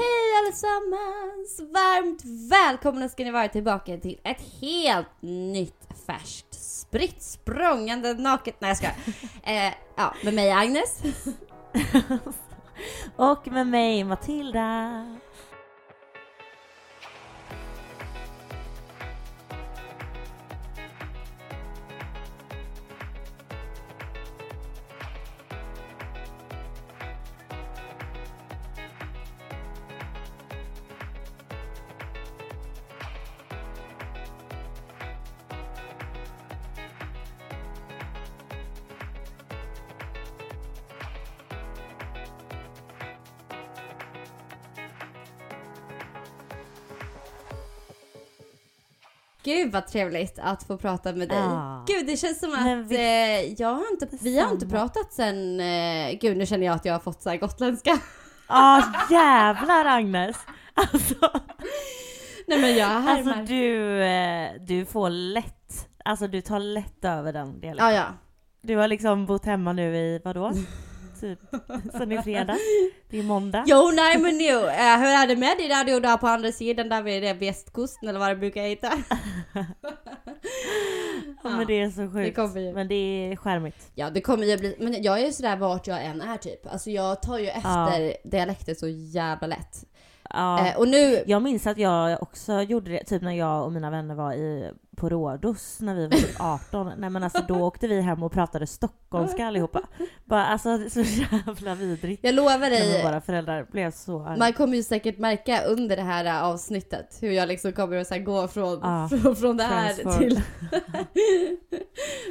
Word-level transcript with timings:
Hej 0.00 0.38
allesammans! 0.44 1.60
Varmt 1.72 2.24
välkomna 2.50 3.08
ska 3.08 3.24
ni 3.24 3.30
vara 3.30 3.48
tillbaka 3.48 3.96
till 3.96 4.18
ett 4.24 4.42
helt 4.60 5.22
nytt 5.22 5.88
färskt 6.06 6.54
spritt 6.54 7.22
språngande 7.22 8.14
naket... 8.14 8.56
Nej 8.58 8.68
jag 8.68 8.76
skojar. 8.76 8.96
eh, 9.66 9.72
Ja, 9.96 10.14
med 10.24 10.34
mig 10.34 10.50
Agnes. 10.50 11.02
Och 13.16 13.48
med 13.48 13.66
mig 13.66 14.04
Matilda. 14.04 15.06
Gud 49.70 49.82
vad 49.82 49.86
trevligt 49.86 50.38
att 50.42 50.62
få 50.62 50.76
prata 50.78 51.12
med 51.12 51.28
dig. 51.28 51.38
Ja. 51.38 51.84
Gud 51.86 52.06
det 52.06 52.16
känns 52.16 52.38
som 52.40 52.52
att 52.54 52.78
visst. 52.78 53.00
eh, 53.00 53.52
jag 53.62 53.68
har 53.74 53.90
inte, 53.92 54.08
vi 54.20 54.38
har 54.40 54.50
inte 54.52 54.66
pratat 54.66 55.12
sen... 55.12 55.60
Eh, 55.60 56.18
gud 56.20 56.36
nu 56.36 56.46
känner 56.46 56.66
jag 56.66 56.74
att 56.74 56.84
jag 56.84 56.92
har 56.94 57.00
fått 57.00 57.22
så 57.22 57.30
här 57.30 57.36
gotländska. 57.36 57.98
Ja 58.48 58.84
jävlar 59.10 59.84
Agnes! 59.84 60.36
Alltså, 60.74 61.14
Nej 62.46 62.60
men 62.60 62.76
jag 62.76 62.86
härmar. 62.86 63.32
alltså 63.32 63.54
du, 63.54 64.02
eh, 64.02 64.50
du 64.60 64.84
får 64.86 65.10
lätt, 65.10 65.88
alltså 66.04 66.26
du 66.26 66.40
tar 66.40 66.58
lätt 66.58 67.04
över 67.04 67.32
den 67.32 67.60
dialekten. 67.60 67.86
Ja 67.88 67.92
ja. 67.94 68.04
Du 68.62 68.76
har 68.76 68.88
liksom 68.88 69.26
bott 69.26 69.44
hemma 69.44 69.72
nu 69.72 69.96
i 69.96 70.20
vadå? 70.24 70.52
Typ 71.20 71.38
sen 71.92 72.12
i 72.12 72.22
fredag? 72.22 72.56
Det 73.10 73.18
är 73.18 73.22
måndag. 73.22 73.64
Jo 73.66 73.90
nej 73.94 74.18
men 74.18 74.38
nu, 74.38 74.48
eh, 74.50 74.98
hur 74.98 75.06
är 75.08 75.26
det 75.26 75.36
med 75.36 75.58
dig 75.58 75.68
där 75.68 75.84
du 75.84 76.00
där 76.00 76.16
på 76.16 76.26
andra 76.26 76.52
sidan 76.52 76.88
där 76.88 77.02
vid 77.02 77.22
det 77.22 77.32
västkusten 77.32 78.08
eller 78.08 78.18
vad 78.18 78.28
det 78.30 78.36
brukar 78.36 78.62
heta? 78.62 78.92
Ja, 81.44 81.50
men 81.50 81.66
det 81.66 81.80
är 81.80 81.90
så 81.90 82.00
Det 82.00 82.08
sjukt. 82.12 82.36
kommer 82.36 82.60
ju. 82.60 82.72
Men 82.72 82.88
det 82.88 82.94
är 82.94 83.36
charmigt. 83.36 83.90
Ja 83.94 84.10
det 84.10 84.20
kommer 84.20 84.46
ju 84.46 84.56
bli, 84.56 84.76
men 84.80 85.02
jag 85.02 85.20
är 85.20 85.26
ju 85.26 85.32
sådär 85.32 85.56
vart 85.56 85.86
jag 85.86 86.04
än 86.04 86.20
är 86.20 86.36
typ. 86.36 86.66
Alltså 86.72 86.90
jag 86.90 87.22
tar 87.22 87.38
ju 87.38 87.46
efter 87.48 88.16
dialekter 88.30 88.74
så 88.74 88.88
jävla 88.88 89.46
lätt. 89.46 89.84
Ja. 90.34 90.66
Eh, 90.66 90.76
och 90.78 90.88
nu, 90.88 91.22
Jag 91.26 91.42
minns 91.42 91.66
att 91.66 91.78
jag 91.78 92.22
också 92.22 92.62
gjorde 92.62 92.90
det, 92.90 93.04
typ 93.04 93.22
när 93.22 93.32
jag 93.32 93.64
och 93.64 93.72
mina 93.72 93.90
vänner 93.90 94.14
var 94.14 94.32
i, 94.32 94.70
på 94.96 95.08
Rhodos 95.08 95.80
när 95.80 95.94
vi 95.94 96.06
var 96.06 96.16
typ 96.16 96.40
18. 96.40 96.92
Nej 96.98 97.10
men 97.10 97.22
alltså 97.24 97.42
då 97.48 97.54
åkte 97.62 97.88
vi 97.88 98.00
hem 98.00 98.22
och 98.22 98.32
pratade 98.32 98.66
stockholmska 98.66 99.46
allihopa. 99.46 99.80
Bara 100.24 100.46
alltså 100.46 100.78
så 100.90 101.00
jävla 101.00 101.74
vidrigt. 101.74 102.24
jag 102.24 102.34
lovar 102.34 102.70
dig, 102.70 103.02
våra 103.04 103.20
föräldrar 103.20 103.66
blev 103.72 103.90
så 103.90 104.18
man 104.38 104.52
kommer 104.52 104.76
ju 104.76 104.82
säkert 104.82 105.18
märka 105.18 105.62
under 105.62 105.96
det 105.96 106.02
här 106.02 106.24
äh, 106.24 106.44
avsnittet 106.44 107.18
hur 107.20 107.30
jag 107.30 107.48
liksom 107.48 107.72
kommer 107.72 107.96
att 107.96 108.06
så 108.06 108.18
gå 108.18 108.48
från, 108.48 108.78
Ja, 108.82 109.08
från, 109.22 109.36
från 109.36 109.56
det 109.56 109.64
här 109.64 109.94
transform. 109.94 110.18
till... 110.18 110.40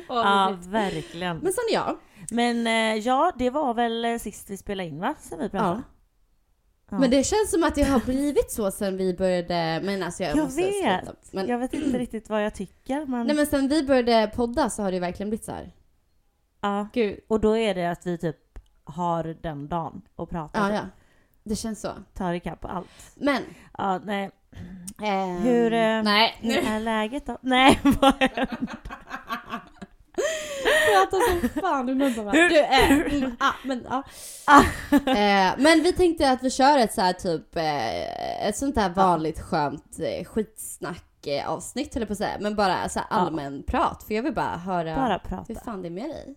Åh, 0.10 0.18
Ja 0.18 0.50
fint. 0.62 0.66
verkligen. 0.74 1.38
Men 1.38 1.54
sån 1.54 1.64
är 1.72 1.74
jag. 1.74 1.98
Men 2.32 2.68
eh, 2.68 2.96
ja, 3.08 3.32
det 3.40 3.50
var 3.50 3.74
väl 3.74 4.20
sist 4.20 4.50
vi 4.50 4.58
spelade 4.58 4.90
in 4.90 5.00
va? 5.00 5.16
Sen 5.20 5.40
vi 5.40 5.50
pratade. 5.50 5.70
Ja. 5.70 5.82
Men 6.90 7.10
det 7.10 7.24
känns 7.24 7.52
som 7.52 7.64
att 7.64 7.76
det 7.76 7.84
har 7.84 8.00
blivit 8.00 8.52
så 8.52 8.72
sen 8.72 8.98
vi 8.98 9.14
började, 9.14 9.82
men 9.84 10.04
alltså 10.04 10.24
jag, 10.24 10.38
Jag 10.38 10.44
måste 10.44 10.62
vet. 10.62 10.74
sluta. 11.04 11.18
Men, 11.32 11.48
Jag 11.48 11.58
vet 11.60 11.74
inte 11.74 11.98
riktigt 12.00 12.30
vad 12.30 12.46
jag 12.46 12.54
tycker 12.56 13.06
men... 13.06 13.28
Nej 13.28 13.36
men 13.36 13.46
sen 13.46 13.68
vi 13.68 13.84
började 13.84 14.28
podda 14.36 14.70
så 14.70 14.84
har 14.84 14.92
det 14.92 15.00
verkligen 15.00 15.30
blivit 15.30 15.46
så 15.46 15.52
här. 15.52 15.72
ja. 16.62 16.88
Gud. 16.94 17.20
Och 17.28 17.40
då 17.40 17.58
är 17.58 17.76
det 17.76 17.86
att 17.92 18.08
vi 18.08 18.18
typ 18.18 18.36
har 18.84 19.24
den 19.42 19.68
dagen 19.68 20.02
och 20.16 20.30
pratar. 20.30 20.70
Ja, 20.70 20.76
ja. 20.76 20.82
Det 21.44 21.56
känns 21.56 21.82
så. 21.82 21.90
Tar 22.14 22.34
ikapp 22.34 22.66
allt. 22.66 22.88
Men. 23.16 23.44
Ja, 23.78 24.00
nej. 24.04 24.32
ehm, 25.04 25.38
Hur, 25.38 25.74
eh, 25.74 26.04
Nej. 26.04 26.36
Hur 26.40 26.58
är 26.58 26.80
läget 26.80 27.26
då? 27.26 27.38
Nej, 27.42 27.80
vad 27.84 28.14
pratar 30.94 31.30
som 31.52 31.62
fan 31.62 31.86
du 31.86 31.96
nu 31.96 32.12
bara. 32.16 32.32
Hur- 32.32 32.50
Du, 32.50 32.60
eh, 32.60 32.92
mm, 32.92 33.36
ah, 33.40 33.54
men 33.64 33.86
ja. 33.90 34.04
Ah. 34.48 34.62
eh, 34.94 35.54
men 35.58 35.84
vi 35.84 35.94
tänkte 35.94 36.32
att 36.32 36.44
vi 36.44 36.50
kör 36.50 36.78
ett 36.80 36.94
så 36.94 37.02
här 37.02 37.14
typ, 37.14 37.56
eh, 37.56 38.48
ett 38.48 38.58
sånt 38.58 38.76
här 38.78 38.90
vanligt 38.90 39.40
skönt 39.42 40.00
eh, 40.00 40.26
skitsnack 40.26 41.28
eh, 41.28 41.50
avsnitt 41.50 41.96
jag 41.96 42.08
på 42.08 42.12
att 42.12 42.18
säga. 42.18 42.38
Men 42.40 42.56
bara 42.56 42.90
så 42.90 43.00
här 43.00 43.08
allmän 43.10 43.64
prat. 43.68 44.04
För 44.08 44.14
jag 44.14 44.24
vill 44.24 44.34
bara 44.34 44.58
höra 44.58 44.96
Bara 44.96 45.20
prata. 45.20 45.46
hur 45.48 45.56
fan 45.56 45.82
det 45.82 45.88
är 45.88 45.92
med 45.92 46.10
dig. 46.10 46.36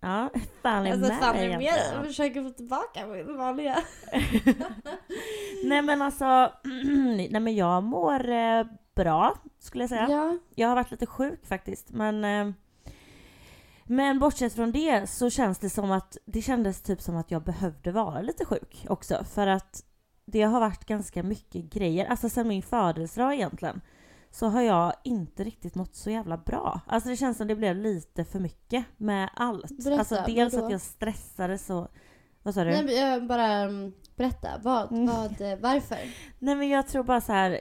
Ja, 0.00 0.30
fan 0.62 0.86
är 0.86 0.92
Alltså 0.92 1.08
med 1.08 1.18
fan 1.20 1.36
dig 1.36 1.48
med 1.48 1.58
dig. 1.58 1.72
Jag 1.94 2.04
försöker 2.06 2.42
få 2.42 2.50
tillbaka 2.50 3.06
min 3.06 3.36
vanliga. 3.36 3.78
Nej 5.64 5.82
men 5.82 6.02
alltså, 6.02 6.24
nej 7.30 7.40
men 7.40 7.54
jag 7.56 7.82
mår 7.82 8.28
eh, 8.30 8.64
bra 8.96 9.34
skulle 9.60 9.82
jag 9.82 9.88
säga. 9.90 10.06
Ja. 10.10 10.36
Jag 10.54 10.68
har 10.68 10.74
varit 10.74 10.90
lite 10.90 11.06
sjuk 11.06 11.46
faktiskt 11.46 11.90
men 11.90 12.24
eh, 12.24 12.52
men 13.86 14.18
bortsett 14.18 14.52
från 14.52 14.72
det 14.72 15.10
så 15.10 15.30
känns 15.30 15.58
det 15.58 15.70
som 15.70 15.90
att 15.90 16.16
det 16.26 16.42
kändes 16.42 16.82
typ 16.82 17.00
som 17.00 17.16
att 17.16 17.30
jag 17.30 17.42
behövde 17.42 17.92
vara 17.92 18.20
lite 18.20 18.44
sjuk 18.44 18.86
också 18.88 19.24
för 19.24 19.46
att 19.46 19.84
det 20.26 20.42
har 20.42 20.60
varit 20.60 20.84
ganska 20.84 21.22
mycket 21.22 21.64
grejer, 21.64 22.06
alltså 22.06 22.28
sen 22.28 22.48
min 22.48 22.62
födelsedag 22.62 23.34
egentligen 23.34 23.80
så 24.30 24.46
har 24.46 24.62
jag 24.62 24.92
inte 25.04 25.44
riktigt 25.44 25.74
mått 25.74 25.94
så 25.94 26.10
jävla 26.10 26.36
bra. 26.36 26.80
Alltså 26.86 27.08
det 27.08 27.16
känns 27.16 27.36
som 27.36 27.46
det 27.46 27.54
blev 27.54 27.76
lite 27.76 28.24
för 28.24 28.40
mycket 28.40 28.84
med 28.96 29.30
allt. 29.34 29.84
Berätta, 29.84 29.98
alltså 29.98 30.22
dels 30.26 30.54
vadå? 30.54 30.66
att 30.66 30.72
jag 30.72 30.80
stressade 30.80 31.58
så... 31.58 31.88
Vad 32.42 32.54
sa 32.54 32.64
du? 32.64 32.70
Nej, 32.70 32.94
jag 32.96 33.26
bara 33.26 33.46
mm, 33.46 33.92
berätta. 34.16 34.48
Vad, 34.62 34.92
Mm. 34.92 35.06
vad, 35.06 35.40
eh, 35.40 35.58
varför? 35.58 35.98
Nej 36.38 36.54
men 36.54 36.68
jag 36.68 36.88
tror 36.88 37.04
bara 37.04 37.20
så 37.20 37.32
här. 37.32 37.60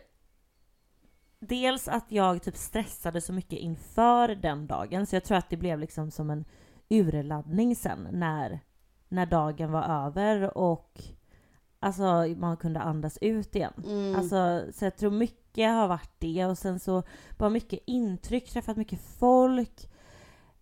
Dels 1.48 1.88
att 1.88 2.12
jag 2.12 2.44
typ 2.44 2.58
stressade 2.58 3.22
så 3.22 3.34
mycket 3.34 3.60
inför 3.60 4.28
den 4.28 4.68
dagen 4.68 5.06
så 5.06 5.16
jag 5.16 5.24
tror 5.24 5.38
att 5.38 5.50
det 5.50 5.58
blev 5.58 5.80
liksom 5.80 6.12
som 6.12 6.30
en 6.30 6.46
urladdning 6.90 7.76
sen 7.76 8.08
när, 8.12 8.60
när 9.10 9.26
dagen 9.26 9.72
var 9.72 9.84
över 9.84 10.58
och 10.58 11.02
alltså 11.80 12.28
man 12.38 12.58
kunde 12.58 12.80
andas 12.80 13.18
ut 13.22 13.56
igen. 13.56 13.74
Mm. 13.86 14.16
Alltså, 14.16 14.66
så 14.74 14.86
jag 14.86 14.98
tror 14.98 15.12
mycket 15.12 15.70
har 15.70 15.88
varit 15.88 16.20
det 16.20 16.46
och 16.46 16.58
sen 16.58 16.80
så 16.80 17.04
bara 17.38 17.50
mycket 17.50 17.80
intryck, 17.86 18.50
träffat 18.50 18.78
mycket 18.78 19.02
folk. 19.02 19.90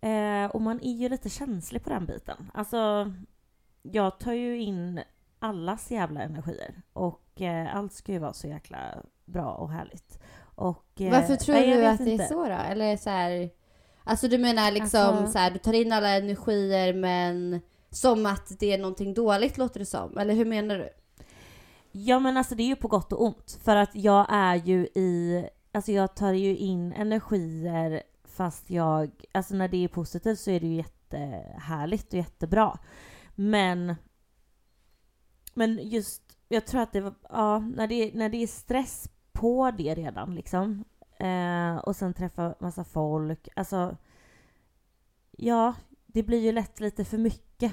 Eh, 0.00 0.46
och 0.46 0.60
man 0.60 0.80
är 0.80 0.92
ju 0.92 1.08
lite 1.08 1.28
känslig 1.28 1.84
på 1.84 1.90
den 1.90 2.06
biten. 2.06 2.50
Alltså, 2.54 3.12
jag 3.82 4.18
tar 4.18 4.32
ju 4.32 4.60
in 4.60 5.00
allas 5.38 5.90
jävla 5.90 6.22
energier 6.22 6.82
och 6.92 7.40
eh, 7.40 7.76
allt 7.76 7.92
ska 7.92 8.12
ju 8.12 8.18
vara 8.18 8.32
så 8.32 8.46
jäkla 8.46 8.78
bra 9.24 9.54
och 9.54 9.70
härligt. 9.70 10.18
Och, 10.54 11.00
eh, 11.00 11.10
Varför 11.10 11.36
tror 11.36 11.54
nej, 11.54 11.76
du 11.76 11.86
att 11.86 11.98
det 11.98 12.04
är 12.04 12.12
inte. 12.12 12.26
så 12.26 12.44
då? 12.44 12.54
Eller 12.54 12.96
så 12.96 13.10
här, 13.10 13.50
alltså 14.04 14.28
du 14.28 14.38
menar 14.38 14.70
liksom 14.70 15.00
Alltså- 15.00 15.32
så 15.32 15.38
här, 15.38 15.50
du 15.50 15.58
tar 15.58 15.72
in 15.72 15.92
alla 15.92 16.08
energier 16.08 16.94
men 16.94 17.60
som 17.90 18.26
att 18.26 18.58
det 18.58 18.72
är 18.72 18.78
någonting 18.78 19.14
dåligt 19.14 19.58
låter 19.58 19.80
det 19.80 19.86
som. 19.86 20.18
Eller 20.18 20.34
hur 20.34 20.44
menar 20.44 20.78
du? 20.78 20.88
Ja 21.92 22.18
men 22.18 22.36
alltså 22.36 22.54
det 22.54 22.62
är 22.62 22.66
ju 22.66 22.76
på 22.76 22.88
gott 22.88 23.12
och 23.12 23.22
ont. 23.22 23.58
För 23.64 23.76
att 23.76 23.90
jag 23.94 24.26
är 24.30 24.54
ju 24.54 24.86
i, 24.94 25.44
alltså 25.72 25.92
jag 25.92 26.14
tar 26.16 26.32
ju 26.32 26.56
in 26.56 26.92
energier 26.92 28.02
fast 28.24 28.70
jag, 28.70 29.10
alltså 29.32 29.54
när 29.54 29.68
det 29.68 29.84
är 29.84 29.88
positivt 29.88 30.40
så 30.40 30.50
är 30.50 30.60
det 30.60 30.66
ju 30.66 30.74
jättehärligt 30.74 32.06
och 32.12 32.18
jättebra. 32.18 32.78
Men, 33.34 33.94
men 35.54 35.78
just, 35.88 36.22
jag 36.48 36.66
tror 36.66 36.80
att 36.80 36.92
det 36.92 37.00
var, 37.00 37.14
ja, 37.28 37.58
när 37.58 37.86
det, 37.86 38.10
när 38.14 38.28
det 38.28 38.42
är 38.42 38.46
stress 38.46 39.08
på 39.34 39.70
det 39.70 39.94
redan 39.94 40.34
liksom. 40.34 40.84
Eh, 41.18 41.76
och 41.76 41.96
sen 41.96 42.14
träffa 42.14 42.54
massa 42.60 42.84
folk, 42.84 43.48
alltså 43.56 43.96
ja, 45.30 45.74
det 46.06 46.22
blir 46.22 46.40
ju 46.40 46.52
lätt 46.52 46.80
lite 46.80 47.04
för 47.04 47.18
mycket 47.18 47.72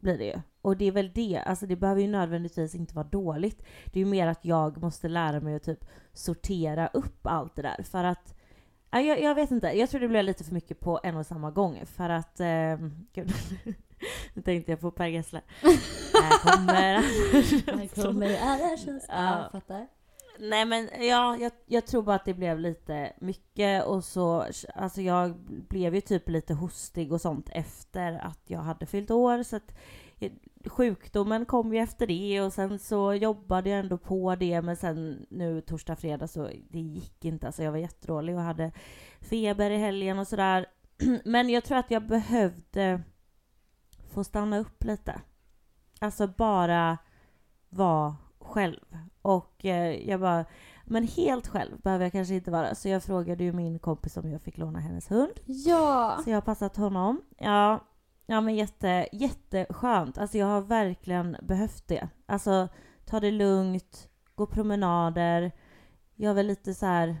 blir 0.00 0.18
det 0.18 0.24
ju. 0.24 0.40
Och 0.62 0.76
det 0.76 0.84
är 0.84 0.92
väl 0.92 1.12
det, 1.14 1.42
alltså 1.46 1.66
det 1.66 1.76
behöver 1.76 2.00
ju 2.00 2.08
nödvändigtvis 2.08 2.74
inte 2.74 2.94
vara 2.94 3.06
dåligt. 3.06 3.62
Det 3.84 4.00
är 4.00 4.04
ju 4.04 4.10
mer 4.10 4.26
att 4.26 4.44
jag 4.44 4.82
måste 4.82 5.08
lära 5.08 5.40
mig 5.40 5.54
att 5.54 5.62
typ 5.62 5.84
sortera 6.12 6.86
upp 6.86 7.26
allt 7.26 7.56
det 7.56 7.62
där. 7.62 7.82
För 7.82 8.04
att, 8.04 8.34
ja, 8.90 9.00
jag, 9.00 9.20
jag 9.22 9.34
vet 9.34 9.50
inte, 9.50 9.66
jag 9.66 9.90
tror 9.90 10.00
det 10.00 10.08
blir 10.08 10.22
lite 10.22 10.44
för 10.44 10.54
mycket 10.54 10.80
på 10.80 11.00
en 11.02 11.16
och 11.16 11.26
samma 11.26 11.50
gång. 11.50 11.80
För 11.86 12.10
att, 12.10 12.40
eh, 12.40 12.46
gud, 13.12 13.32
nu 14.34 14.42
tänkte 14.42 14.72
jag 14.72 14.80
på 14.80 14.90
Per 14.90 15.06
Gessle. 15.06 15.40
Här 16.22 16.56
kommer 16.56 16.94
Här 17.78 18.02
kommer 18.02 18.38
alla 18.42 18.76
känslor. 18.76 19.00
Ja. 19.08 19.42
Ja, 19.42 19.48
fattar. 19.52 19.86
Nej 20.40 20.64
men 20.64 20.88
ja, 21.00 21.36
jag, 21.36 21.52
jag 21.66 21.86
tror 21.86 22.02
bara 22.02 22.16
att 22.16 22.24
det 22.24 22.34
blev 22.34 22.58
lite 22.58 23.12
mycket 23.20 23.84
och 23.84 24.04
så, 24.04 24.46
alltså 24.74 25.02
jag 25.02 25.36
blev 25.68 25.94
ju 25.94 26.00
typ 26.00 26.28
lite 26.28 26.54
hostig 26.54 27.12
och 27.12 27.20
sånt 27.20 27.48
efter 27.52 28.12
att 28.12 28.40
jag 28.46 28.60
hade 28.60 28.86
fyllt 28.86 29.10
år 29.10 29.42
så 29.42 29.56
att 29.56 29.74
sjukdomen 30.66 31.46
kom 31.46 31.74
ju 31.74 31.80
efter 31.80 32.06
det 32.06 32.40
och 32.40 32.52
sen 32.52 32.78
så 32.78 33.14
jobbade 33.14 33.70
jag 33.70 33.78
ändå 33.78 33.98
på 33.98 34.34
det 34.34 34.62
men 34.62 34.76
sen 34.76 35.26
nu 35.30 35.60
torsdag, 35.60 35.96
fredag 35.96 36.28
så 36.28 36.50
det 36.70 36.80
gick 36.80 37.24
inte 37.24 37.46
alltså 37.46 37.62
jag 37.62 37.72
var 37.72 37.78
jättedålig 37.78 38.34
och 38.34 38.42
hade 38.42 38.72
feber 39.20 39.70
i 39.70 39.76
helgen 39.76 40.18
och 40.18 40.28
sådär. 40.28 40.66
Men 41.24 41.50
jag 41.50 41.64
tror 41.64 41.78
att 41.78 41.90
jag 41.90 42.06
behövde 42.06 43.02
få 44.10 44.24
stanna 44.24 44.58
upp 44.58 44.84
lite. 44.84 45.20
Alltså 46.00 46.26
bara 46.26 46.98
vara 47.68 48.16
själv. 48.46 48.80
Och 49.22 49.64
eh, 49.64 50.08
jag 50.08 50.20
bara, 50.20 50.44
men 50.84 51.06
helt 51.06 51.46
själv 51.46 51.80
behöver 51.80 52.04
jag 52.04 52.12
kanske 52.12 52.34
inte 52.34 52.50
vara. 52.50 52.74
Så 52.74 52.88
jag 52.88 53.02
frågade 53.02 53.44
ju 53.44 53.52
min 53.52 53.78
kompis 53.78 54.16
om 54.16 54.30
jag 54.30 54.42
fick 54.42 54.58
låna 54.58 54.78
hennes 54.80 55.10
hund. 55.10 55.40
Ja. 55.44 56.20
Så 56.24 56.30
jag 56.30 56.36
har 56.36 56.40
passat 56.40 56.76
honom. 56.76 57.22
Ja, 57.38 57.84
ja 58.26 58.40
men 58.40 58.54
jätte, 58.54 59.08
jätteskönt. 59.12 60.18
Alltså 60.18 60.38
jag 60.38 60.46
har 60.46 60.60
verkligen 60.60 61.36
behövt 61.42 61.88
det. 61.88 62.08
Alltså 62.26 62.68
ta 63.04 63.20
det 63.20 63.30
lugnt, 63.30 64.08
gå 64.34 64.46
promenader. 64.46 65.52
Jag 66.14 66.30
har 66.30 66.34
väl 66.34 66.46
lite 66.46 66.74
så 66.74 66.86
här. 66.86 67.16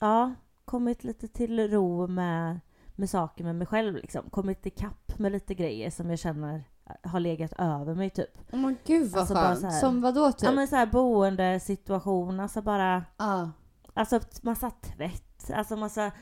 Ja, 0.00 0.34
kommit 0.64 1.04
lite 1.04 1.28
till 1.28 1.70
ro 1.70 2.06
med, 2.06 2.60
med 2.94 3.10
saker 3.10 3.44
med 3.44 3.54
mig 3.54 3.66
själv 3.66 3.94
liksom. 3.94 4.30
Kommit 4.30 4.66
ikapp 4.66 5.18
med 5.18 5.32
lite 5.32 5.54
grejer 5.54 5.90
som 5.90 6.10
jag 6.10 6.18
känner 6.18 6.64
har 7.02 7.20
legat 7.20 7.52
över 7.58 7.94
mig 7.94 8.10
typ. 8.10 8.52
Oh 8.52 8.58
men 8.58 8.76
gud 8.86 9.10
vad 9.10 9.20
Alltså, 9.20 9.34
bara 9.34 9.44
skönt. 9.46 9.60
så 9.60 9.66
här- 9.66 9.80
Som 9.80 10.00
vadå 10.00 10.32
typ? 10.32 10.42
Ja 10.42 10.52
men 10.52 10.68
så 10.68 10.76
här 10.76 10.86
boendesituation, 10.86 12.40
alltså 12.40 12.62
bara 12.62 13.04
Ja. 13.16 13.50
Alltså 13.94 14.20
massa 14.42 14.70
tvätt, 14.70 15.50
alltså 15.54 15.76
massa 15.76 16.12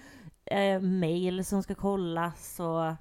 eh, 0.45 0.81
mail 0.81 1.45
som 1.45 1.63
ska 1.63 1.75
kollas 1.75 2.61
och 2.61 2.95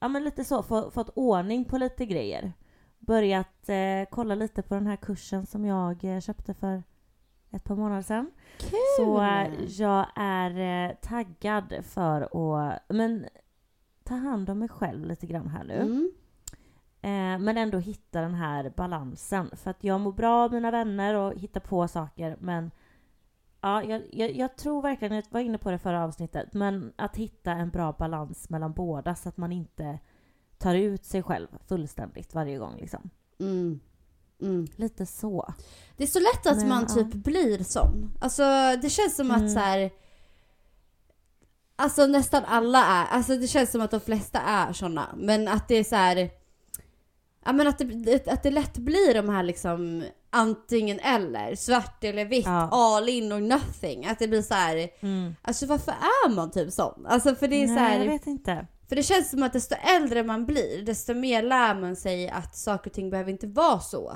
ja 0.00 0.08
men 0.08 0.24
lite 0.24 0.44
så, 0.44 0.62
få, 0.62 0.90
fått 0.90 1.08
ordning 1.14 1.64
på 1.64 1.78
lite 1.78 2.06
grejer. 2.06 2.52
Börjat 2.98 3.68
eh, 3.68 4.08
kolla 4.10 4.34
lite 4.34 4.62
på 4.62 4.74
den 4.74 4.86
här 4.86 4.96
kursen 4.96 5.46
som 5.46 5.64
jag 5.64 6.04
eh, 6.04 6.20
köpte 6.20 6.54
för 6.54 6.82
ett 7.50 7.64
par 7.64 7.76
månader 7.76 8.02
sedan. 8.02 8.30
Kul! 8.58 8.70
Så 8.96 9.20
eh, 9.22 9.64
jag 9.68 10.06
är 10.16 10.86
eh, 10.90 10.94
taggad 11.02 11.74
för 11.82 12.22
att 12.22 12.82
men, 12.88 13.26
ta 14.04 14.14
hand 14.14 14.50
om 14.50 14.58
mig 14.58 14.68
själv 14.68 15.06
lite 15.06 15.26
grann 15.26 15.48
här 15.48 15.64
nu. 15.64 15.74
Mm. 15.80 16.12
Eh, 17.04 17.38
men 17.38 17.58
ändå 17.58 17.78
hitta 17.78 18.20
den 18.20 18.34
här 18.34 18.72
balansen. 18.76 19.50
För 19.56 19.70
att 19.70 19.84
jag 19.84 20.00
mår 20.00 20.12
bra 20.12 20.44
av 20.44 20.52
mina 20.52 20.70
vänner 20.70 21.14
och 21.14 21.34
hittar 21.38 21.60
på 21.60 21.88
saker 21.88 22.36
men 22.40 22.70
Ja, 23.64 23.82
jag, 23.82 24.02
jag, 24.12 24.36
jag 24.36 24.56
tror 24.56 24.82
verkligen, 24.82 25.14
jag 25.14 25.24
var 25.30 25.40
inne 25.40 25.58
på 25.58 25.70
det 25.70 25.78
förra 25.78 26.04
avsnittet, 26.04 26.54
men 26.54 26.92
att 26.96 27.16
hitta 27.16 27.52
en 27.52 27.70
bra 27.70 27.92
balans 27.92 28.50
mellan 28.50 28.72
båda 28.72 29.14
så 29.14 29.28
att 29.28 29.36
man 29.36 29.52
inte 29.52 29.98
tar 30.58 30.74
ut 30.74 31.04
sig 31.04 31.22
själv 31.22 31.48
fullständigt 31.68 32.34
varje 32.34 32.58
gång 32.58 32.76
liksom. 32.76 33.10
Mm. 33.40 33.80
Mm. 34.40 34.66
Lite 34.76 35.06
så. 35.06 35.54
Det 35.96 36.02
är 36.02 36.06
så 36.08 36.18
lätt 36.20 36.46
att 36.46 36.56
Men, 36.56 36.68
man 36.68 36.86
ja. 36.88 36.94
typ 36.94 37.12
blir 37.14 37.64
sån. 37.64 38.12
Alltså 38.20 38.42
det 38.82 38.90
känns 38.90 39.16
som 39.16 39.30
Mm. 39.30 39.44
att 39.44 39.52
så 39.52 39.58
här. 39.58 39.90
Alltså 41.76 42.06
nästan 42.06 42.44
alla 42.46 42.84
är, 42.84 43.06
alltså 43.06 43.36
det 43.36 43.46
känns 43.48 43.70
som 43.70 43.80
att 43.80 43.90
de 43.90 44.00
flesta 44.00 44.40
är 44.40 44.72
såna. 44.72 45.08
Men 45.16 45.48
att 45.48 45.68
det 45.68 45.74
är 45.74 45.84
så 45.84 45.96
här. 45.96 46.30
Ja 47.44 47.52
men 47.52 47.66
att 47.68 47.78
det, 47.78 48.28
att 48.28 48.42
det 48.42 48.50
lätt 48.50 48.78
blir 48.78 49.14
de 49.14 49.28
här 49.28 49.42
liksom 49.42 50.04
antingen 50.30 51.00
eller, 51.00 51.54
svart 51.54 52.04
eller 52.04 52.24
vitt, 52.24 52.46
Ja. 52.46 52.68
all 52.72 53.08
in 53.08 53.32
or 53.32 53.40
nothing. 53.40 54.06
Att 54.06 54.18
det 54.18 54.28
blir 54.28 54.42
så 54.42 54.54
här. 54.54 54.88
Mm. 55.00 55.36
alltså 55.42 55.66
varför 55.66 55.92
är 55.92 56.28
man 56.30 56.50
typ 56.50 56.72
sån? 56.72 57.06
Alltså 57.06 57.34
för 57.34 57.48
det 57.48 57.62
är 57.62 57.66
så 57.66 57.72
Nej, 57.74 57.82
här. 57.98 57.98
jag 58.04 58.12
vet 58.12 58.26
inte. 58.26 58.66
För 58.88 58.96
det 58.96 59.02
känns 59.02 59.30
som 59.30 59.42
att 59.42 59.52
desto 59.52 59.74
äldre 59.96 60.22
man 60.22 60.46
blir, 60.46 60.82
desto 60.82 61.14
mer 61.14 61.42
lär 61.42 61.74
man 61.74 61.96
sig 61.96 62.28
att 62.28 62.56
saker 62.56 62.90
och 62.90 62.94
ting 62.94 63.10
behöver 63.10 63.30
inte 63.32 63.46
vara 63.46 63.80
så. 63.80 64.12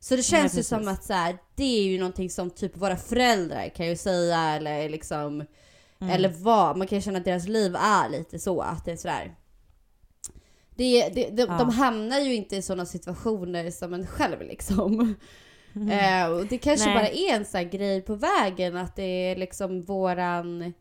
Så 0.00 0.16
det 0.16 0.22
känns 0.22 0.52
Nej, 0.52 0.60
ju 0.60 0.62
som 0.64 0.88
att 0.88 1.04
så 1.04 1.12
här, 1.12 1.38
det 1.54 1.78
är 1.78 1.82
ju 1.82 1.98
någonting 1.98 2.30
som 2.30 2.50
typ 2.50 2.76
våra 2.76 2.96
föräldrar 2.96 3.68
kan 3.68 3.86
ju 3.86 3.96
säga 3.96 4.38
eller 4.40 4.88
liksom, 4.88 5.44
Mm. 6.00 6.14
eller 6.14 6.28
vad, 6.28 6.76
man 6.76 6.86
kan 6.86 6.98
ju 6.98 7.02
känna 7.02 7.18
att 7.18 7.24
deras 7.24 7.48
liv 7.48 7.76
är 7.76 8.08
lite 8.08 8.38
så, 8.38 8.60
att 8.60 8.84
det 8.84 8.92
är 8.92 8.96
sådär. 8.96 9.34
Det, 10.76 11.08
det, 11.08 11.30
de, 11.30 11.42
Ja. 11.42 11.58
de 11.58 11.70
hamnar 11.70 12.18
ju 12.18 12.34
inte 12.34 12.56
i 12.56 12.62
sådana 12.62 12.86
situationer 12.86 13.70
som 13.70 13.94
en 13.94 14.06
själv 14.06 14.40
liksom. 14.42 15.14
Mm. 15.74 15.90
Eh, 15.90 16.30
och 16.36 16.46
det 16.46 16.58
kanske 16.58 16.86
Nej. 16.86 16.94
bara 16.98 17.08
är 17.08 17.34
en 17.36 17.44
sån 17.44 17.70
grej 17.70 18.00
på 18.02 18.14
vägen 18.14 18.76
att 18.76 18.96
det 18.96 19.02
är 19.02 19.36
liksom 19.36 19.82
våran 19.82 20.72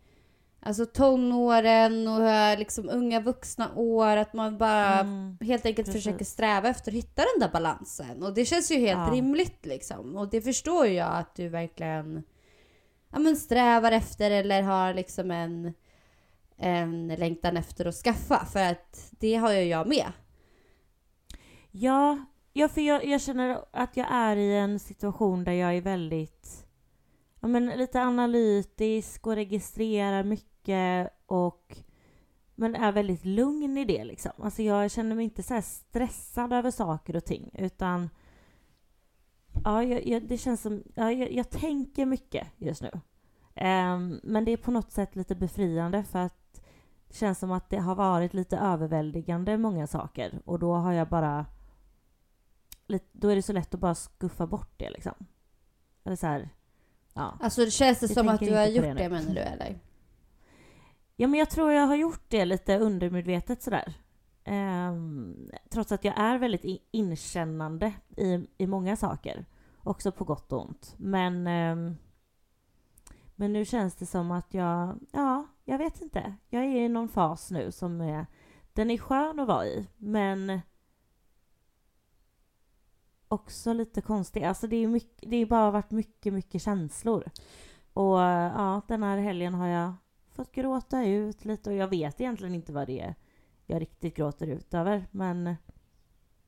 Alltså 0.65 0.85
tonåren 0.85 2.07
och 2.07 2.29
eh, 2.29 2.59
liksom 2.59 2.89
unga 2.89 3.19
vuxna 3.19 3.75
år, 3.75 4.17
att 4.17 4.33
man 4.33 4.57
bara 4.57 4.99
Mm. 4.99 5.37
helt 5.41 5.65
enkelt 5.65 5.85
precis. 5.87 6.03
försöker 6.03 6.25
sträva 6.25 6.69
efter 6.69 6.91
att 6.91 6.97
hitta 6.97 7.21
den 7.21 7.39
där 7.39 7.49
balansen. 7.53 8.23
Och 8.23 8.33
det 8.33 8.45
känns 8.45 8.71
ju 8.71 8.75
helt 8.75 8.99
Ja. 9.07 9.13
rimligt 9.13 9.65
liksom. 9.65 10.15
Och 10.17 10.29
det 10.29 10.41
förstår 10.41 10.87
jag 10.87 11.13
att 11.13 11.35
du 11.35 11.47
verkligen 11.49 12.23
ja, 13.11 13.19
men 13.19 13.35
strävar 13.35 13.91
efter 13.91 14.31
eller 14.31 14.61
har 14.61 14.93
liksom 14.93 15.31
en, 15.31 15.73
en 16.63 17.07
längtan 17.07 17.57
efter 17.57 17.85
att 17.85 17.95
skaffa. 17.95 18.45
För 18.45 18.63
att 18.71 19.11
det 19.19 19.35
har 19.35 19.53
ju 19.53 19.63
jag 19.63 19.87
med. 19.87 20.11
Ja, 21.71 22.25
ja 22.53 22.67
för 22.67 22.81
jag, 22.81 23.05
jag 23.05 23.21
känner 23.21 23.65
att 23.71 23.97
jag 23.97 24.07
är 24.11 24.35
i 24.35 24.57
en 24.57 24.79
situation 24.79 25.43
där 25.43 25.51
jag 25.51 25.77
är 25.77 25.81
väldigt 25.81 26.65
ja, 27.39 27.47
men 27.47 27.65
lite 27.65 28.01
analytisk 28.01 29.27
och 29.27 29.35
registrerar 29.35 30.23
mycket 30.23 31.09
och 31.25 31.77
men 32.55 32.75
är 32.75 32.91
väldigt 32.91 33.25
lugn 33.25 33.77
i 33.77 33.85
det 33.85 34.03
liksom. 34.03 34.31
Alltså 34.37 34.61
jag 34.61 34.91
känner 34.91 35.15
mig 35.15 35.23
inte 35.23 35.43
så 35.43 35.53
här 35.53 35.61
stressad 35.61 36.53
över 36.53 36.71
saker 36.71 37.15
och 37.15 37.25
ting 37.25 37.49
utan 37.53 38.09
ja, 39.63 39.83
jag, 39.83 40.07
jag, 40.07 40.23
det 40.23 40.37
känns 40.37 40.61
som, 40.61 40.83
ja, 40.95 41.11
jag, 41.11 41.31
jag 41.31 41.49
tänker 41.49 42.05
mycket 42.05 42.47
just 42.57 42.81
nu. 42.81 42.91
Um, 43.55 44.19
men 44.23 44.45
det 44.45 44.51
är 44.51 44.57
på 44.57 44.71
något 44.71 44.91
sätt 44.91 45.15
lite 45.15 45.35
befriande 45.35 46.03
för 46.03 46.19
att 46.19 46.42
känns 47.13 47.39
som 47.39 47.51
att 47.51 47.69
det 47.69 47.77
har 47.77 47.95
varit 47.95 48.33
lite 48.33 48.57
överväldigande 48.57 49.57
många 49.57 49.87
saker 49.87 50.41
och 50.45 50.59
då 50.59 50.73
har 50.73 50.93
jag 50.93 51.07
bara 51.07 51.45
då 53.11 53.27
är 53.27 53.35
det 53.35 53.41
så 53.41 53.53
lätt 53.53 53.73
att 53.73 53.79
bara 53.79 53.95
skuffa 53.95 54.47
bort 54.47 54.73
det 54.77 54.89
liksom. 54.89 55.13
Eller 56.03 56.15
så 56.15 56.27
här, 56.27 56.49
ja. 57.13 57.37
Alltså 57.39 57.65
det 57.65 57.71
känns 57.71 57.99
det 57.99 58.05
Jag 58.05 58.13
som 58.13 58.29
att 58.29 58.39
du 58.39 58.55
har 58.55 58.65
gjort 58.65 58.85
det 58.85 58.93
det, 58.93 59.09
menar 59.09 59.33
du 59.33 59.39
eller? 59.39 59.79
Ja 61.15 61.27
men 61.27 61.39
jag 61.39 61.49
tror 61.49 61.71
jag 61.71 61.87
har 61.87 61.95
gjort 61.95 62.25
det 62.27 62.45
lite 62.45 62.77
undermedvetet 62.77 63.63
sådär. 63.63 63.93
Ehm, 64.43 65.51
trots 65.69 65.91
att 65.91 66.03
jag 66.03 66.19
är 66.19 66.37
väldigt 66.37 66.81
inkännande 66.91 67.93
i, 68.17 68.47
i 68.57 68.67
många 68.67 68.95
saker. 68.95 69.45
Också 69.83 70.11
på 70.11 70.23
gott 70.23 70.51
och 70.51 70.61
ont. 70.61 70.95
Men, 70.97 71.47
ehm, 71.47 71.97
men 73.43 73.53
nu 73.53 73.65
känns 73.65 73.95
det 73.95 74.05
som 74.05 74.31
att 74.31 74.53
jag, 74.53 74.99
ja, 75.11 75.47
jag 75.65 75.77
vet 75.77 76.01
inte. 76.01 76.35
Jag 76.49 76.63
är 76.63 76.85
i 76.85 76.89
någon 76.89 77.09
fas 77.09 77.51
nu 77.51 77.71
som 77.71 78.01
är, 78.01 78.25
den 78.73 78.91
är 78.91 78.97
skön 78.97 79.39
att 79.39 79.47
vara 79.47 79.65
i, 79.65 79.87
men 79.97 80.59
också 83.27 83.73
lite 83.73 84.01
konstig. 84.01 84.43
Alltså 84.43 84.67
det 84.67 84.75
är 84.75 84.87
mycket, 84.87 85.29
det 85.29 85.39
har 85.39 85.45
bara 85.45 85.71
varit 85.71 85.91
mycket, 85.91 86.33
mycket 86.33 86.61
känslor. 86.61 87.31
Och 87.93 88.19
ja, 88.19 88.81
den 88.87 89.03
här 89.03 89.17
helgen 89.17 89.53
har 89.53 89.67
jag 89.67 89.93
fått 90.31 90.51
gråta 90.51 91.05
ut 91.05 91.45
lite 91.45 91.69
och 91.69 91.75
jag 91.75 91.87
vet 91.87 92.21
egentligen 92.21 92.55
inte 92.55 92.73
vad 92.73 92.87
det 92.87 92.99
är 92.99 93.15
jag 93.65 93.81
riktigt 93.81 94.15
gråter 94.15 94.47
ut 94.47 94.73
över. 94.73 95.07
Men 95.11 95.55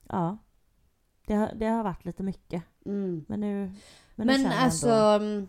ja, 0.09 0.37
det 1.25 1.33
har, 1.33 1.51
det 1.55 1.65
har 1.65 1.83
varit 1.83 2.05
lite 2.05 2.23
mycket. 2.23 2.63
Mm. 2.85 3.25
Men 3.27 3.39
nu, 3.39 3.71
men 4.15 4.27
Men, 4.27 4.45
alltså, 4.45 4.89
ändå, 4.89 5.25
mm, 5.25 5.47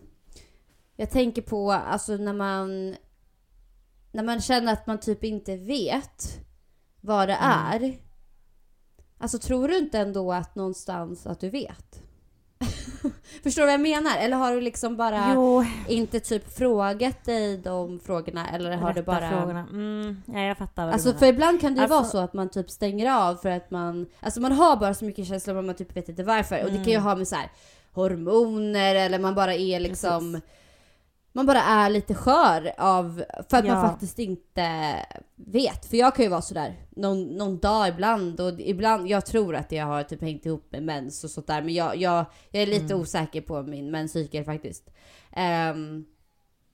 jag 0.97 1.09
tänker 1.09 1.41
på 1.41 1.71
alltså 1.71 2.15
när 2.17 2.33
man 2.33 2.95
när 4.11 4.23
man 4.23 4.41
känner 4.41 4.73
att 4.73 4.87
man 4.87 4.99
typ 4.99 5.23
inte 5.23 5.57
vet 5.57 6.39
vad 7.01 7.27
det 7.29 7.33
Mm. 7.35 7.51
är. 7.83 7.97
Alltså 9.19 9.39
tror 9.39 9.67
du 9.67 9.77
inte 9.77 9.99
ändå 9.99 10.33
att 10.33 10.55
någonstans 10.55 11.27
att 11.27 11.39
du 11.39 11.49
vet? 11.49 12.01
Förstår 13.43 13.61
du 13.61 13.65
vad 13.65 13.73
jag 13.73 13.81
menar? 13.81 14.17
Eller 14.17 14.37
har 14.37 14.55
du 14.55 14.61
liksom 14.61 14.97
bara 14.97 15.31
Jo, 15.35 15.65
inte 15.87 16.19
typ 16.19 16.53
frågat 16.57 17.25
dig 17.25 17.57
de 17.57 17.99
frågorna 17.99 18.49
eller 18.49 18.71
har 18.77 18.93
du 18.93 18.99
rätta 19.01 19.11
bara... 19.11 19.29
frågorna. 19.29 19.67
Mm, 19.71 20.21
ja, 20.25 20.39
jag 20.39 20.57
fattar 20.57 20.85
vad 20.85 20.93
Alltså 20.93 21.11
du 21.11 21.17
för 21.17 21.25
menar. 21.25 21.33
ibland 21.33 21.61
kan 21.61 21.73
det 21.73 21.77
ju 21.77 21.81
Alltså- 21.83 21.95
vara 21.97 22.05
så 22.05 22.17
att 22.17 22.33
man 22.33 22.49
typ 22.49 22.69
stänger 22.69 23.11
av 23.11 23.35
för 23.35 23.49
att 23.49 23.71
man, 23.71 24.05
alltså 24.19 24.41
man 24.41 24.51
har 24.51 24.75
bara 24.77 24.93
så 24.93 25.05
mycket 25.05 25.27
känslor 25.27 25.55
men 25.55 25.65
man 25.65 25.75
typ 25.75 25.97
vet 25.97 26.09
inte 26.09 26.23
varför. 26.23 26.63
Och 26.63 26.69
det 26.69 26.75
kan 26.75 26.85
ju 26.85 26.91
Mm. 26.93 27.03
ha 27.03 27.15
med 27.15 27.27
så 27.27 27.35
här 27.35 27.51
hormoner 27.91 28.95
eller 28.95 29.19
man 29.19 29.35
bara 29.35 29.53
är 29.55 29.79
liksom, 29.79 30.33
Precis. 30.33 30.49
Man 31.37 31.45
bara 31.45 31.61
är 31.61 31.89
lite 31.89 32.13
skör 32.13 32.71
av, 32.77 33.23
för 33.49 33.57
att 33.57 33.65
man 33.65 33.75
Ja. 33.75 33.81
faktiskt 33.89 34.19
inte 34.19 34.95
vet. 35.35 35.85
För 35.85 35.97
jag 35.97 36.15
kan 36.15 36.25
ju 36.25 36.29
vara 36.31 36.41
sådär 36.41 36.75
någon, 36.89 37.23
någon 37.23 37.57
dag 37.57 37.87
ibland 37.87 38.39
och 38.39 38.53
ibland, 38.59 39.07
jag 39.07 39.25
tror 39.25 39.55
att 39.55 39.71
jag 39.71 39.85
har 39.85 40.03
typ 40.03 40.21
hängt 40.21 40.45
ihop 40.45 40.71
med 40.71 40.83
mens 40.83 41.23
och 41.23 41.29
sånt 41.29 41.47
där 41.47 41.61
men 41.61 41.73
jag, 41.73 41.95
jag, 41.97 42.25
jag 42.51 42.61
är 42.63 42.67
lite 42.67 42.85
Mm. 42.85 42.99
osäker 43.01 43.41
på 43.41 43.61
min 43.63 43.91
menscykel 43.91 44.43
faktiskt. 44.45 44.89
Ehm, 45.31 46.05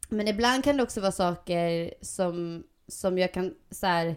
men 0.10 0.28
ibland 0.28 0.64
kan 0.64 0.78
det 0.78 0.84
också 0.84 1.02
vara 1.02 1.12
saker 1.12 1.94
som, 2.02 2.64
som 2.88 3.18
jag 3.18 3.34
kan 3.34 3.54
så 3.72 3.88
här. 3.88 4.16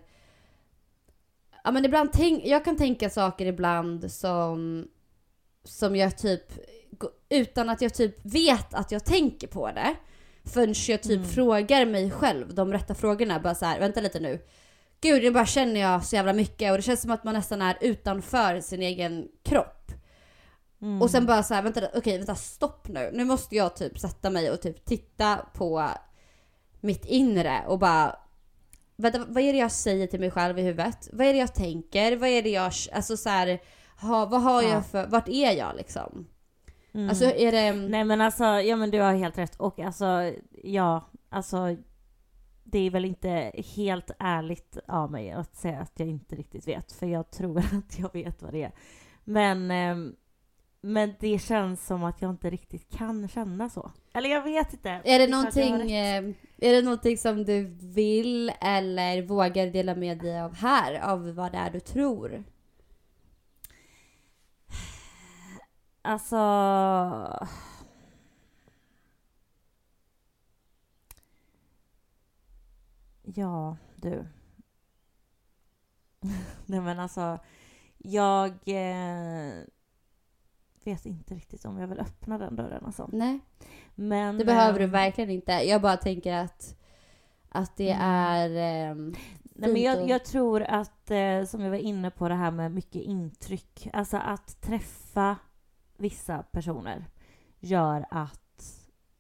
Ja 1.65 1.71
men 1.71 1.85
ibland 1.85 2.13
tänk, 2.13 2.45
jag 2.47 2.65
kan 2.65 2.77
tänka 2.77 3.11
saker 3.11 3.47
ibland 3.47 4.13
som, 4.13 4.89
som 5.65 5.97
jag 5.97 6.19
typ, 6.19 6.53
utan 7.29 7.69
att 7.71 7.83
jag 7.83 7.95
typ 7.95 8.17
vet 8.23 8.75
att 8.75 8.93
jag 8.93 9.05
tänker 9.05 9.47
på 9.47 9.67
det. 9.73 9.95
Förrän 10.47 10.75
jag 10.89 11.03
typ 11.03 11.13
Mm. 11.19 11.29
frågar 11.29 11.87
mig 11.87 12.11
själv 12.11 12.55
de 12.55 12.73
rätta 12.73 12.95
frågorna. 12.95 13.41
Bara 13.41 13.55
så 13.55 13.65
här, 13.65 13.81
vänta 13.81 14.01
lite 14.01 14.21
nu. 14.21 14.41
Gud, 15.01 15.23
nu 15.23 15.31
bara 15.31 15.47
känner 15.47 15.81
jag 15.81 16.05
så 16.05 16.17
jävla 16.17 16.33
mycket 16.33 16.71
och 16.71 16.77
det 16.77 16.83
känns 16.83 17.03
som 17.03 17.11
att 17.11 17.25
man 17.25 17.35
nästan 17.35 17.63
är 17.63 17.79
utanför 17.81 18.61
sin 18.61 18.83
egen 18.83 19.29
kropp. 19.45 19.93
Mm. 20.83 21.03
Och 21.03 21.11
sen 21.11 21.27
bara 21.27 21.43
så 21.43 21.55
här, 21.55 21.63
vänta, 21.63 21.81
okej, 21.95 22.19
vänta, 22.19 22.35
stopp 22.35 22.89
nu. 22.89 23.11
Nu 23.15 23.25
måste 23.25 23.57
jag 23.57 23.77
typ 23.77 23.99
sätta 23.99 24.31
mig 24.31 24.51
och 24.51 24.61
typ 24.63 24.85
titta 24.85 25.37
på 25.55 25.89
mitt 26.81 27.05
inre 27.05 27.65
och 27.67 27.79
bara 27.79 28.17
Vänta, 28.99 29.25
vad 29.29 29.43
är 29.43 29.53
det 29.53 29.59
jag 29.59 29.73
säger 29.73 30.07
till 30.07 30.21
mig 30.21 30.31
själv 30.31 30.59
i 30.59 30.63
huvudet? 30.63 31.09
Vad 31.13 31.27
är 31.27 31.33
det 31.33 31.39
jag 31.39 31.55
tänker? 31.55 32.17
Vad 32.17 32.29
är 32.29 32.43
det 32.43 32.51
jag, 32.51 32.73
alltså 32.93 33.17
så 33.17 33.29
här, 33.29 33.59
ha, 34.01 34.27
vad 34.27 34.43
har 34.43 34.63
Ja. 34.63 34.69
jag 34.69 34.87
för, 34.87 35.07
vart 35.07 35.29
är 35.29 35.53
jag 35.53 35.77
liksom? 35.77 36.27
Mm. 36.97 37.09
Alltså 37.09 37.25
är 37.25 37.53
det... 37.53 37.73
Nej 37.73 38.05
men 38.05 38.21
alltså, 38.21 38.45
ja 38.45 38.77
men 38.77 38.91
du 38.91 39.01
har 39.01 39.15
helt 39.15 39.39
rätt. 39.39 39.57
Och 39.57 39.79
alltså, 39.79 40.33
ja, 40.63 41.05
alltså 41.29 41.77
det 42.65 42.79
är 42.79 42.91
väl 42.91 43.05
inte 43.05 43.53
helt 43.77 44.11
ärligt 44.19 44.79
av 44.89 45.11
mig 45.11 45.31
att 45.31 45.55
säga 45.57 45.79
att 45.79 45.93
jag 45.97 46.09
inte 46.09 46.37
riktigt 46.37 46.69
vet, 46.69 46.93
för 46.93 47.07
jag 47.07 47.31
tror 47.31 47.59
att 47.79 47.99
jag 47.99 48.13
vet 48.13 48.43
vad 48.43 48.53
det 48.53 48.63
är. 48.63 48.73
Men, 49.25 49.71
ehm, 49.71 50.15
men 50.81 51.15
det 51.21 51.39
känns 51.39 51.87
som 51.87 52.05
att 52.05 52.23
jag 52.23 52.31
inte 52.31 52.51
riktigt 52.51 52.91
kan 52.91 53.29
känna 53.29 53.69
så. 53.69 53.91
Eller 54.15 54.31
jag 54.31 54.43
vet 54.43 54.73
inte. 54.73 55.01
Är 55.05 55.19
det 55.19 55.27
någonting, 55.27 55.93
eh, 55.93 56.25
är 56.57 56.73
det 56.73 56.83
någonting 56.83 57.19
som 57.19 57.45
du 57.45 57.65
vill 57.81 58.53
eller 58.61 59.23
vågar 59.23 59.67
dela 59.67 59.95
med 59.95 60.19
dig 60.19 60.41
av 60.41 60.55
här? 60.55 61.01
Av 61.13 61.35
vad 61.35 61.53
det 61.53 61.59
är 61.59 61.71
du 61.71 61.81
tror? 61.81 62.45
Alltså... 66.07 66.37
Ja, 73.23 73.77
du. 73.97 74.27
Nej 76.67 76.81
men 76.81 77.01
alltså, 77.01 77.39
jag 77.99 78.49
eh, 78.49 79.55
vet 80.85 81.07
inte 81.07 81.35
riktigt 81.35 81.65
om 81.65 81.79
jag 81.79 81.89
vill 81.89 82.01
öppna 82.01 82.39
den 82.39 82.57
dörren 82.57 82.85
alltså. 82.85 83.09
Nej, 83.13 83.41
Men... 83.95 84.39
det 84.39 84.45
behöver 84.45 84.79
du 84.79 84.85
eh, 84.85 84.91
verkligen 84.91 85.31
inte. 85.31 85.53
Jag 85.53 85.83
bara 85.83 85.97
tänker 85.97 86.33
att, 86.35 86.77
att 87.49 87.77
det 87.77 87.91
Mm. 87.93 88.03
är... 88.11 88.51
ehm, 88.91 89.15
Nej, 89.59 89.73
men 89.73 89.83
jag, 89.83 90.09
jag 90.09 90.25
tror 90.25 90.63
att, 90.63 91.11
eh, 91.11 91.45
som 91.45 91.61
jag 91.61 91.71
var 91.71 91.77
inne 91.77 92.11
på 92.11 92.29
det 92.29 92.35
här 92.35 92.51
med 92.51 92.73
mycket 92.73 93.03
intryck, 93.03 93.89
alltså 93.93 94.17
att 94.17 94.61
träffa 94.61 95.37
vissa 95.97 96.43
personer 96.43 97.05
gör 97.61 98.07
att 98.11 98.43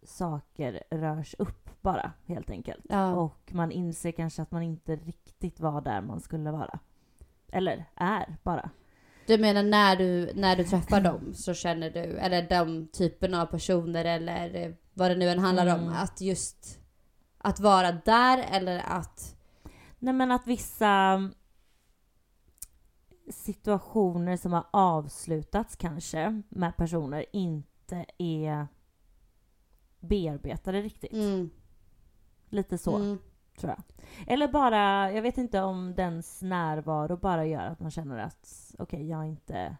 saker 0.02 0.82
rörs 0.90 1.34
upp 1.38 1.70
bara, 1.82 2.12
helt 2.26 2.50
enkelt. 2.50 2.84
ja. 2.88 3.12
Och 3.12 3.50
man 3.52 3.72
inser 3.72 4.12
kanske 4.12 4.42
att 4.42 4.50
man 4.50 4.62
inte 4.62 4.96
riktigt 4.96 5.60
var 5.60 5.80
där 5.80 6.00
man 6.00 6.20
skulle 6.20 6.50
vara. 6.50 6.78
Eller 7.52 7.84
är 7.94 8.36
bara. 8.42 8.70
Du 9.26 9.38
menar 9.38 9.62
när 9.62 9.96
du, 9.96 10.30
när 10.34 10.56
du 10.56 10.64
träffar 10.64 11.00
dem 11.00 11.34
så 11.34 11.54
känner 11.54 11.90
du, 11.90 12.00
eller 12.18 12.48
de 12.48 12.88
typerna 12.92 13.42
av 13.42 13.46
personer 13.46 14.04
eller 14.04 14.76
vad 14.94 15.10
det 15.10 15.14
nu 15.16 15.28
än 15.28 15.38
handlar 15.38 15.74
om, 15.74 15.80
Mm. 15.80 15.92
att 15.94 16.20
just 16.20 16.78
att 17.38 17.60
vara 17.60 17.92
där 17.92 18.44
eller 18.50 18.78
att... 18.86 19.36
Nej 19.98 20.14
men 20.14 20.32
att 20.32 20.46
vissa 20.46 21.20
situationer 23.28 24.36
som 24.36 24.52
har 24.52 24.66
avslutats 24.70 25.76
kanske 25.76 26.42
med 26.48 26.76
personer 26.76 27.24
inte 27.32 28.06
är 28.18 28.66
bearbetade 30.00 30.82
riktigt. 30.82 31.12
Mm, 31.12 31.50
Lite 32.48 32.78
så. 32.78 32.96
mm, 32.96 33.18
tror 33.58 33.72
jag. 33.76 33.82
Eller 34.32 34.48
bara, 34.48 35.12
jag 35.12 35.22
vet 35.22 35.38
inte 35.38 35.62
om 35.62 35.94
dens 35.94 36.42
närvaro 36.42 37.16
bara 37.16 37.46
gör 37.46 37.66
att 37.66 37.80
man 37.80 37.90
känner 37.90 38.18
att 38.18 38.74
okej, 38.78 39.08
jag 39.08 39.20
är 39.20 39.24
inte 39.28 39.76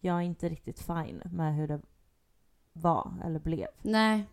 jag 0.00 0.16
är 0.16 0.20
inte 0.20 0.48
riktigt 0.48 0.80
fine 0.80 1.22
med 1.24 1.54
hur 1.54 1.68
det 1.68 1.80
var 2.72 3.12
eller 3.24 3.38
blev. 3.40 3.68
nej. 3.82 4.24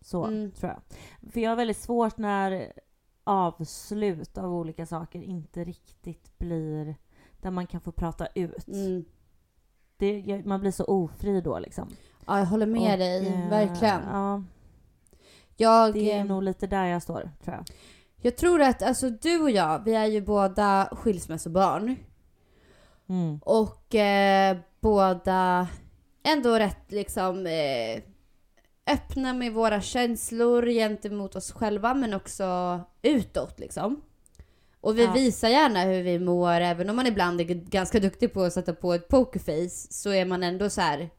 Så 0.00 0.24
Mm. 0.24 0.50
tror 0.50 0.72
jag. 0.72 0.82
För 1.32 1.40
jag 1.40 1.50
har 1.50 1.56
väldigt 1.56 1.76
svårt 1.76 2.16
när 2.18 2.72
avslut 3.26 4.38
av 4.38 4.54
olika 4.54 4.86
saker 4.86 5.22
inte 5.22 5.64
riktigt 5.64 6.38
blir 6.38 6.94
där 7.40 7.50
man 7.50 7.66
kan 7.66 7.80
få 7.80 7.92
prata 7.92 8.26
ut. 8.34 8.68
Mm. 8.68 9.04
Det, 9.96 10.42
man 10.44 10.60
blir 10.60 10.70
så 10.70 10.84
ofri 10.84 11.40
då 11.40 11.58
liksom. 11.58 11.88
Ja, 12.26 12.38
jag 12.38 12.46
håller 12.46 12.66
med 12.66 12.92
Och, 12.92 12.98
dig, 12.98 13.26
eh, 13.26 13.48
verkligen. 13.50 14.00
Ja, 14.10 14.42
Jag, 15.56 15.92
det 15.92 16.12
är 16.12 16.18
eh, 16.18 16.24
nog 16.24 16.42
lite 16.42 16.66
där 16.66 16.84
jag 16.84 17.02
står, 17.02 17.30
tror 17.44 17.56
jag. 17.56 17.64
jag 18.16 18.36
tror 18.36 18.62
att 18.62 18.82
alltså, 18.82 19.10
du 19.10 19.42
och 19.42 19.50
jag, 19.50 19.84
vi 19.84 19.94
är 19.94 20.06
ju 20.06 20.20
båda 20.20 20.88
skilsmässobarn. 20.92 21.96
Mm. 23.08 23.38
Och 23.44 23.94
eh, 23.94 24.56
båda 24.80 25.68
ändå 26.22 26.58
rätt 26.58 26.92
liksom 26.92 27.46
eh, 27.46 28.02
öppna 28.86 29.32
med 29.32 29.52
våra 29.52 29.80
känslor 29.80 30.66
gentemot 30.66 31.36
oss 31.36 31.52
själva 31.52 31.94
men 31.94 32.14
också 32.14 32.80
utåt 33.02 33.58
liksom. 33.58 34.02
Och 34.80 34.98
vi 34.98 35.04
Ja. 35.04 35.12
visar 35.12 35.48
gärna 35.48 35.82
hur 35.82 36.02
vi 36.02 36.18
mår, 36.18 36.50
även 36.60 36.90
om 36.90 36.96
man 36.96 37.06
ibland 37.06 37.40
är 37.40 37.44
ganska 37.44 38.00
duktig 38.00 38.32
på 38.32 38.42
att 38.42 38.52
sätta 38.52 38.72
på 38.74 38.94
ett 38.94 39.08
pokerface 39.08 39.92
så 39.92 40.10
är 40.10 40.24
man 40.24 40.42
ändå 40.42 40.70
så 40.70 40.80
här. 40.80 41.10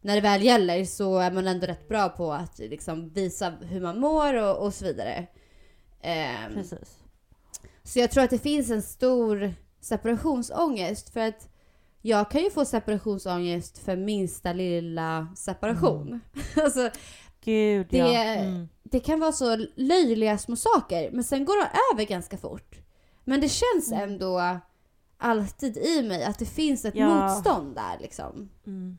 När 0.00 0.14
det 0.14 0.20
väl 0.20 0.42
gäller 0.42 0.84
så 0.84 1.18
är 1.18 1.30
man 1.30 1.46
ändå 1.46 1.66
rätt 1.66 1.88
bra 1.88 2.08
på 2.08 2.32
att 2.32 2.58
liksom 2.58 3.08
visa 3.08 3.50
hur 3.50 3.80
man 3.80 4.00
mår 4.00 4.34
och, 4.34 4.66
och 4.66 4.74
så 4.74 4.84
vidare. 4.84 5.26
Ehm, 6.02 6.54
Precis. 6.54 6.98
så 7.82 7.98
jag 7.98 8.10
tror 8.10 8.24
att 8.24 8.30
det 8.30 8.38
finns 8.38 8.70
en 8.70 8.82
stor 8.82 9.54
separationsångest 9.80 11.10
för 11.12 11.20
att 11.20 11.48
jag 12.08 12.30
kan 12.30 12.42
ju 12.42 12.50
få 12.50 12.64
separationsångest 12.64 13.78
för 13.78 13.96
minsta 13.96 14.52
lilla 14.52 15.28
separation. 15.36 16.20
alltså, 16.56 16.90
Gud 17.44 17.86
Det- 17.90 17.96
ja. 17.98 18.12
Mm. 18.24 18.68
det 18.82 19.00
kan 19.00 19.20
vara 19.20 19.32
så 19.32 19.56
löjliga 19.76 20.38
små 20.38 20.56
saker 20.56 21.10
men 21.10 21.24
sen 21.24 21.44
går 21.44 21.62
det 21.64 21.70
över 21.94 22.04
ganska 22.04 22.36
fort. 22.38 22.76
Men 23.24 23.40
det 23.40 23.48
känns 23.48 23.92
Mm. 23.92 24.10
ändå 24.10 24.58
alltid 25.18 25.76
i 25.76 26.02
mig 26.02 26.24
att 26.24 26.38
det 26.38 26.46
finns 26.46 26.84
ett 26.84 26.94
Ja. 26.94 27.08
motstånd 27.28 27.74
där 27.74 27.98
liksom. 28.00 28.48
Mm. 28.66 28.98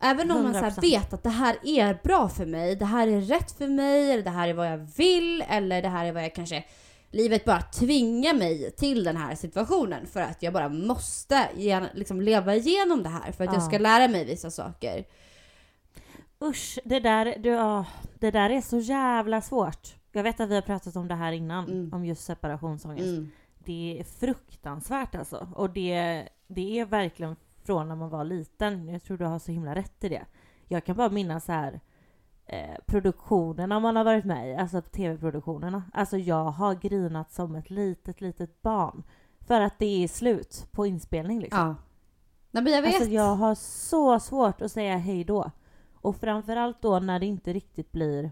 Även 0.00 0.30
om 0.30 0.42
man 0.42 0.54
så 0.54 0.60
100%. 0.60 0.82
vet 0.82 1.12
att 1.12 1.22
det 1.22 1.28
här 1.30 1.56
är 1.64 1.98
bra 2.04 2.28
för 2.28 2.46
mig, 2.46 2.76
det 2.76 2.84
här 2.84 3.08
är 3.08 3.20
rätt 3.20 3.52
för 3.52 3.68
mig, 3.68 4.12
eller 4.12 4.22
det 4.22 4.30
här 4.30 4.48
är 4.48 4.52
vad 4.54 4.72
jag 4.72 4.78
vill, 4.96 5.44
eller 5.48 5.82
det 5.82 5.88
här 5.88 6.04
är 6.06 6.12
vad 6.12 6.24
jag 6.24 6.34
kanske... 6.34 6.64
Livet 7.14 7.44
bara 7.44 7.60
tvingar 7.62 8.34
mig 8.34 8.70
till 8.70 9.04
den 9.04 9.16
här 9.16 9.34
situationen 9.34 10.06
för 10.06 10.20
att 10.20 10.42
jag 10.42 10.52
bara 10.52 10.68
måste 10.68 11.48
gen- 11.56 11.88
liksom 11.94 12.20
leva 12.20 12.54
igenom 12.54 13.02
det 13.02 13.08
här 13.08 13.32
för 13.32 13.44
att 13.44 13.52
jag 13.52 13.62
Ja. 13.62 13.66
ska 13.66 13.78
lära 13.78 14.08
mig 14.08 14.24
vissa 14.24 14.50
saker. 14.50 15.04
Usch, 16.42 16.78
det 16.84 17.00
där, 17.00 17.34
du, 17.38 17.60
åh, 17.60 17.86
det 18.18 18.30
där 18.30 18.50
är 18.50 18.60
så 18.60 18.78
jävla 18.78 19.40
svårt. 19.40 19.94
Jag 20.12 20.22
vet 20.22 20.40
att 20.40 20.48
vi 20.48 20.54
har 20.54 20.62
pratat 20.62 20.96
om 20.96 21.08
det 21.08 21.14
här 21.14 21.32
innan, 21.32 21.64
Mm. 21.68 21.90
om 21.92 22.04
just 22.04 22.24
separationsångest. 22.24 23.06
Mm. 23.08 23.30
Det 23.58 23.96
är 24.00 24.04
fruktansvärt 24.04 25.14
alltså. 25.14 25.48
Och 25.54 25.70
det, 25.70 26.28
det 26.46 26.78
är 26.80 26.84
verkligen 26.86 27.36
från 27.64 27.88
när 27.88 27.96
man 27.96 28.10
var 28.10 28.24
liten. 28.24 28.88
Jag 28.88 29.02
tror 29.02 29.18
du 29.18 29.24
har 29.24 29.38
så 29.38 29.52
himla 29.52 29.74
rätt 29.74 30.04
i 30.04 30.08
det. 30.08 30.22
Jag 30.68 30.84
kan 30.84 30.96
bara 30.96 31.08
minnas 31.08 31.44
så 31.44 31.52
här 31.52 31.80
eh, 32.46 32.76
produktionerna 32.86 33.80
man 33.80 33.96
har 33.96 34.04
varit 34.04 34.24
med 34.24 34.50
i, 34.50 34.54
alltså 34.54 34.82
tv-produktionerna. 34.82 35.82
Alltså 35.92 36.18
jag 36.18 36.44
har 36.44 36.74
grinat 36.74 37.32
som 37.32 37.54
ett 37.54 37.70
litet, 37.70 38.20
litet 38.20 38.62
barn. 38.62 39.02
För 39.40 39.60
att 39.60 39.78
det 39.78 40.04
är 40.04 40.08
slut 40.08 40.66
på 40.70 40.86
inspelning 40.86 41.40
liksom. 41.40 41.60
Ja. 41.60 41.76
Nej 42.50 42.62
men 42.62 42.72
jag 42.72 42.82
vet. 42.82 42.94
Alltså 42.94 43.10
jag 43.10 43.34
har 43.34 43.54
så 43.54 44.20
svårt 44.20 44.62
att 44.62 44.72
säga 44.72 44.96
hej 44.96 45.24
då. 45.24 45.50
Och 45.94 46.16
framförallt 46.16 46.82
då 46.82 46.98
när 46.98 47.18
det 47.18 47.26
inte 47.26 47.52
riktigt 47.52 47.92
blir... 47.92 48.30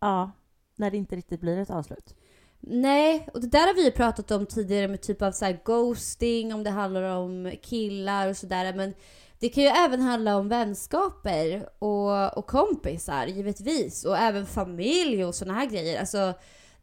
Ja, 0.00 0.30
när 0.76 0.90
det 0.90 0.96
inte 0.96 1.16
riktigt 1.16 1.40
blir 1.40 1.58
ett 1.58 1.70
avslut. 1.70 2.14
Nej, 2.60 3.28
och 3.34 3.40
det 3.40 3.46
där 3.46 3.66
har 3.66 3.74
vi 3.74 3.84
ju 3.84 3.90
pratat 3.90 4.30
om 4.30 4.46
tidigare 4.46 4.88
med 4.88 5.00
typ 5.00 5.22
av 5.22 5.32
så 5.32 5.44
här 5.44 5.60
ghosting, 5.64 6.54
om 6.54 6.64
det 6.64 6.70
handlar 6.70 7.16
om 7.16 7.52
killar 7.62 8.28
och 8.28 8.36
sådär. 8.36 8.74
Men 8.74 8.94
det 9.38 9.48
kan 9.48 9.62
ju 9.62 9.68
även 9.68 10.00
handla 10.00 10.36
om 10.36 10.48
vänskaper 10.48 11.68
och, 11.78 12.38
och 12.38 12.46
kompisar 12.46 13.26
givetvis. 13.26 14.04
Och 14.04 14.18
även 14.18 14.46
familj 14.46 15.24
och 15.24 15.34
såna 15.34 15.54
här 15.54 15.66
grejer. 15.66 16.00
Alltså, 16.00 16.34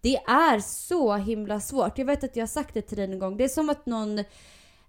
det 0.02 0.16
är 0.16 0.60
så 0.60 1.16
himla 1.16 1.60
svårt. 1.60 1.98
Jag 1.98 2.06
vet 2.06 2.24
att 2.24 2.36
jag 2.36 2.42
har 2.42 2.48
sagt 2.48 2.74
det 2.74 2.82
till 2.82 2.98
dig 2.98 3.12
en 3.12 3.20
gång. 3.20 3.38
Det 3.38 3.44
är 3.44 3.50
som 3.50 3.70
att 3.70 3.86
någon 3.86 4.24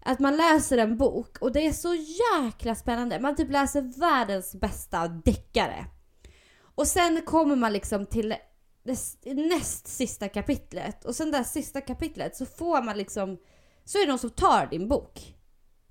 att 0.05 0.19
man 0.19 0.37
läser 0.37 0.79
en 0.79 0.97
bok 0.97 1.39
och 1.39 1.53
det 1.53 1.67
är 1.67 1.73
så 1.73 1.95
jäkla 1.95 2.75
spännande. 2.75 3.21
Man 3.21 3.37
typ 3.37 3.51
läser 3.51 4.01
världens 4.01 4.55
bästa 4.55 5.09
deckare. 5.09 5.87
Och 6.75 6.87
sen 6.87 7.23
kommer 7.23 7.57
man 7.57 7.73
liksom 7.73 8.07
till 8.07 8.35
det 8.85 9.35
näst 9.35 9.87
sista 9.87 10.29
kapitlet 10.29 11.05
och 11.05 11.15
sen 11.15 11.31
det 11.31 11.45
sista 11.45 11.81
kapitlet 11.81 12.37
så 12.37 12.47
får 12.47 12.83
man 12.83 12.99
liksom 12.99 13.39
så 13.85 13.99
är 13.99 14.03
det 14.03 14.09
någon 14.09 14.19
som 14.19 14.31
tar 14.31 14.67
din 14.67 14.89
bok 14.89 15.35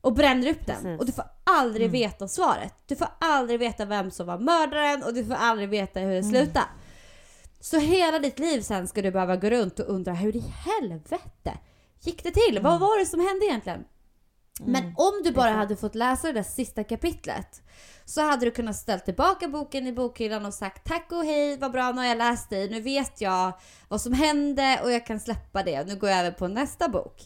och 0.03 0.13
bränner 0.13 0.47
upp 0.51 0.65
den 0.65 0.75
Precis. 0.75 0.99
och 0.99 1.05
du 1.05 1.11
får 1.11 1.25
aldrig 1.43 1.81
Mm. 1.87 1.91
veta 1.91 2.27
svaret. 2.27 2.73
Du 2.87 2.95
får 2.95 3.07
aldrig 3.19 3.59
veta 3.59 3.85
vem 3.85 4.11
som 4.11 4.27
var 4.27 4.37
mördaren 4.37 5.03
och 5.03 5.13
du 5.13 5.25
får 5.25 5.33
aldrig 5.33 5.69
veta 5.69 5.99
hur 5.99 6.13
det 6.13 6.23
slutar. 6.23 6.63
Så 7.59 7.77
hela 7.79 8.19
ditt 8.19 8.39
liv 8.39 8.61
sen 8.61 8.87
ska 8.87 9.01
du 9.01 9.11
behöva 9.11 9.35
gå 9.35 9.49
runt 9.49 9.79
och 9.79 9.89
undra 9.89 10.13
hur 10.13 10.35
i 10.35 10.39
helvete 10.65 11.57
gick 12.01 12.23
det 12.23 12.31
till? 12.31 12.59
Vad 12.61 12.79
var 12.79 12.99
det 12.99 13.05
som 13.05 13.19
hände 13.19 13.45
egentligen? 13.45 13.83
Men 14.61 14.93
om 14.97 15.21
du 15.23 15.31
bara 15.31 15.49
hade 15.49 15.75
fått 15.75 15.95
läsa 15.95 16.27
det 16.27 16.33
där 16.33 16.43
sista 16.43 16.83
kapitlet 16.83 17.61
så 18.05 18.21
hade 18.21 18.45
du 18.45 18.51
kunnat 18.51 18.75
ställa 18.75 18.99
tillbaka 18.99 19.47
boken 19.47 19.87
i 19.87 19.93
bokhyllan 19.93 20.45
och 20.45 20.53
sagt 20.53 20.87
tack 20.87 21.11
och 21.11 21.25
hej, 21.25 21.57
vad 21.57 21.71
bra, 21.71 21.91
nu 21.91 21.97
har 21.97 22.05
jag 22.05 22.17
läst 22.17 22.49
dig, 22.49 22.69
nu 22.69 22.81
vet 22.81 23.21
jag 23.21 23.53
vad 23.87 24.01
som 24.01 24.13
hände 24.13 24.79
och 24.83 24.91
jag 24.91 25.05
kan 25.05 25.19
släppa 25.19 25.63
det, 25.63 25.83
nu 25.83 25.95
går 25.95 26.09
jag 26.09 26.19
över 26.19 26.31
på 26.31 26.47
nästa 26.47 26.89
bok. 26.89 27.21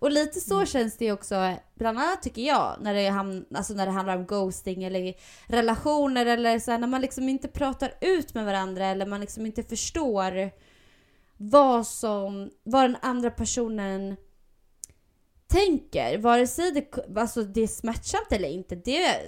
Och 0.00 0.10
lite 0.10 0.40
så 0.40 0.64
känns 0.64 0.96
det 0.96 1.12
också, 1.12 1.54
bland 1.74 1.98
annat 1.98 2.22
tycker 2.22 2.42
jag, 2.42 2.76
när 2.80 2.94
det, 2.94 3.10
ham- 3.10 3.44
alltså 3.54 3.74
när 3.74 3.86
det 3.86 3.92
handlar 3.92 4.16
om 4.16 4.26
ghosting 4.26 4.84
eller 4.84 5.14
relationer 5.46 6.26
eller 6.26 6.58
så 6.58 6.70
här, 6.70 6.78
när 6.78 6.86
man 6.86 7.00
liksom 7.00 7.28
inte 7.28 7.48
pratar 7.48 7.92
ut 8.00 8.34
med 8.34 8.44
varandra 8.44 8.86
eller 8.86 9.06
man 9.06 9.20
liksom 9.20 9.46
inte 9.46 9.62
förstår 9.62 10.50
vad 11.36 11.86
som, 11.86 12.50
vad 12.64 12.84
den 12.84 12.96
andra 13.02 13.30
personen 13.30 14.16
tänker, 15.46 16.18
vare 16.18 16.46
sig 16.46 16.72
det, 16.72 17.18
alltså 17.20 17.42
det 17.42 17.60
är 17.60 17.66
smärtsamt 17.66 18.32
eller 18.32 18.48
inte, 18.48 18.74
det, 18.74 19.20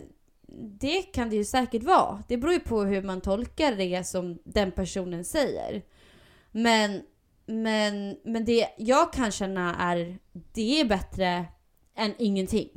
det 0.81 1.03
kan 1.03 1.31
det 1.31 1.37
ju 1.37 1.45
säkert 1.45 1.83
vara. 1.83 2.23
Det 2.29 2.37
beror 2.37 2.53
ju 2.53 2.61
på 2.61 2.83
hur 2.83 3.03
man 3.03 3.21
tolkar 3.21 3.73
det 3.73 4.07
som 4.07 4.39
den 4.45 4.73
personen 4.73 5.25
säger. 5.25 5.83
Men, 6.53 7.03
men, 7.47 8.17
men 8.25 8.45
det 8.45 8.69
jag 8.79 9.13
kan 9.13 9.31
känna 9.31 9.77
är, 9.77 10.19
det 10.53 10.81
är 10.81 10.85
bättre 10.85 11.45
än 11.97 12.15
ingenting. 12.19 12.71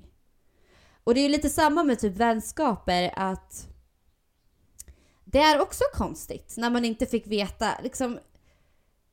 Och 1.03 1.13
det 1.13 1.19
är 1.19 1.23
ju 1.23 1.29
lite 1.29 1.49
samma 1.49 1.83
med 1.83 1.99
typ 1.99 2.15
vänskaper 2.15 3.13
att 3.15 3.67
det 5.25 5.39
är 5.39 5.61
också 5.61 5.83
konstigt 5.93 6.53
när 6.57 6.69
man 6.69 6.85
inte 6.85 7.05
fick 7.05 7.27
veta 7.27 7.69
liksom 7.83 8.19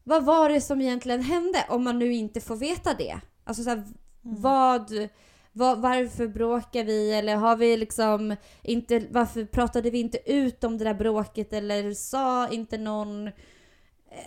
vad 0.05 0.25
var 0.25 0.49
det 0.49 0.61
som 0.61 0.81
egentligen 0.81 1.23
hände 1.23 1.67
om 1.69 1.85
man 1.85 1.99
nu 1.99 2.13
inte 2.13 2.41
får 2.41 2.57
veta 2.57 2.95
det? 2.95 3.21
Alltså 3.45 3.63
så 3.63 3.71
här, 3.71 3.85
vad, 4.29 5.09
vad, 5.53 5.81
varför 5.81 6.29
bråkar 6.29 6.85
vi 6.85 7.13
eller 7.13 7.37
har 7.37 7.57
vi 7.57 7.77
liksom 7.77 8.37
inte, 8.63 9.07
varför 9.11 9.45
pratade 9.45 9.91
vi 9.91 10.01
inte 10.01 10.33
ut 10.33 10.65
om 10.65 10.79
det 10.79 10.85
där 10.85 10.95
bråket 10.95 11.53
eller 11.53 11.93
sa 11.93 12.49
inte 12.49 12.79
någon 12.79 13.27
eh, 13.27 13.33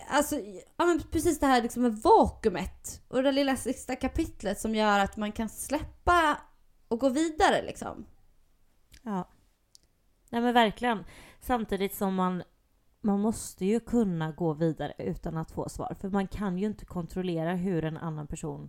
Alltså, 0.08 0.36
ja 0.76 0.84
men 0.86 1.02
precis 1.10 1.40
det 1.40 1.46
här 1.46 1.62
liksom 1.62 1.82
med 1.82 1.96
vakuumet 1.96 3.02
och 3.08 3.22
det 3.22 3.32
lilla 3.32 3.56
sista 3.56 3.96
kapitlet 3.96 4.60
som 4.60 4.74
gör 4.74 4.98
att 4.98 5.16
man 5.16 5.32
kan 5.32 5.48
släppa 5.48 6.38
och 6.88 7.00
gå 7.00 7.08
vidare 7.08 7.62
liksom. 7.62 8.06
Ja. 9.02 9.28
Nej 10.30 10.40
men 10.40 10.54
verkligen. 10.54 11.04
Samtidigt 11.40 11.94
som 11.94 12.14
man, 12.14 12.42
man 13.00 13.20
måste 13.20 13.64
ju 13.64 13.80
kunna 13.80 14.32
gå 14.32 14.52
vidare 14.52 14.92
utan 14.98 15.36
att 15.36 15.50
få 15.50 15.68
svar. 15.68 15.96
För 16.00 16.08
man 16.08 16.28
kan 16.28 16.58
ju 16.58 16.66
inte 16.66 16.84
kontrollera 16.84 17.54
hur 17.54 17.84
en 17.84 17.96
annan 17.96 18.26
person 18.26 18.68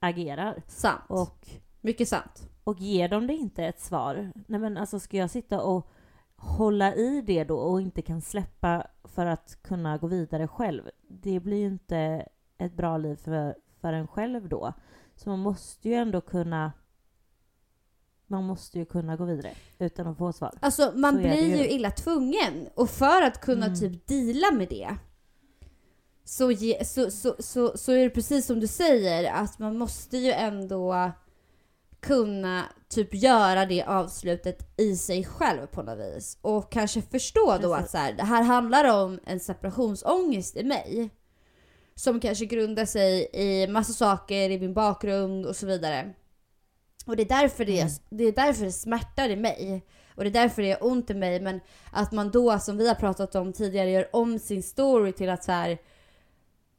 agerar. 0.00 0.62
Sant. 0.66 1.02
Och, 1.08 1.48
Mycket 1.80 2.08
sant. 2.08 2.48
och 2.64 2.78
ger 2.80 3.08
de 3.08 3.26
det 3.26 3.34
inte 3.34 3.64
ett 3.64 3.80
svar, 3.80 4.32
nej 4.46 4.60
men 4.60 4.76
alltså 4.76 5.00
ska 5.00 5.16
jag 5.16 5.30
sitta 5.30 5.62
och 5.62 5.88
hålla 6.36 6.94
i 6.94 7.20
det 7.22 7.44
då 7.44 7.58
och 7.58 7.80
inte 7.80 8.02
kan 8.02 8.20
släppa 8.22 8.86
för 9.04 9.26
att 9.26 9.62
kunna 9.62 9.98
gå 9.98 10.06
vidare 10.06 10.48
själv. 10.48 10.82
Det 11.08 11.40
blir 11.40 11.56
ju 11.58 11.66
inte 11.66 12.26
ett 12.58 12.72
bra 12.72 12.96
liv 12.98 13.16
för, 13.16 13.54
för 13.80 13.92
en 13.92 14.06
själv 14.08 14.48
då. 14.48 14.72
Så 15.16 15.28
man 15.30 15.38
måste 15.38 15.88
ju 15.88 15.94
ändå 15.94 16.20
kunna 16.20 16.72
man 18.30 18.44
måste 18.44 18.78
ju 18.78 18.84
kunna 18.84 19.16
gå 19.16 19.24
vidare 19.24 19.52
utan 19.78 20.06
att 20.06 20.18
få 20.18 20.32
svar. 20.32 20.54
Alltså 20.60 20.92
man 20.96 21.14
Så 21.14 21.20
är 21.20 21.22
det 21.22 21.28
blir 21.30 21.56
ju 21.56 21.56
ju. 21.62 21.68
illa 21.68 21.90
tvungen 21.90 22.68
och 22.74 22.90
för 22.90 23.22
att 23.22 23.40
kunna 23.40 23.66
Mm. 23.66 23.78
typ 23.78 24.06
deala 24.06 24.50
med 24.52 24.68
det 24.68 24.96
så, 26.28 26.50
ge, 26.50 26.84
så, 26.84 27.10
så, 27.10 27.34
så, 27.38 27.76
så 27.76 27.92
är 27.92 28.04
det 28.04 28.10
precis 28.10 28.46
som 28.46 28.60
du 28.60 28.66
säger 28.66 29.32
att 29.32 29.58
man 29.58 29.78
måste 29.78 30.16
ju 30.18 30.32
ändå 30.32 31.12
kunna 32.00 32.64
typ 32.88 33.14
göra 33.14 33.66
det 33.66 33.82
avslutet 33.82 34.74
i 34.76 34.96
sig 34.96 35.24
själv 35.24 35.66
på 35.66 35.82
något 35.82 35.98
vis. 35.98 36.38
Och 36.40 36.72
kanske 36.72 37.02
förstå 37.02 37.58
då 37.62 37.74
att 37.74 37.90
så 37.90 37.98
här, 37.98 38.12
det 38.12 38.22
här 38.22 38.42
handlar 38.42 39.04
om 39.04 39.20
en 39.24 39.40
separationsångest 39.40 40.56
i 40.56 40.64
mig. 40.64 41.10
Som 41.94 42.20
kanske 42.20 42.46
grundar 42.46 42.84
sig 42.84 43.28
i 43.32 43.66
massa 43.66 43.92
saker 43.92 44.50
i 44.50 44.60
min 44.60 44.74
bakgrund 44.74 45.46
och 45.46 45.56
så 45.56 45.66
vidare. 45.66 46.14
Och 47.06 47.16
det 47.16 47.22
är 47.22 47.42
därför 47.42 47.64
det, 47.64 47.80
Mm. 47.80 47.92
det, 48.10 48.24
är 48.24 48.32
därför 48.32 48.64
det 48.64 48.72
smärtar 48.72 49.28
i 49.28 49.36
mig. 49.36 49.86
Och 50.14 50.24
det 50.24 50.30
är 50.30 50.42
därför 50.42 50.62
det 50.62 50.68
gör 50.68 50.84
ont 50.84 51.10
i 51.10 51.14
mig. 51.14 51.40
Men 51.40 51.60
att 51.92 52.12
man 52.12 52.30
då, 52.30 52.58
som 52.58 52.76
vi 52.76 52.88
har 52.88 52.94
pratat 52.94 53.34
om 53.34 53.52
tidigare, 53.52 53.90
gör 53.90 54.08
om 54.12 54.38
sin 54.38 54.62
story 54.62 55.12
till 55.12 55.30
att 55.30 55.44
så 55.44 55.52
här. 55.52 55.78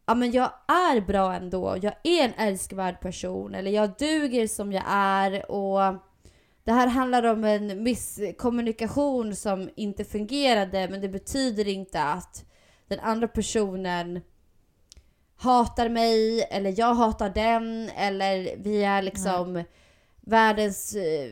Ja 0.09 0.15
men 0.15 0.31
jag 0.31 0.51
är 0.67 1.01
bra 1.01 1.33
ändå. 1.33 1.77
Jag 1.81 1.93
är 2.03 2.25
en 2.25 2.33
älskvärd 2.37 3.01
person. 3.01 3.55
Eller 3.55 3.71
jag 3.71 3.97
duger 3.97 4.47
som 4.47 4.71
jag 4.71 4.83
är. 4.87 5.51
Och 5.51 5.95
det 6.63 6.71
här 6.71 6.87
handlar 6.87 7.23
om 7.23 7.43
en 7.43 7.83
misskommunikation 7.83 9.35
som 9.35 9.69
inte 9.75 10.05
fungerade. 10.05 10.87
Men 10.89 11.01
det 11.01 11.09
betyder 11.09 11.67
inte 11.67 12.03
att 12.03 12.45
den 12.87 12.99
andra 12.99 13.27
personen 13.27 14.21
hatar 15.37 15.89
mig 15.89 16.41
eller 16.51 16.79
jag 16.79 16.93
hatar 16.93 17.29
den 17.29 17.89
eller 17.89 18.57
vi 18.57 18.83
är 18.83 19.01
liksom 19.01 19.63
världens 20.21 20.95
eh, 20.95 21.31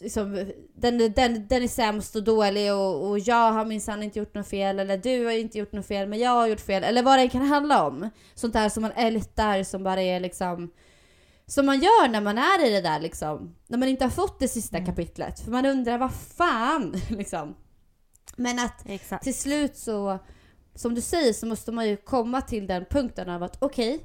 liksom, 0.00 0.52
den, 0.74 0.98
den, 0.98 1.46
den 1.48 1.62
är 1.62 1.68
sämst 1.68 2.16
och 2.16 2.24
dålig 2.24 2.72
och, 2.72 3.08
och 3.08 3.18
jag 3.18 3.52
har 3.52 3.64
minsann 3.64 4.02
inte 4.02 4.18
gjort 4.18 4.34
något 4.34 4.48
fel 4.48 4.78
eller 4.78 4.96
du 4.96 5.24
har 5.24 5.32
inte 5.32 5.58
gjort 5.58 5.72
något 5.72 5.86
fel 5.86 6.08
men 6.08 6.18
jag 6.18 6.30
har 6.30 6.46
gjort 6.46 6.60
fel 6.60 6.84
eller 6.84 7.02
vad 7.02 7.18
det 7.18 7.28
kan 7.28 7.46
handla 7.46 7.86
om. 7.86 8.10
Sånt 8.34 8.52
där 8.52 8.68
som 8.68 8.82
man 8.82 8.92
ältar 8.92 9.62
som 9.62 9.84
bara 9.84 10.02
är 10.02 10.20
liksom 10.20 10.70
som 11.48 11.66
man 11.66 11.80
gör 11.80 12.08
när 12.08 12.20
man 12.20 12.38
är 12.38 12.66
i 12.66 12.70
det 12.70 12.80
där 12.80 13.00
liksom. 13.00 13.54
När 13.66 13.78
man 13.78 13.88
inte 13.88 14.04
har 14.04 14.10
fått 14.10 14.38
det 14.38 14.48
sista 14.48 14.84
kapitlet. 14.84 15.40
För 15.40 15.50
man 15.50 15.66
undrar 15.66 15.98
vad 15.98 16.14
fan 16.14 16.94
liksom. 17.08 17.56
Men 18.36 18.58
att 18.58 18.82
Exakt. 18.86 19.24
till 19.24 19.34
slut 19.34 19.76
så, 19.76 20.18
som 20.74 20.94
du 20.94 21.00
säger, 21.00 21.32
så 21.32 21.46
måste 21.46 21.72
man 21.72 21.88
ju 21.88 21.96
komma 21.96 22.40
till 22.40 22.66
den 22.66 22.84
punkten 22.84 23.28
av 23.28 23.42
att 23.42 23.62
okej, 23.62 24.00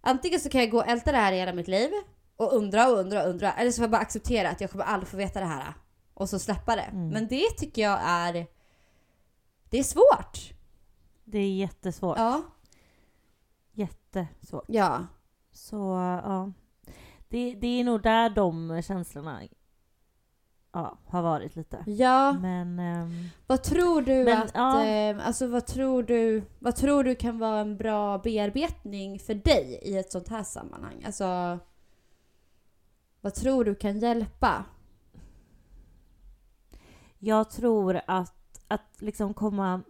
antingen 0.00 0.40
så 0.40 0.48
kan 0.48 0.60
jag 0.60 0.70
gå 0.70 0.78
och 0.78 0.88
älta 0.88 1.12
det 1.12 1.18
här 1.18 1.32
i 1.32 1.38
hela 1.38 1.52
mitt 1.52 1.68
liv 1.68 1.90
och 2.36 2.52
undra 2.52 2.88
och 2.88 2.98
undra 2.98 3.22
och 3.22 3.30
undra, 3.30 3.52
eller 3.52 3.70
så 3.70 3.76
får 3.76 3.82
jag 3.82 3.90
bara 3.90 4.02
acceptera 4.02 4.50
att 4.50 4.60
jag 4.60 4.70
kommer 4.70 4.84
aldrig 4.84 5.08
få 5.08 5.16
veta 5.16 5.40
det 5.40 5.46
här 5.46 5.74
och 6.14 6.28
så 6.28 6.38
släppa 6.38 6.76
det. 6.76 6.82
Mm. 6.82 7.08
Men 7.08 7.28
det 7.28 7.50
tycker 7.58 7.82
jag 7.82 8.00
är, 8.02 8.46
det 9.70 9.78
är 9.78 9.84
svårt. 9.84 10.52
Det 11.24 11.38
är 11.38 11.54
jättesvårt. 11.54 12.18
Ja. 12.18 12.42
Jättesvårt. 13.72 14.64
Ja. 14.68 15.06
Så 15.52 15.76
ja. 16.24 16.52
Det, 17.28 17.54
det 17.54 17.80
är 17.80 17.84
nog 17.84 18.02
där 18.02 18.30
de 18.30 18.82
känslorna 18.82 19.42
ja, 20.72 20.98
har 21.06 21.22
varit 21.22 21.56
lite. 21.56 21.84
Ja. 21.86 22.32
Men 22.32 22.78
ehm, 22.78 23.28
Vad 23.46 23.62
tror 23.62 24.02
du 24.02 24.24
Men, 24.24 24.42
att, 24.42 24.50
ja. 24.54 24.84
eh, 24.84 25.26
alltså 25.26 25.46
vad 25.46 25.66
tror 25.66 26.02
du, 26.02 26.44
vad 26.58 26.76
tror 26.76 27.04
du 27.04 27.14
kan 27.14 27.38
vara 27.38 27.60
en 27.60 27.76
bra 27.76 28.18
bearbetning 28.18 29.18
för 29.18 29.34
dig 29.34 29.80
i 29.82 29.96
ett 29.96 30.12
sånt 30.12 30.28
här 30.28 30.42
sammanhang? 30.42 31.02
Alltså, 31.06 31.58
vad 33.24 33.34
tror 33.34 33.64
du 33.64 33.74
kan 33.74 33.98
hjälpa? 33.98 34.64
jag 37.24 37.50
tror 37.50 38.00
att, 38.06 38.64
att 38.68 39.02
liksom 39.02 39.34
komma 39.34 39.82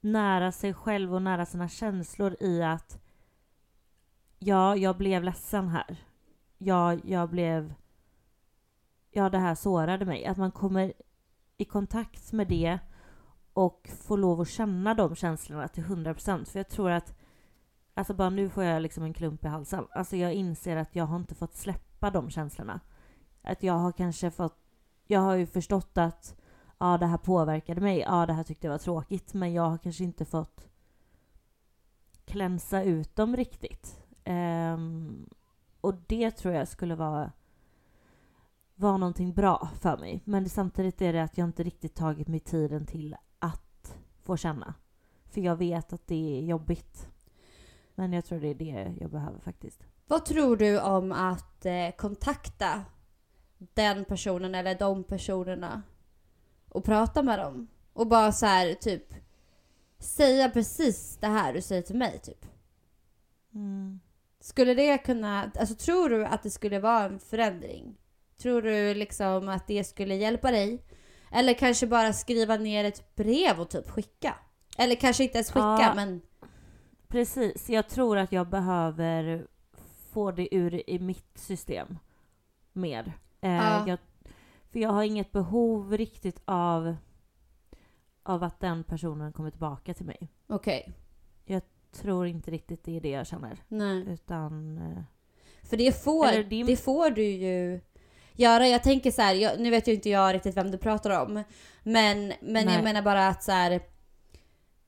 nära 0.00 0.52
sig 0.52 0.74
själv 0.74 1.14
och 1.14 1.22
nära 1.22 1.46
sina 1.46 1.68
känslor 1.68 2.36
i 2.40 2.62
att 2.62 3.02
ja, 4.38 4.76
jag 4.76 4.96
blev 4.96 5.24
ledsen 5.24 5.68
här. 5.68 5.96
ja, 6.58 6.94
jag 6.94 7.30
blev... 7.30 7.74
Ja, 9.10 9.28
det 9.30 9.38
här 9.38 9.54
sårade 9.54 10.04
mig. 10.04 10.26
Att 10.26 10.36
man 10.36 10.50
kommer 10.50 10.92
i 11.56 11.64
kontakt 11.64 12.32
med 12.32 12.48
det 12.48 12.78
och 13.52 13.90
får 14.02 14.18
lov 14.18 14.40
att 14.40 14.48
känna 14.48 14.94
de 14.94 15.16
känslorna 15.16 15.68
till 15.68 15.84
100%. 15.84 16.44
För 16.44 16.58
jag 16.58 16.68
tror 16.68 16.90
att, 16.90 17.18
alltså 17.94 18.14
bara 18.14 18.30
nu 18.30 18.50
får 18.50 18.64
jag 18.64 18.82
liksom 18.82 19.04
en 19.04 19.14
klump 19.14 19.44
i 19.44 19.48
halsen. 19.48 19.86
Alltså 19.90 20.16
jag 20.16 20.34
inser 20.34 20.76
att 20.76 20.96
jag 20.96 21.04
har 21.04 21.16
inte 21.16 21.34
fått 21.34 21.54
släppa 21.54 21.91
de 22.10 22.30
känslorna. 22.30 22.80
Att 23.42 23.62
jag 23.62 23.74
har 23.74 23.92
kanske 23.92 24.30
fått, 24.30 24.58
jag 25.06 25.20
har 25.20 25.34
ju 25.34 25.46
förstått 25.46 25.98
att 25.98 26.36
ja, 26.78 26.98
det 26.98 27.06
här 27.06 27.18
påverkade 27.18 27.80
mig, 27.80 27.98
ja, 27.98 28.26
det 28.26 28.32
här 28.32 28.42
tyckte 28.42 28.66
jag 28.66 28.72
var 28.72 28.78
tråkigt, 28.78 29.34
men 29.34 29.52
jag 29.52 29.70
har 29.70 29.78
kanske 29.78 30.04
inte 30.04 30.24
fått 30.24 30.68
klänsa 32.24 32.82
ut 32.82 33.16
dem 33.16 33.36
riktigt. 33.36 34.02
Um, 34.24 35.28
och 35.80 35.94
det 36.06 36.30
tror 36.30 36.54
jag 36.54 36.68
skulle 36.68 36.94
vara, 36.94 37.32
var 38.74 38.98
någonting 38.98 39.32
bra 39.32 39.70
för 39.80 39.98
mig. 39.98 40.22
Men 40.24 40.48
samtidigt 40.48 41.02
är 41.02 41.12
det 41.12 41.22
att 41.22 41.38
jag 41.38 41.48
inte 41.48 41.62
riktigt 41.62 41.94
tagit 41.94 42.28
mig 42.28 42.40
tiden 42.40 42.86
till 42.86 43.16
att 43.38 43.98
få 44.22 44.36
känna. 44.36 44.74
För 45.24 45.40
jag 45.40 45.56
vet 45.56 45.92
att 45.92 46.06
det 46.06 46.38
är 46.38 46.42
jobbigt. 46.42 47.08
Men 47.94 48.12
jag 48.12 48.24
tror 48.24 48.40
det 48.40 48.48
är 48.48 48.54
det 48.54 48.94
jag 49.00 49.10
behöver 49.10 49.40
faktiskt. 49.40 49.86
Vad 50.06 50.24
tror 50.24 50.56
du 50.56 50.80
om 50.80 51.12
att 51.12 51.66
eh, 51.66 51.90
kontakta 51.96 52.84
den 53.58 54.04
personen 54.04 54.54
eller 54.54 54.74
de 54.74 55.04
personerna 55.04 55.82
och 56.68 56.84
prata 56.84 57.22
med 57.22 57.38
dem? 57.38 57.68
Och 57.92 58.06
bara 58.06 58.32
så 58.32 58.46
här, 58.46 58.74
typ 58.74 59.14
säga 59.98 60.50
precis 60.50 61.16
det 61.20 61.26
här 61.26 61.52
du 61.52 61.62
säger 61.62 61.82
till 61.82 61.96
mig, 61.96 62.18
typ. 62.18 62.46
Mm. 63.54 64.00
Skulle 64.40 64.74
det 64.74 64.98
kunna, 64.98 65.50
alltså 65.58 65.74
tror 65.74 66.08
du 66.08 66.24
att 66.24 66.42
det 66.42 66.50
skulle 66.50 66.78
vara 66.78 67.04
en 67.04 67.18
förändring? 67.18 67.96
Tror 68.38 68.62
du 68.62 68.94
liksom 68.94 69.48
att 69.48 69.66
det 69.66 69.84
skulle 69.84 70.14
hjälpa 70.14 70.50
dig? 70.50 70.82
Eller 71.32 71.54
kanske 71.54 71.86
bara 71.86 72.12
skriva 72.12 72.56
ner 72.56 72.84
ett 72.84 73.14
brev 73.16 73.60
och 73.60 73.68
typ 73.70 73.90
skicka? 73.90 74.34
Eller 74.78 74.94
kanske 74.94 75.22
inte 75.22 75.38
ens 75.38 75.50
skicka, 75.50 75.78
Ja. 75.80 75.92
men 75.94 76.20
Precis, 77.08 77.68
jag 77.70 77.88
tror 77.88 78.18
att 78.18 78.32
jag 78.32 78.48
behöver 78.48 79.46
få 80.12 80.30
det 80.30 80.54
ur 80.54 80.90
i 80.90 80.98
mitt 80.98 81.38
system 81.38 81.98
mer. 82.72 83.12
Eh, 83.40 83.52
Ja. 83.54 83.84
jag, 83.88 83.98
för 84.70 84.78
jag 84.80 84.90
har 84.90 85.02
inget 85.02 85.32
behov 85.32 85.96
riktigt 85.96 86.42
av, 86.44 86.96
av 88.22 88.42
att 88.42 88.60
den 88.60 88.84
personen 88.84 89.32
kommer 89.32 89.50
tillbaka 89.50 89.94
till 89.94 90.06
mig. 90.06 90.28
okej. 90.46 90.92
Tror 91.94 92.26
inte 92.26 92.50
riktigt 92.50 92.84
det 92.84 92.96
är 92.96 93.00
det 93.00 93.10
jag 93.10 93.26
känner. 93.26 93.62
Nej. 93.68 94.04
Utan... 94.08 94.78
Eh, 94.78 95.02
För 95.62 95.76
det 95.76 96.02
får, 96.04 96.42
din- 96.42 96.66
det 96.66 96.76
får 96.76 97.10
du 97.10 97.22
ju 97.24 97.80
göra. 98.32 98.68
Jag 98.68 98.82
tänker 98.82 99.10
så 99.10 99.22
här, 99.22 99.34
jag, 99.34 99.60
nu 99.60 99.70
vet 99.70 99.88
ju 99.88 99.94
inte 99.94 100.10
jag 100.10 100.34
riktigt 100.34 100.56
vem 100.56 100.70
du 100.70 100.78
pratar 100.78 101.22
om. 101.22 101.44
Men, 101.82 102.32
men 102.40 102.68
jag 102.68 102.84
menar 102.84 103.02
bara 103.02 103.28
att 103.28 103.42
så 103.42 103.52
här. 103.52 103.80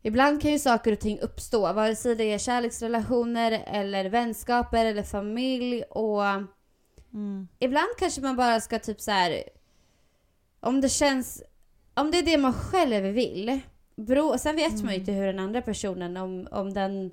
Ibland 0.06 0.42
kan 0.42 0.50
ju 0.52 0.58
saker 0.58 0.92
och 0.92 1.00
ting 1.00 1.20
uppstå, 1.20 1.72
vare 1.72 1.96
sig 1.96 2.14
det 2.16 2.24
är 2.24 2.38
kärleksrelationer 2.38 3.64
eller 3.66 4.04
vänskaper 4.04 4.84
eller 4.84 5.02
familj 5.02 5.82
och 5.82 6.24
mm, 7.12 7.48
ibland 7.58 7.88
kanske 7.98 8.20
man 8.20 8.36
bara 8.36 8.60
ska 8.60 8.78
typ 8.78 9.00
så 9.00 9.10
här. 9.10 9.42
Om 10.60 10.80
det 10.80 10.88
känns, 10.88 11.42
om 11.94 12.10
det 12.10 12.18
är 12.18 12.22
det 12.22 12.38
man 12.38 12.52
själv 12.52 13.04
vill. 13.04 13.60
Bero, 13.96 14.38
sen 14.38 14.56
vet 14.56 14.72
man 14.72 14.80
ju 14.80 14.84
Mm. 14.88 15.00
inte 15.00 15.12
hur 15.12 15.26
den 15.26 15.38
andra 15.38 15.62
personen, 15.62 16.16
om, 16.16 16.48
om 16.50 16.74
den 16.74 17.10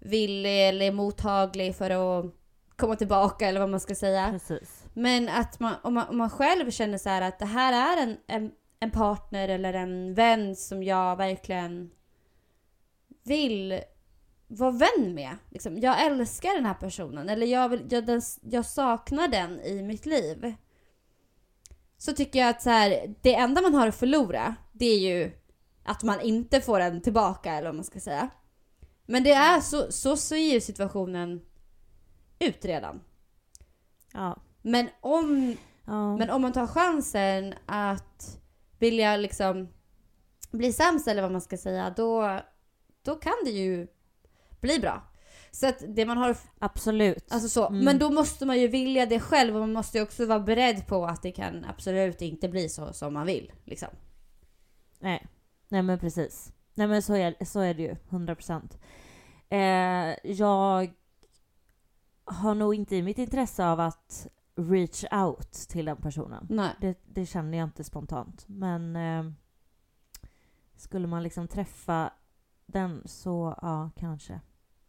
vill 0.00 0.46
eller 0.46 0.86
är 0.86 0.92
mottaglig 0.92 1.76
för 1.76 1.90
att 1.90 2.34
komma 2.76 2.96
tillbaka 2.96 3.48
eller 3.48 3.60
vad 3.60 3.70
man 3.70 3.80
ska 3.80 3.94
säga. 3.94 4.28
precis. 4.32 4.84
Men 4.94 5.28
att 5.28 5.60
man 5.60 5.74
om, 5.82 5.94
man, 5.94 6.08
om 6.08 6.18
man 6.18 6.30
själv 6.30 6.70
känner 6.70 6.98
så 6.98 7.10
att 7.10 7.38
det 7.38 7.46
här 7.46 7.96
är 7.98 8.02
en, 8.02 8.16
en, 8.26 8.50
en 8.80 8.90
partner 8.90 9.48
eller 9.48 9.72
en 9.74 10.14
vän 10.14 10.56
som 10.56 10.82
jag 10.82 11.16
verkligen 11.16 11.90
vill 13.22 13.80
vara 14.46 14.70
vän 14.70 15.14
med. 15.14 15.36
Liksom, 15.50 15.78
jag 15.78 16.06
älskar 16.06 16.54
den 16.54 16.66
här 16.66 16.74
personen 16.74 17.28
eller 17.28 17.46
jag, 17.46 17.68
vill, 17.68 17.86
jag, 17.90 18.06
den, 18.06 18.22
jag 18.42 18.66
saknar 18.66 19.28
den 19.28 19.60
i 19.60 19.82
mitt 19.82 20.06
liv. 20.06 20.54
Så 21.98 22.12
tycker 22.12 22.38
jag 22.38 22.48
att 22.48 22.62
så 22.62 22.70
här, 22.70 23.14
det 23.22 23.34
enda 23.34 23.62
man 23.62 23.74
har 23.74 23.88
att 23.88 23.96
förlora 23.96 24.54
det 24.72 24.86
är 24.86 24.98
ju 24.98 25.32
att 25.84 26.02
man 26.02 26.20
inte 26.20 26.60
får 26.60 26.78
den 26.78 27.00
tillbaka 27.00 27.52
eller 27.52 27.68
vad 27.68 27.74
man 27.74 27.84
ska 27.84 28.00
säga. 28.00 28.30
Men 29.06 29.24
det 29.24 29.32
är 29.32 29.60
så, 29.60 29.92
så 29.92 30.16
ser 30.16 30.36
ju 30.36 30.60
situationen 30.60 31.40
ut 32.38 32.64
redan. 32.64 33.00
Ja. 34.12 34.36
Men 34.62 34.88
om 35.00 35.56
ja. 35.86 36.16
men 36.16 36.30
om 36.30 36.42
man 36.42 36.52
tar 36.52 36.66
chansen 36.66 37.54
att 37.66 38.38
vilja 38.78 39.16
liksom 39.16 39.68
bli 40.50 40.72
sams 40.72 41.06
eller 41.06 41.22
vad 41.22 41.32
man 41.32 41.40
ska 41.40 41.56
säga, 41.56 41.94
då, 41.96 42.40
då 43.02 43.14
kan 43.16 43.32
det 43.44 43.50
ju 43.50 43.86
bli 44.60 44.78
bra. 44.78 45.02
Så 45.50 45.66
att 45.68 45.82
det 45.88 46.06
man 46.06 46.16
har, 46.18 46.36
Absolut. 46.58 47.32
alltså 47.32 47.48
så, 47.48 47.66
Mm. 47.68 47.84
men 47.84 47.98
då 47.98 48.10
måste 48.10 48.46
man 48.46 48.60
ju 48.60 48.68
vilja 48.68 49.06
det 49.06 49.20
själv 49.20 49.54
och 49.54 49.60
man 49.60 49.72
måste 49.72 49.98
ju 49.98 50.04
också 50.04 50.26
vara 50.26 50.40
beredd 50.40 50.86
på 50.86 51.04
att 51.06 51.22
det 51.22 51.32
kan 51.32 51.64
absolut 51.64 52.22
inte 52.22 52.48
bli 52.48 52.68
så 52.68 52.92
som 52.92 53.14
man 53.14 53.26
vill. 53.26 53.52
Liksom. 53.64 53.88
Nej. 54.98 55.26
Nej 55.68 55.82
men 55.82 55.98
precis. 55.98 56.52
Nej 56.74 56.86
men 56.86 57.02
så 57.02 57.14
är, 57.14 57.44
så 57.44 57.60
är 57.60 57.74
det 57.74 57.82
ju. 57.82 57.96
100 58.08 58.34
procent. 58.34 58.78
Eh, 59.48 59.58
jag 60.30 60.92
har 62.24 62.54
nog 62.54 62.74
inte 62.74 62.96
i 62.96 63.02
mitt 63.02 63.18
intresse 63.18 63.66
av 63.66 63.80
att 63.80 64.26
reach 64.54 65.04
out 65.12 65.52
till 65.52 65.84
den 65.84 65.96
personen. 65.96 66.46
Nej. 66.50 66.70
Det, 66.80 66.98
det 67.04 67.26
känner 67.26 67.58
jag 67.58 67.66
inte 67.66 67.84
spontant. 67.84 68.44
Men 68.48 68.96
eh, 68.96 69.32
skulle 70.76 71.06
man 71.06 71.22
liksom 71.22 71.48
träffa 71.48 72.12
den 72.72 73.02
så 73.04 73.58
ja, 73.62 73.90
kanske. 73.96 74.40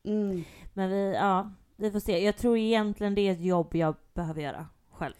Mm. 0.04 0.43
Men 0.74 0.89
vi, 0.89 1.13
ja, 1.13 1.52
vi 1.76 1.91
får 1.91 2.00
se. 2.00 2.26
Jag 2.26 2.38
tror 2.38 2.58
egentligen 2.58 3.15
det 3.15 3.22
är 3.22 3.32
ett 3.32 3.41
jobb 3.41 3.76
jag 3.76 3.96
behöver 4.13 4.41
göra 4.41 4.67
själv. 4.91 5.13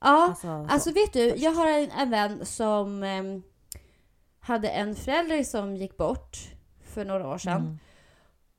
Ja, 0.00 0.26
Alltså, 0.28 0.46
så. 0.46 0.66
Alltså 0.68 0.92
vet 0.92 1.12
du, 1.12 1.34
jag 1.36 1.52
har 1.52 1.66
en, 1.66 1.90
en 1.90 2.10
vän 2.10 2.46
som 2.46 3.02
ehm, 3.02 3.42
hade 4.40 4.68
en 4.68 4.94
förälder 4.94 5.42
som 5.42 5.76
gick 5.76 5.96
bort 5.96 6.36
för 6.84 7.04
några 7.04 7.28
år 7.28 7.38
sedan. 7.38 7.60
Mm. 7.60 7.78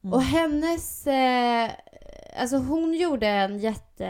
Mm. 0.04 0.14
Och 0.14 0.22
hennes... 0.22 1.08
Eh, 1.08 1.70
alltså 2.38 2.58
hon 2.58 2.94
gjorde 2.94 3.28
en 3.28 3.60
jätte, 3.60 4.06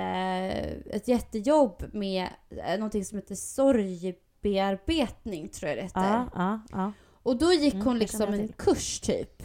ett 0.86 1.08
jättejobb 1.08 1.84
med 1.94 2.28
eh, 2.50 2.74
någonting 2.78 3.06
som 3.06 3.18
heter 3.18 3.36
sorgbearbetning, 3.36 5.50
tror 5.50 5.70
jag 5.70 5.78
det 5.78 5.82
heter. 5.84 6.02
Ja, 6.02 6.26
ja, 6.36 6.60
ja. 6.72 6.92
Och 7.24 7.38
då 7.38 7.54
gick 7.54 7.74
Mm, 7.74 7.86
hon 7.86 8.00
liksom 8.00 8.34
en 8.34 8.48
kurs 8.48 9.00
typ. 9.00 9.44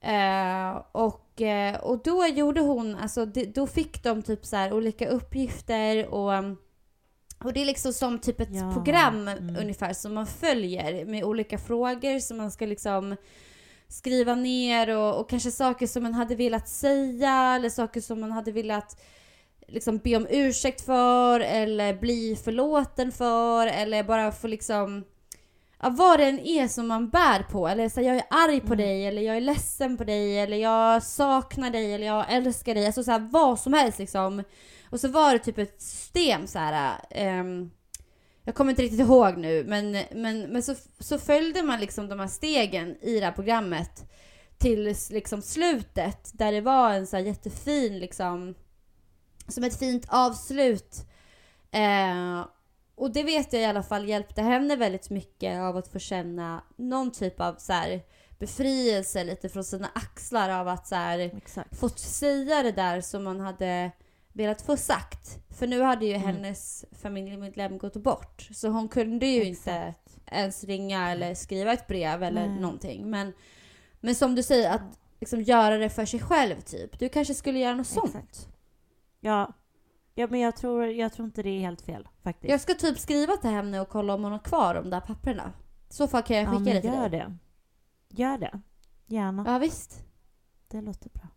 Eh, 0.00 0.82
och, 0.92 1.40
eh, 1.42 1.80
och 1.80 2.02
då 2.02 2.26
gjorde 2.26 2.60
hon, 2.60 2.94
alltså 2.94 3.26
det, 3.26 3.44
då 3.44 3.66
fick 3.66 4.02
de 4.02 4.22
typ 4.22 4.46
så 4.46 4.56
här 4.56 4.72
olika 4.72 5.08
uppgifter 5.08 6.06
och 6.06 6.32
och 7.44 7.52
det 7.52 7.60
är 7.60 7.64
liksom 7.66 7.92
som 7.92 8.18
typ 8.18 8.40
ett 8.40 8.54
Ja, 8.54 8.72
program 8.72 9.28
mm. 9.28 9.56
ungefär 9.56 9.92
som 9.92 10.14
man 10.14 10.26
följer 10.26 11.04
med 11.04 11.24
olika 11.24 11.58
frågor 11.58 12.18
som 12.18 12.36
man 12.36 12.50
ska 12.50 12.66
liksom 12.66 13.16
skriva 13.88 14.34
ner 14.34 14.96
och, 14.96 15.20
och 15.20 15.30
kanske 15.30 15.50
saker 15.50 15.86
som 15.86 16.02
man 16.02 16.14
hade 16.14 16.34
velat 16.34 16.68
säga 16.68 17.54
eller 17.56 17.70
saker 17.70 18.00
som 18.00 18.20
man 18.20 18.32
hade 18.32 18.52
velat 18.52 19.00
liksom 19.68 19.98
be 19.98 20.16
om 20.16 20.26
ursäkt 20.30 20.80
för 20.80 21.40
eller 21.40 21.94
bli 21.94 22.36
förlåten 22.44 23.12
för 23.12 23.66
eller 23.66 24.04
bara 24.04 24.32
få 24.32 24.46
liksom 24.46 25.04
Ja, 25.80 25.90
vad 25.90 26.18
det 26.20 26.24
än 26.26 26.38
är 26.38 26.68
som 26.68 26.86
man 26.88 27.08
bär 27.08 27.42
på. 27.42 27.68
Eller 27.68 27.88
så 27.88 28.00
här, 28.00 28.06
jag 28.08 28.16
är 28.16 28.24
arg 28.30 28.60
på 28.60 28.66
Mm. 28.74 28.78
dig, 28.78 29.06
eller 29.06 29.22
jag 29.22 29.36
är 29.36 29.40
ledsen 29.40 29.96
på 29.96 30.04
dig, 30.04 30.38
eller 30.38 30.56
jag 30.56 31.02
saknar 31.02 31.70
dig, 31.70 31.94
eller 31.94 32.06
jag 32.06 32.32
älskar 32.32 32.74
dig. 32.74 32.86
Alltså 32.86 33.02
så 33.04 33.10
här, 33.10 33.28
vad 33.32 33.60
som 33.60 33.72
helst 33.72 33.98
liksom. 33.98 34.42
Och 34.90 35.00
så 35.00 35.08
var 35.08 35.32
det 35.32 35.38
typ 35.38 35.58
ett 35.58 35.82
system 35.82 36.46
så 36.46 36.58
här. 36.58 36.98
ehm, 37.10 37.70
jag 38.44 38.54
kommer 38.54 38.70
inte 38.70 38.82
riktigt 38.82 39.00
ihåg 39.00 39.36
nu, 39.36 39.64
men, 39.64 39.92
men, 40.14 40.40
men 40.40 40.62
så, 40.62 40.74
så 40.98 41.18
följde 41.18 41.62
man 41.62 41.80
liksom 41.80 42.08
de 42.08 42.20
här 42.20 42.26
stegen 42.26 42.96
i 43.02 43.20
det 43.20 43.24
här 43.24 43.32
programmet 43.32 44.04
till 44.58 44.96
liksom 45.10 45.42
slutet 45.42 46.30
där 46.32 46.52
det 46.52 46.60
var 46.60 46.92
en 46.92 47.06
så 47.06 47.16
här 47.16 47.24
jättefin 47.24 47.98
liksom 47.98 48.54
som 49.48 49.64
ett 49.64 49.78
fint 49.78 50.06
avslut. 50.08 50.96
Eh, 51.70 52.44
och 52.98 53.12
det 53.12 53.22
vet 53.22 53.52
jag 53.52 53.62
i 53.62 53.64
alla 53.64 53.82
fall 53.82 54.08
hjälpte 54.08 54.42
henne 54.42 54.76
väldigt 54.76 55.10
mycket 55.10 55.60
av 55.60 55.76
att 55.76 55.88
få 55.88 55.98
känna 55.98 56.64
någon 56.76 57.10
typ 57.12 57.40
av 57.40 57.54
så 57.58 57.72
här 57.72 58.02
befrielse 58.38 59.24
lite 59.24 59.48
från 59.48 59.64
sina 59.64 59.88
axlar 59.94 60.50
av 60.50 60.68
att 60.68 60.86
så 60.86 60.94
här 60.94 61.30
fått 61.74 61.98
säga 61.98 62.62
det 62.62 62.72
där 62.72 63.00
som 63.00 63.24
man 63.24 63.40
hade 63.40 63.90
velat 64.32 64.62
få 64.62 64.76
sagt. 64.76 65.38
För 65.58 65.66
nu 65.66 65.82
hade 65.82 66.06
ju 66.06 66.14
Mm. 66.14 66.26
hennes 66.26 66.84
familjemedlem 67.02 67.78
gått 67.78 67.96
bort. 67.96 68.48
Så 68.54 68.68
hon 68.68 68.88
kunde 68.88 69.26
ju 69.26 69.44
inte 69.44 69.72
Exakt. 69.72 70.16
ens 70.26 70.64
ringa 70.64 71.10
eller 71.10 71.34
skriva 71.34 71.72
ett 71.72 71.86
brev 71.86 72.22
eller 72.22 72.46
Nej. 72.48 72.60
någonting. 72.60 73.10
Men, 73.10 73.32
men 74.00 74.14
som 74.14 74.34
du 74.34 74.42
säger, 74.42 74.70
att 74.70 74.98
liksom 75.20 75.42
göra 75.42 75.76
det 75.78 75.90
för 75.90 76.04
sig 76.04 76.20
själv 76.20 76.60
typ. 76.60 76.98
Du 76.98 77.08
kanske 77.08 77.34
skulle 77.34 77.58
göra 77.58 77.74
något 77.74 77.86
sånt. 77.86 78.14
Exakt. 78.14 78.48
Ja, 79.20 79.52
Ja, 80.18 80.26
men 80.30 80.40
jag 80.40 80.56
tror, 80.56 80.86
jag 80.86 81.12
tror 81.12 81.26
inte 81.26 81.42
det 81.42 81.50
är 81.50 81.60
helt 81.60 81.80
fel 81.82 82.08
faktiskt. 82.22 82.50
Jag 82.50 82.60
ska 82.60 82.74
typ 82.74 82.98
skriva 82.98 83.36
till 83.36 83.50
henne 83.50 83.80
och 83.80 83.88
kolla 83.88 84.14
om 84.14 84.22
hon 84.22 84.32
har 84.32 84.38
kvar 84.38 84.74
de 84.74 84.90
där 84.90 85.00
papperna. 85.00 85.52
I 85.90 85.92
så 85.92 86.08
fall 86.08 86.22
kan 86.22 86.36
jag 86.36 86.44
ja, 86.46 86.50
skicka 86.50 86.62
men 86.64 86.74
det 86.74 86.80
till 86.80 86.90
gör 86.90 87.08
dig. 87.08 87.20
det. 87.20 87.36
Gör 88.22 88.38
det. 88.38 88.60
Gärna. 89.06 89.44
Ja, 89.46 89.58
visst. 89.58 90.02
Det 90.68 90.80
låter 90.80 91.10
bra. 91.10 91.28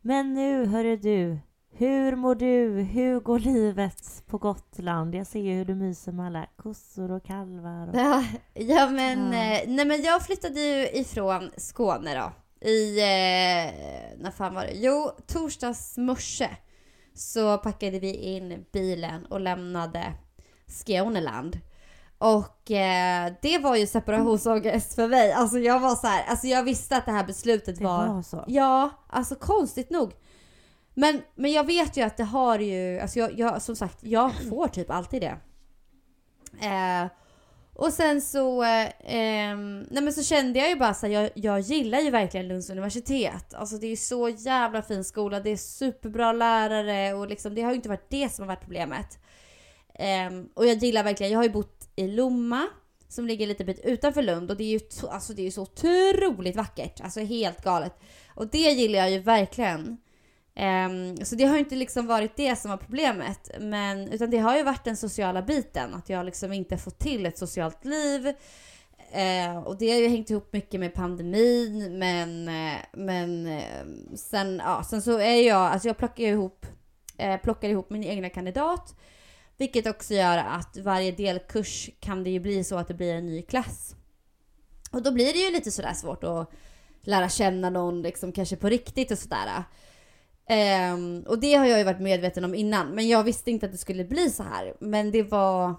Men 0.00 0.34
nu, 0.34 0.66
hörru 0.66 0.96
du. 0.96 1.38
Hur 1.70 2.16
mår 2.16 2.34
du? 2.34 2.80
Hur 2.82 3.20
går 3.20 3.38
livet 3.38 4.22
på 4.26 4.38
Gotland? 4.38 5.14
Jag 5.14 5.26
ser 5.26 5.40
ju 5.40 5.52
hur 5.54 5.64
du 5.64 5.74
myser 5.74 6.12
med 6.12 6.26
alla 6.26 6.46
kossor 6.56 7.10
och 7.10 7.24
kalvar. 7.24 7.88
Och... 7.88 7.94
Ja, 7.98 8.24
ja 8.54 8.90
men, 8.90 9.32
Ja. 9.32 9.38
eh, 9.38 9.68
nej 9.68 9.84
men 9.86 10.02
jag 10.02 10.22
flyttade 10.22 10.60
ju 10.60 10.88
ifrån 11.00 11.50
Skåne 11.56 12.14
då. 12.14 12.32
I, 12.68 12.98
eh, 12.98 13.72
när 14.18 14.30
fan 14.30 14.54
var 14.54 14.62
det? 14.64 14.72
Jo, 14.74 15.10
torsdags 15.26 15.96
morse 15.98 16.48
så 17.18 17.58
packade 17.58 17.98
vi 17.98 18.12
in 18.12 18.64
bilen 18.72 19.26
och 19.26 19.40
lämnade 19.40 20.12
Skåneland. 20.66 21.60
Och 22.18 22.70
eh, 22.70 23.32
det 23.42 23.58
var 23.58 23.76
ju 23.76 23.86
separationsångest 23.86 24.94
för 24.94 25.08
mig. 25.08 25.32
Alltså 25.32 25.58
jag 25.58 25.80
var 25.80 25.94
så 25.94 26.06
här, 26.06 26.24
alltså 26.28 26.46
jag 26.46 26.62
visste 26.62 26.96
att 26.96 27.06
det 27.06 27.12
här 27.12 27.24
beslutet 27.24 27.78
Det 27.78 27.84
var... 27.84 28.06
var 28.06 28.22
så. 28.22 28.44
Ja, 28.46 28.90
alltså 29.08 29.34
konstigt 29.34 29.90
nog. 29.90 30.12
Men, 30.94 31.22
men 31.34 31.52
jag 31.52 31.64
vet 31.64 31.96
ju 31.96 32.02
att 32.02 32.16
det 32.16 32.24
har 32.24 32.58
ju, 32.58 33.00
alltså 33.00 33.18
jag, 33.18 33.38
jag, 33.38 33.62
som 33.62 33.76
sagt, 33.76 33.98
jag 34.00 34.32
får 34.48 34.68
typ 34.68 34.90
alltid 34.90 35.22
det. 35.22 35.36
Eh, 36.66 37.06
och 37.78 37.92
sen 37.92 38.22
så, 38.22 38.62
eh, 38.62 39.56
nej 39.90 40.02
men 40.02 40.12
så 40.12 40.22
kände 40.22 40.58
jag 40.58 40.68
ju 40.68 40.76
bara 40.76 40.88
att 40.88 41.10
jag, 41.10 41.30
jag 41.34 41.60
gillar 41.60 42.00
ju 42.00 42.10
verkligen 42.10 42.48
Lunds 42.48 42.70
universitet. 42.70 43.54
Alltså 43.54 43.76
det 43.76 43.86
är 43.86 43.90
ju 43.90 43.96
så 43.96 44.28
jävla 44.28 44.82
fin 44.82 45.04
skola, 45.04 45.40
det 45.40 45.50
är 45.50 45.56
superbra 45.56 46.32
lärare 46.32 47.14
och 47.14 47.28
liksom, 47.28 47.54
det 47.54 47.62
har 47.62 47.70
ju 47.70 47.76
inte 47.76 47.88
varit 47.88 48.10
det 48.10 48.28
som 48.32 48.42
har 48.42 48.46
varit 48.54 48.64
problemet. 48.64 49.18
Eh, 49.94 50.44
och 50.54 50.66
jag 50.66 50.76
gillar 50.76 51.04
verkligen, 51.04 51.32
jag 51.32 51.38
har 51.38 51.44
ju 51.44 51.50
bott 51.50 51.90
i 51.96 52.06
Lomma 52.06 52.66
som 53.08 53.26
ligger 53.26 53.46
lite 53.46 53.64
bit 53.64 53.80
utanför 53.84 54.22
Lund 54.22 54.50
och 54.50 54.56
det 54.56 54.64
är 54.64 54.78
ju 54.78 54.80
alltså 55.10 55.32
det 55.32 55.42
är 55.42 55.44
ju 55.44 55.50
så 55.50 55.62
otroligt 55.62 56.56
vackert, 56.56 57.00
alltså 57.00 57.20
helt 57.20 57.64
galet. 57.64 58.00
Och 58.34 58.46
det 58.46 58.58
gillar 58.58 58.98
jag 58.98 59.10
ju 59.10 59.18
verkligen. 59.18 59.98
Um, 60.58 61.24
så 61.24 61.34
det 61.34 61.44
har 61.44 61.58
inte 61.58 61.74
liksom 61.74 62.06
varit 62.06 62.36
det 62.36 62.56
som 62.56 62.70
var 62.70 62.78
problemet, 62.78 63.50
men, 63.60 64.08
utan 64.08 64.30
det 64.30 64.38
har 64.38 64.56
ju 64.56 64.62
varit 64.62 64.84
den 64.84 64.96
sociala 64.96 65.42
biten, 65.42 65.94
att 65.94 66.08
jag 66.08 66.26
liksom 66.26 66.52
inte 66.52 66.78
fått 66.78 66.98
till 66.98 67.26
ett 67.26 67.38
socialt 67.38 67.84
liv. 67.84 68.26
Uh, 68.26 69.58
och 69.58 69.78
det 69.78 69.90
har 69.90 69.98
ju 69.98 70.08
hängt 70.08 70.30
ihop 70.30 70.52
mycket 70.52 70.80
med 70.80 70.94
pandemin, 70.94 71.98
men, 71.98 72.48
uh, 72.48 72.78
men 72.92 73.46
uh, 73.46 74.14
sen, 74.16 74.62
ja, 74.64 74.84
sen 74.90 75.02
så 75.02 75.18
är 75.18 75.48
jag, 75.48 75.72
alltså 75.72 75.88
jag 75.88 75.96
plockar 75.96 76.24
ihop, 76.24 76.66
eh, 77.18 77.40
plockar 77.40 77.68
ihop 77.68 77.90
min 77.90 78.04
egna 78.04 78.28
kandidat, 78.28 78.94
vilket 79.56 79.86
också 79.86 80.14
gör 80.14 80.38
att 80.38 80.76
varje 80.76 81.12
delkurs 81.12 81.90
kan 82.00 82.24
det 82.24 82.30
ju 82.30 82.40
bli 82.40 82.64
så 82.64 82.76
att 82.76 82.88
det 82.88 82.94
blir 82.94 83.14
en 83.14 83.26
ny 83.26 83.42
klass. 83.42 83.94
Och 84.90 85.02
då 85.02 85.12
blir 85.12 85.32
det 85.32 85.38
ju 85.38 85.50
lite 85.50 85.70
sådär 85.70 85.94
svårt 85.94 86.24
att 86.24 86.50
lära 87.02 87.28
känna 87.28 87.70
någon 87.70 88.02
liksom 88.02 88.32
kanske 88.32 88.56
på 88.56 88.68
riktigt 88.68 89.10
och 89.10 89.18
sådär. 89.18 89.64
Um, 90.50 91.22
och 91.26 91.38
det 91.38 91.54
har 91.54 91.66
jag 91.66 91.78
ju 91.78 91.84
varit 91.84 92.00
medveten 92.00 92.44
om 92.44 92.54
innan, 92.54 92.94
men 92.94 93.08
jag 93.08 93.24
visste 93.24 93.50
inte 93.50 93.66
att 93.66 93.72
det 93.72 93.78
skulle 93.78 94.04
bli 94.04 94.30
så 94.30 94.42
här. 94.42 94.74
Men 94.80 95.10
det 95.10 95.22
var 95.22 95.74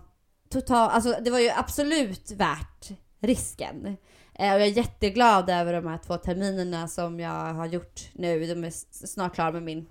total, 0.49 0.89
alltså 0.89 1.15
det 1.21 1.31
var 1.31 1.39
ju 1.39 1.49
absolut 1.49 2.31
värt 2.31 2.89
risken. 3.19 3.85
Uh, 3.85 4.53
och 4.53 4.59
jag 4.59 4.61
är 4.61 4.77
jätteglad 4.77 5.49
över 5.49 5.73
de 5.73 5.87
här 5.87 5.97
två 5.97 6.17
terminerna 6.17 6.87
som 6.87 7.19
jag 7.19 7.53
har 7.53 7.65
gjort 7.65 8.09
nu. 8.13 8.45
De 8.45 8.63
är 8.63 8.73
snart 9.07 9.35
klara 9.35 9.51
med 9.51 9.63
min 9.63 9.87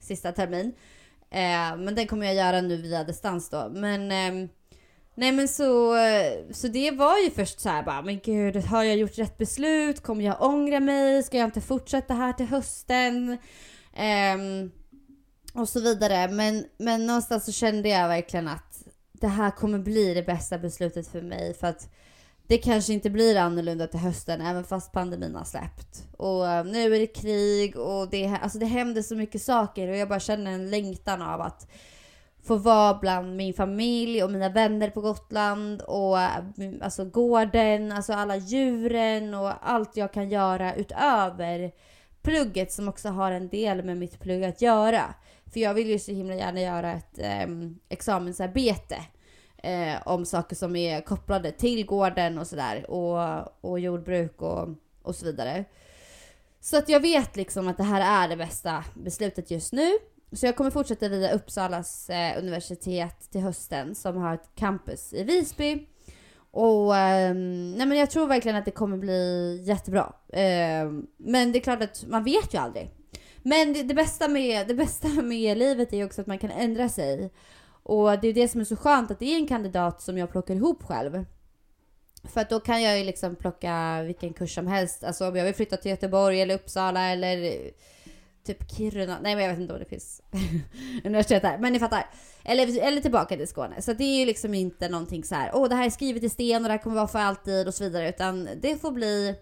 sista 0.00 0.32
termin. 0.32 0.66
Uh, 0.66 1.82
men 1.84 1.94
den 1.94 2.06
kommer 2.06 2.26
jag 2.26 2.34
göra 2.34 2.60
nu 2.60 2.76
via 2.76 3.04
distans 3.04 3.50
då. 3.50 3.70
Men 3.74 4.12
ehm, 4.12 4.48
Nej 5.14 5.32
men 5.32 5.48
så, 5.48 5.96
så 6.50 6.68
det 6.68 6.90
var 6.90 7.18
ju 7.18 7.30
först 7.30 7.60
så 7.60 7.68
här 7.68 7.82
bara, 7.82 8.02
men 8.02 8.18
gud, 8.18 8.56
har 8.56 8.84
jag 8.84 8.96
gjort 8.96 9.18
rätt 9.18 9.38
beslut? 9.38 10.02
Kommer 10.02 10.24
jag 10.24 10.42
ångra 10.42 10.80
mig? 10.80 11.22
Ska 11.22 11.36
jag 11.36 11.46
inte 11.46 11.60
fortsätta 11.60 12.14
här 12.14 12.32
till 12.32 12.46
hösten? 12.46 13.38
Ehm, 13.98 14.70
och 15.54 15.68
så 15.68 15.80
vidare. 15.80 16.28
Men, 16.28 16.64
men 16.78 17.06
någonstans 17.06 17.44
så 17.44 17.52
kände 17.52 17.88
jag 17.88 18.08
verkligen 18.08 18.48
att 18.48 18.82
det 19.12 19.28
här 19.28 19.50
kommer 19.50 19.78
bli 19.78 20.14
det 20.14 20.22
bästa 20.22 20.58
beslutet 20.58 21.08
för 21.08 21.22
mig. 21.22 21.54
För 21.54 21.66
att 21.66 21.88
det 22.46 22.58
kanske 22.58 22.92
inte 22.92 23.10
blir 23.10 23.36
annorlunda 23.36 23.86
till 23.86 24.00
hösten 24.00 24.40
även 24.40 24.64
fast 24.64 24.92
pandemin 24.92 25.34
har 25.34 25.44
släppt. 25.44 26.06
Och 26.16 26.48
eh, 26.48 26.64
nu 26.64 26.94
är 26.94 27.00
det 27.00 27.06
krig 27.06 27.76
och 27.76 28.10
det, 28.10 28.26
alltså 28.42 28.58
det 28.58 28.66
händer 28.66 29.02
så 29.02 29.16
mycket 29.16 29.42
saker 29.42 29.88
och 29.88 29.96
jag 29.96 30.08
bara 30.08 30.20
känner 30.20 30.52
en 30.52 30.70
längtan 30.70 31.22
av 31.22 31.40
att 31.40 31.70
få 32.42 32.56
vara 32.56 32.98
bland 32.98 33.36
min 33.36 33.54
familj 33.54 34.22
och 34.22 34.30
mina 34.30 34.48
vänner 34.48 34.90
på 34.90 35.00
Gotland 35.00 35.82
och 35.82 36.20
eh, 36.20 36.30
alltså 36.82 37.04
gården, 37.04 37.92
alltså 37.92 38.12
alla 38.12 38.36
djuren 38.36 39.34
och 39.34 39.52
allt 39.60 39.96
jag 39.96 40.12
kan 40.12 40.28
göra 40.28 40.74
utöver 40.74 41.72
plugget 42.28 42.72
som 42.72 42.88
också 42.88 43.08
har 43.08 43.32
en 43.32 43.48
del 43.48 43.84
med 43.84 43.96
mitt 43.96 44.20
plugg 44.20 44.44
att 44.44 44.62
göra. 44.62 45.14
För 45.52 45.60
jag 45.60 45.74
vill 45.74 45.88
ju 45.88 45.98
så 45.98 46.12
himla 46.12 46.34
gärna 46.34 46.60
göra 46.60 46.92
ett 46.92 47.18
eh, 47.18 47.46
examensarbete 47.88 48.96
eh, 49.62 50.06
om 50.08 50.24
saker 50.24 50.56
som 50.56 50.76
är 50.76 51.00
kopplade 51.00 51.52
till 51.52 51.86
gården 51.86 52.38
och 52.38 52.46
sådär 52.46 52.90
och, 52.90 53.70
och 53.70 53.80
jordbruk 53.80 54.42
och, 54.42 54.68
och 55.02 55.14
så 55.14 55.24
vidare. 55.26 55.64
Så 56.60 56.78
att 56.78 56.88
jag 56.88 57.00
vet 57.00 57.36
liksom 57.36 57.68
att 57.68 57.76
det 57.76 57.82
här 57.82 58.24
är 58.24 58.28
det 58.28 58.36
bästa 58.36 58.84
beslutet 58.94 59.50
just 59.50 59.72
nu. 59.72 59.90
Så 60.32 60.46
jag 60.46 60.56
kommer 60.56 60.70
fortsätta 60.70 61.08
via 61.08 61.32
Uppsalas 61.32 62.10
eh, 62.10 62.38
universitet 62.38 63.30
till 63.30 63.40
hösten 63.40 63.94
som 63.94 64.16
har 64.16 64.34
ett 64.34 64.50
campus 64.54 65.12
i 65.12 65.24
Visby. 65.24 65.86
Och 66.50 66.96
ehm, 66.96 67.72
nej 67.72 67.86
men 67.86 67.98
jag 67.98 68.10
tror 68.10 68.26
verkligen 68.26 68.56
att 68.56 68.64
det 68.64 68.70
kommer 68.70 68.96
bli 68.96 69.62
jättebra. 69.64 70.12
Ehm, 70.32 71.06
men 71.16 71.52
det 71.52 71.58
är 71.58 71.60
klart 71.60 71.82
att 71.82 72.04
man 72.06 72.24
vet 72.24 72.54
ju 72.54 72.58
aldrig. 72.58 72.90
Men 73.42 73.72
det, 73.72 73.82
det, 73.82 73.94
bästa 73.94 74.28
med, 74.28 74.68
det 74.68 74.74
bästa 74.74 75.08
med 75.22 75.58
livet 75.58 75.92
är 75.92 75.96
ju 75.96 76.04
också 76.04 76.20
att 76.20 76.26
man 76.26 76.38
kan 76.38 76.50
ändra 76.50 76.88
sig. 76.88 77.30
Och 77.82 78.20
det 78.20 78.28
är 78.28 78.34
det 78.34 78.48
som 78.48 78.60
är 78.60 78.64
så 78.64 78.76
skönt 78.76 79.10
att 79.10 79.18
det 79.18 79.32
är 79.32 79.36
en 79.36 79.46
kandidat 79.46 80.02
som 80.02 80.18
jag 80.18 80.30
plockar 80.30 80.54
ihop 80.54 80.82
själv. 80.82 81.24
För 82.24 82.40
att 82.40 82.50
då 82.50 82.60
kan 82.60 82.82
jag 82.82 82.98
ju 82.98 83.04
liksom 83.04 83.36
plocka 83.36 84.02
vilken 84.02 84.32
kurs 84.32 84.54
som 84.54 84.66
helst. 84.66 85.04
Alltså 85.04 85.28
om 85.28 85.36
jag 85.36 85.44
vill 85.44 85.54
flytta 85.54 85.76
till 85.76 85.90
Göteborg 85.90 86.42
eller 86.42 86.54
Uppsala 86.54 87.10
eller 87.10 87.60
typ 88.54 88.70
Kiruna. 88.70 89.18
Nej 89.22 89.34
men 89.34 89.44
jag 89.44 89.50
vet 89.50 89.60
inte 89.60 89.72
om 89.72 89.78
det 89.78 89.84
finns 89.84 90.22
universitet 91.04 91.42
där. 91.42 91.58
Men 91.58 91.72
ni 91.72 91.78
fattar. 91.78 92.06
Eller, 92.44 92.82
eller 92.82 93.00
tillbaka 93.00 93.36
till 93.36 93.48
Skåne. 93.48 93.82
Så 93.82 93.92
det 93.92 94.04
är 94.04 94.18
ju 94.18 94.26
liksom 94.26 94.54
inte 94.54 94.88
någonting 94.88 95.24
så 95.24 95.34
här. 95.34 95.50
åh 95.54 95.68
det 95.68 95.74
här 95.74 95.86
är 95.86 95.90
skrivet 95.90 96.22
i 96.22 96.28
sten 96.28 96.62
och 96.62 96.68
det 96.68 96.72
här 96.72 96.82
kommer 96.82 96.96
vara 96.96 97.08
för 97.08 97.18
alltid 97.18 97.66
och 97.68 97.74
så 97.74 97.84
vidare. 97.84 98.08
Utan 98.08 98.48
det 98.60 98.80
får 98.80 98.92
bli 98.92 99.34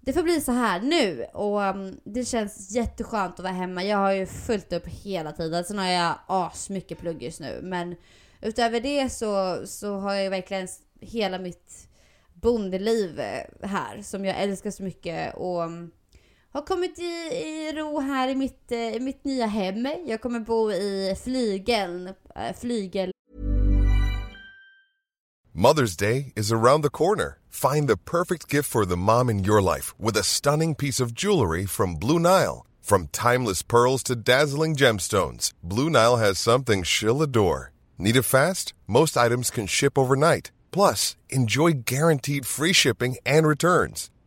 det 0.00 0.12
får 0.12 0.22
bli 0.22 0.40
så 0.40 0.52
här 0.52 0.80
nu 0.80 1.24
och 1.34 1.60
um, 1.60 2.00
det 2.04 2.24
känns 2.24 2.70
jätteskönt 2.70 3.34
att 3.34 3.42
vara 3.42 3.52
hemma. 3.52 3.84
Jag 3.84 3.98
har 3.98 4.12
ju 4.12 4.26
fullt 4.26 4.72
upp 4.72 4.86
hela 4.86 5.32
tiden. 5.32 5.64
Sen 5.64 5.78
har 5.78 5.86
jag 5.86 6.14
as 6.26 6.70
mycket 6.70 6.98
plugg 6.98 7.22
just 7.22 7.40
nu. 7.40 7.60
Men 7.62 7.96
utöver 8.40 8.80
det 8.80 9.12
så, 9.12 9.60
så 9.66 9.98
har 9.98 10.14
jag 10.14 10.22
ju 10.22 10.28
verkligen 10.28 10.68
hela 11.00 11.38
mitt 11.38 11.88
bondeliv 12.34 13.20
eh, 13.20 13.68
här 13.68 14.02
som 14.02 14.24
jag 14.24 14.40
älskar 14.40 14.70
så 14.70 14.82
mycket 14.82 15.34
och 15.34 15.62
um, 15.62 15.90
har 16.56 16.62
kommit 16.62 16.98
i, 16.98 17.02
i 17.34 17.72
ro 17.72 18.00
här 18.00 18.28
i 18.28 18.34
mitt, 18.34 18.72
eh, 18.72 18.78
i 18.78 19.00
mitt 19.00 19.24
nya 19.24 19.46
hem. 19.46 19.88
Jag 20.06 20.20
kommer 20.20 20.40
bo 20.40 20.72
i 20.72 21.16
flygeln, 21.24 22.06
eh, 22.36 22.56
flygel 22.60 23.10
Mother's 25.54 25.96
Day 25.96 26.32
is 26.36 26.52
around 26.52 26.82
the 26.82 26.90
corner. 26.90 27.38
Find 27.50 27.88
the 27.88 27.96
perfect 27.96 28.52
gift 28.52 28.70
for 28.70 28.84
the 28.86 28.96
mom 28.96 29.30
in 29.30 29.44
your 29.44 29.62
life 29.74 29.94
with 29.98 30.16
a 30.16 30.22
stunning 30.22 30.74
piece 30.74 31.02
of 31.04 31.12
jewelry 31.14 31.66
from 31.66 31.94
Blue 31.94 32.18
Nile. 32.18 32.66
From 32.82 33.08
timeless 33.08 33.62
pearls 33.62 34.02
to 34.02 34.14
dazzling 34.14 34.76
gemstones, 34.76 35.52
Blue 35.62 35.90
Nile 35.90 36.16
has 36.16 36.38
something 36.38 36.84
she'll 36.84 37.22
adore. 37.22 37.72
Need 37.98 38.16
it 38.16 38.22
fast? 38.22 38.74
Most 38.86 39.16
items 39.16 39.50
can 39.50 39.66
ship 39.66 39.98
overnight. 39.98 40.52
Plus, 40.70 41.16
enjoy 41.28 41.72
guaranteed 41.84 42.46
free 42.46 42.74
shipping 42.74 43.16
and 43.24 43.46
returns. 43.46 44.10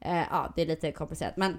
Eh, 0.00 0.22
ja, 0.30 0.52
det 0.56 0.62
är 0.62 0.66
lite 0.66 0.92
komplicerat 0.92 1.36
men 1.36 1.58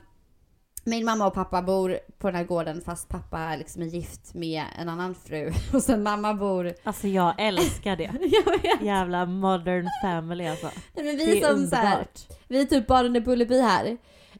min 0.84 1.06
mamma 1.06 1.28
och 1.28 1.34
pappa 1.34 1.62
bor 1.62 2.00
på 2.18 2.28
den 2.28 2.36
här 2.36 2.44
gården 2.44 2.82
fast 2.82 3.10
pappa 3.10 3.40
är 3.40 3.58
liksom 3.58 3.82
gift 3.84 4.34
med 4.34 4.64
en 4.80 4.90
annan 4.90 5.16
fru 5.16 5.52
och 5.74 5.84
sen 5.84 6.04
mamma 6.04 6.34
bor... 6.34 6.74
Alltså 6.84 7.08
jag 7.08 7.36
älskar 7.38 7.96
det. 7.96 8.12
Jag! 8.64 8.84
Jävla 8.86 9.26
modern 9.26 9.88
family 10.02 10.48
alltså. 10.48 10.70
Nej, 10.94 11.06
men 11.06 11.18
vi 11.18 11.26
Det 11.26 11.40
är 11.42 11.54
som 11.54 11.68
så 11.68 11.76
här, 11.76 11.86
underbart. 11.86 12.28
vi 12.48 12.62
är 12.62 12.66
typ 12.66 12.88
barnen 12.88 13.16
i 13.16 13.22
Bullerby 13.22 13.60
här. 13.62 13.86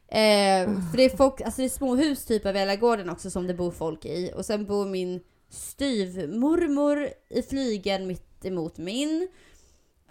Eh, 0.08 0.70
för 0.90 0.96
det 0.96 1.04
är 1.04 1.16
folk, 1.16 1.40
alltså 1.40 1.60
det 1.60 1.66
är 1.66 1.68
småhus 1.68 2.24
typ 2.24 2.46
över 2.46 2.60
hela 2.60 2.76
gården 2.76 3.10
också 3.10 3.30
som 3.30 3.46
det 3.46 3.54
bor 3.54 3.70
folk 3.70 4.04
i. 4.04 4.32
Och 4.34 4.44
sen 4.44 4.66
bor 4.66 4.86
min 4.86 5.20
styvmormor 5.50 7.08
i 7.28 7.42
flygen 7.42 8.06
mitt 8.06 8.44
emot 8.44 8.78
min. 8.78 9.28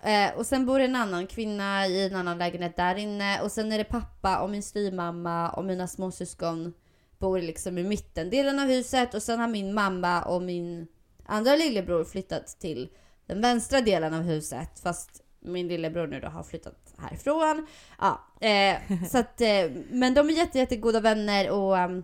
Eh, 0.04 0.38
och 0.38 0.46
sen 0.46 0.66
bor 0.66 0.80
en 0.80 0.96
annan 0.96 1.28
kvinna 1.28 1.88
i 1.88 2.06
en 2.06 2.16
annan 2.16 2.38
lägenhet 2.38 2.76
där 2.76 2.96
inne. 2.96 3.42
Och 3.42 3.52
sen 3.52 3.72
är 3.72 3.78
det 3.78 3.84
pappa 3.84 4.40
och 4.40 4.50
min 4.50 4.64
styvmamma 4.64 5.50
och 5.50 5.66
mina 5.66 5.88
småsyskon 5.88 6.74
bor 7.18 7.40
liksom 7.40 7.78
i 7.78 7.84
mittendelen 7.84 8.60
av 8.60 8.68
huset. 8.68 9.14
Och 9.14 9.24
sen 9.24 9.40
har 9.40 9.48
min 9.48 9.74
mamma 9.74 10.22
och 10.22 10.42
min 10.42 10.88
andra 11.26 11.56
lillebror 11.56 12.04
flyttat 12.04 12.48
till 12.48 12.90
den 13.26 13.42
vänstra 13.42 13.82
delen 13.82 14.14
av 14.14 14.22
huset. 14.22 14.80
Fast 14.80 15.24
min 15.40 15.68
lillebror 15.68 16.08
nu 16.08 16.20
då 16.20 16.28
har 16.28 16.44
flyttat 16.44 16.94
härifrån. 16.98 17.68
Ja, 18.00 18.22
eh, 18.48 18.78
så 19.12 19.18
att, 19.18 19.42
eh, 19.42 19.72
men 19.92 20.14
de 20.14 20.30
är 20.30 20.34
jätte, 20.34 20.60
jättegoda 20.60 21.00
vänner 21.00 21.50
och 21.50 21.78
um, 21.78 22.04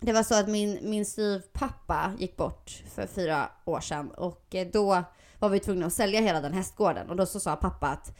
det 0.00 0.12
var 0.12 0.22
så 0.22 0.34
att 0.34 0.48
min, 0.48 0.78
min 0.82 1.06
styvpappa 1.06 2.12
gick 2.18 2.36
bort 2.36 2.82
för 2.94 3.06
fyra 3.06 3.48
år 3.64 3.80
sedan 3.80 4.10
och 4.10 4.54
eh, 4.54 4.66
då 4.72 5.04
var 5.38 5.48
vi 5.48 5.60
tvungna 5.60 5.86
att 5.86 5.92
sälja 5.92 6.20
hela 6.20 6.40
den 6.40 6.52
hästgården 6.52 7.10
och 7.10 7.16
då 7.16 7.26
så 7.26 7.40
sa 7.40 7.56
pappa 7.56 7.86
att 7.86 8.16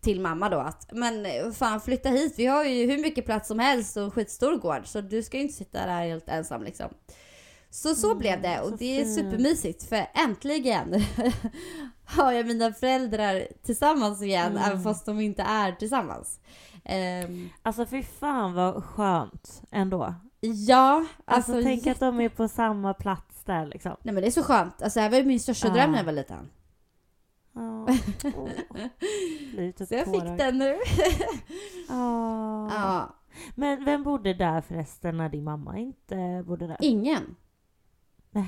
till 0.00 0.20
mamma 0.20 0.48
då 0.48 0.58
att 0.58 0.88
men 0.92 1.26
fan 1.54 1.80
flytta 1.80 2.08
hit, 2.08 2.34
vi 2.36 2.46
har 2.46 2.64
ju 2.64 2.90
hur 2.90 2.98
mycket 3.02 3.26
plats 3.26 3.48
som 3.48 3.58
helst 3.58 3.96
och 3.96 4.02
en 4.02 4.10
skitstor 4.10 4.56
gård 4.56 4.86
så 4.86 5.00
du 5.00 5.22
ska 5.22 5.36
ju 5.36 5.42
inte 5.42 5.54
sitta 5.54 5.86
där 5.86 6.06
helt 6.08 6.28
ensam 6.28 6.62
liksom. 6.62 6.88
Så 7.70 7.94
så 7.94 8.14
blev 8.14 8.42
det 8.42 8.60
och 8.60 8.78
det 8.78 9.00
är 9.00 9.04
supermysigt 9.04 9.82
för 9.82 10.06
äntligen 10.14 11.04
har 12.04 12.32
jag 12.32 12.46
mina 12.46 12.72
föräldrar 12.72 13.46
tillsammans 13.62 14.22
igen 14.22 14.56
även 14.56 14.82
fast 14.82 15.06
de 15.06 15.20
inte 15.20 15.42
är 15.42 15.72
tillsammans. 15.72 16.40
Ehm, 16.84 17.48
Alltså 17.62 17.86
fy 17.86 18.02
fan 18.02 18.54
vad 18.54 18.84
skönt 18.84 19.62
ändå. 19.70 20.14
ja, 20.40 21.04
Alltså, 21.24 21.52
alltså, 21.52 21.68
tänk 21.68 21.86
att 21.86 22.00
de 22.00 22.20
är 22.20 22.28
på 22.28 22.48
samma 22.48 22.94
plats 22.94 23.31
där 23.46 23.66
liksom. 23.66 23.96
Nej 24.02 24.14
men 24.14 24.22
det 24.22 24.28
är 24.28 24.30
så 24.30 24.42
skönt. 24.42 24.82
Alltså 24.82 24.98
det 24.98 25.02
här 25.02 25.10
var 25.10 25.18
ju 25.18 25.24
min 25.24 25.40
största 25.40 25.68
Ja. 25.68 25.74
dröm 25.74 25.90
när 25.90 25.98
jag 25.98 26.04
var 26.04 26.12
liten. 26.12 26.50
Blir 29.54 29.72
typ 29.72 29.88
Så 29.88 29.94
jag 29.94 30.04
tårar. 30.04 30.26
fick 30.28 30.38
den 30.38 30.58
nu. 30.58 30.78
Ja. 31.88 32.68
ja, 32.74 33.16
Men 33.54 33.84
vem 33.84 34.02
bodde 34.02 34.34
där 34.34 34.60
förresten 34.60 35.16
när 35.16 35.28
din 35.28 35.44
mamma 35.44 35.78
inte 35.78 36.44
bodde 36.46 36.66
där? 36.66 36.76
ingen. 36.80 37.36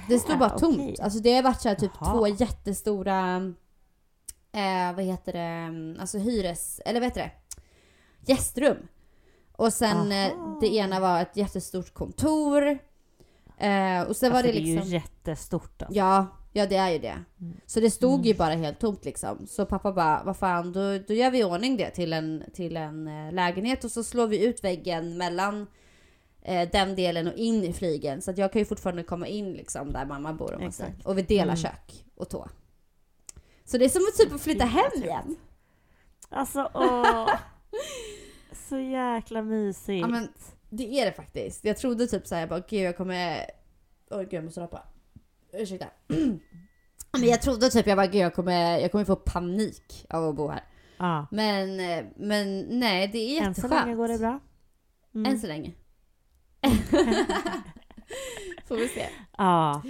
Det 0.09 0.19
stod 0.19 0.39
bara 0.39 0.51
tomt. 0.59 0.77
okej. 0.77 0.97
Alltså 1.03 1.19
det 1.19 1.35
har 1.35 1.43
varit 1.43 1.61
så 1.61 1.69
här 1.69 1.77
typ 1.77 1.91
Jaha. 2.01 2.13
två 2.13 2.27
jättestora, 2.29 3.37
eh, 4.53 4.95
vad 4.97 5.05
heter 5.05 5.33
det, 5.33 6.01
alltså 6.01 6.19
hyres, 6.19 6.81
eller 6.85 7.01
vad 7.01 7.07
heter 7.09 7.21
det? 7.23 7.31
Gästrum. 8.33 8.77
Och 9.53 9.73
sen 9.73 10.13
eh, 10.13 10.33
Aha. 10.33 10.59
det 10.61 10.75
ena 10.75 11.01
var 11.01 11.21
ett 11.23 11.37
jättestort 11.37 11.95
kontor. 11.95 12.79
Eh, 13.59 14.03
och 14.03 14.17
sen 14.17 14.33
var 14.33 14.39
alltså, 14.39 14.53
det 14.53 14.59
det 14.59 14.71
är 14.71 14.75
liksom... 14.75 14.89
ju 14.89 14.95
jättestort 14.95 15.83
alltså. 15.83 15.99
Ja, 15.99 16.27
ja 16.53 16.67
det 16.67 16.77
är 16.77 16.91
ju 16.91 16.99
det. 16.99 17.25
Mm. 17.41 17.57
Så 17.67 17.81
det 17.81 17.91
stod 17.91 18.27
ju 18.27 18.35
bara 18.35 18.55
helt 18.55 18.79
tomt 18.81 19.05
liksom. 19.05 19.47
Så 19.47 19.67
pappa 19.67 19.93
bara, 19.93 20.23
vad 20.25 20.37
fan, 20.37 20.73
då, 20.73 20.99
då 20.99 21.15
gör 21.15 21.31
vi 21.31 21.39
i 21.39 21.45
ordning 21.45 21.77
det 21.77 21.91
till 21.91 22.13
en, 22.13 22.45
till 22.55 22.77
en 22.77 23.09
eh, 23.09 23.33
lägenhet 23.33 23.85
och 23.85 23.91
så 23.91 24.05
slår 24.05 24.27
vi 24.27 24.45
ut 24.45 24.65
väggen 24.65 25.17
mellan 25.17 25.67
eh, 26.43 26.69
den 26.73 26.97
delen 26.97 27.27
och 27.29 27.35
in 27.35 27.65
i 27.65 27.73
flygen. 27.73 28.23
Så 28.23 28.31
att 28.31 28.39
jag 28.39 28.53
kan 28.53 28.59
ju 28.59 28.67
fortfarande 28.67 29.03
komma 29.03 29.27
in 29.27 29.53
liksom 29.53 29.93
där 29.93 30.07
mamma 30.07 30.33
bor 30.33 30.55
om 30.55 30.63
man 30.63 30.73
säger. 30.73 30.91
Exakt. 30.91 31.07
Och 31.07 31.19
vi 31.19 31.23
delar 31.23 31.45
Mm. 31.45 31.57
kök 31.57 32.05
och 32.17 32.29
tå. 32.29 32.49
Så 33.65 33.79
det 33.79 33.85
är 33.85 33.89
som 33.89 34.03
att 34.09 34.19
typ 34.19 34.35
att 34.35 34.43
flytta 34.43 34.65
hem 34.65 35.03
igen. 35.03 35.37
Alltså 36.29 36.71
åh. 36.75 37.29
Så 38.69 38.79
jäkla 38.79 39.43
mysigt. 39.43 40.01
Ja 40.01 40.07
men 40.09 40.29
det 40.77 41.01
är 41.01 41.05
det 41.07 41.13
faktiskt. 41.13 41.65
Jag 41.65 41.77
trodde 41.77 42.07
typ 42.07 42.27
såhär, 42.27 42.43
jag 42.43 42.49
bara 42.49 42.61
gud 42.69 42.81
jag 42.81 42.97
kommer... 42.97 43.45
Oj 44.11 44.25
gud 44.25 44.33
jag 44.33 44.45
måste 44.45 44.61
rapa. 44.61 44.83
Ursäkta. 45.53 45.87
Men 47.13 47.29
jag 47.29 47.43
trodde 47.43 47.71
typ, 47.71 47.87
jag 47.87 47.97
bara 47.97 48.07
gud 48.07 48.21
jag 48.23 48.35
kommer, 48.35 48.79
jag 48.79 48.93
kommer 48.93 49.05
få 49.05 49.17
panik 49.17 50.07
av 50.11 50.29
att 50.29 50.37
bo 50.37 50.49
här. 50.49 50.65
ja. 50.99 51.27
Men, 51.31 51.77
men 52.17 52.61
nej 52.61 53.09
det 53.09 53.19
är 53.19 53.43
Än 53.47 53.55
så 53.55 53.61
jätteskönt. 53.61 53.87
länge 53.87 53.97
går 53.97 54.09
det 54.09 54.19
bra. 54.19 54.41
Mm. 55.15 55.33
Än 55.33 55.41
så 55.41 55.47
länge. 55.47 55.73
Får 58.69 58.77
vi 58.77 58.89
se. 58.89 59.07
Ja. 59.39 59.83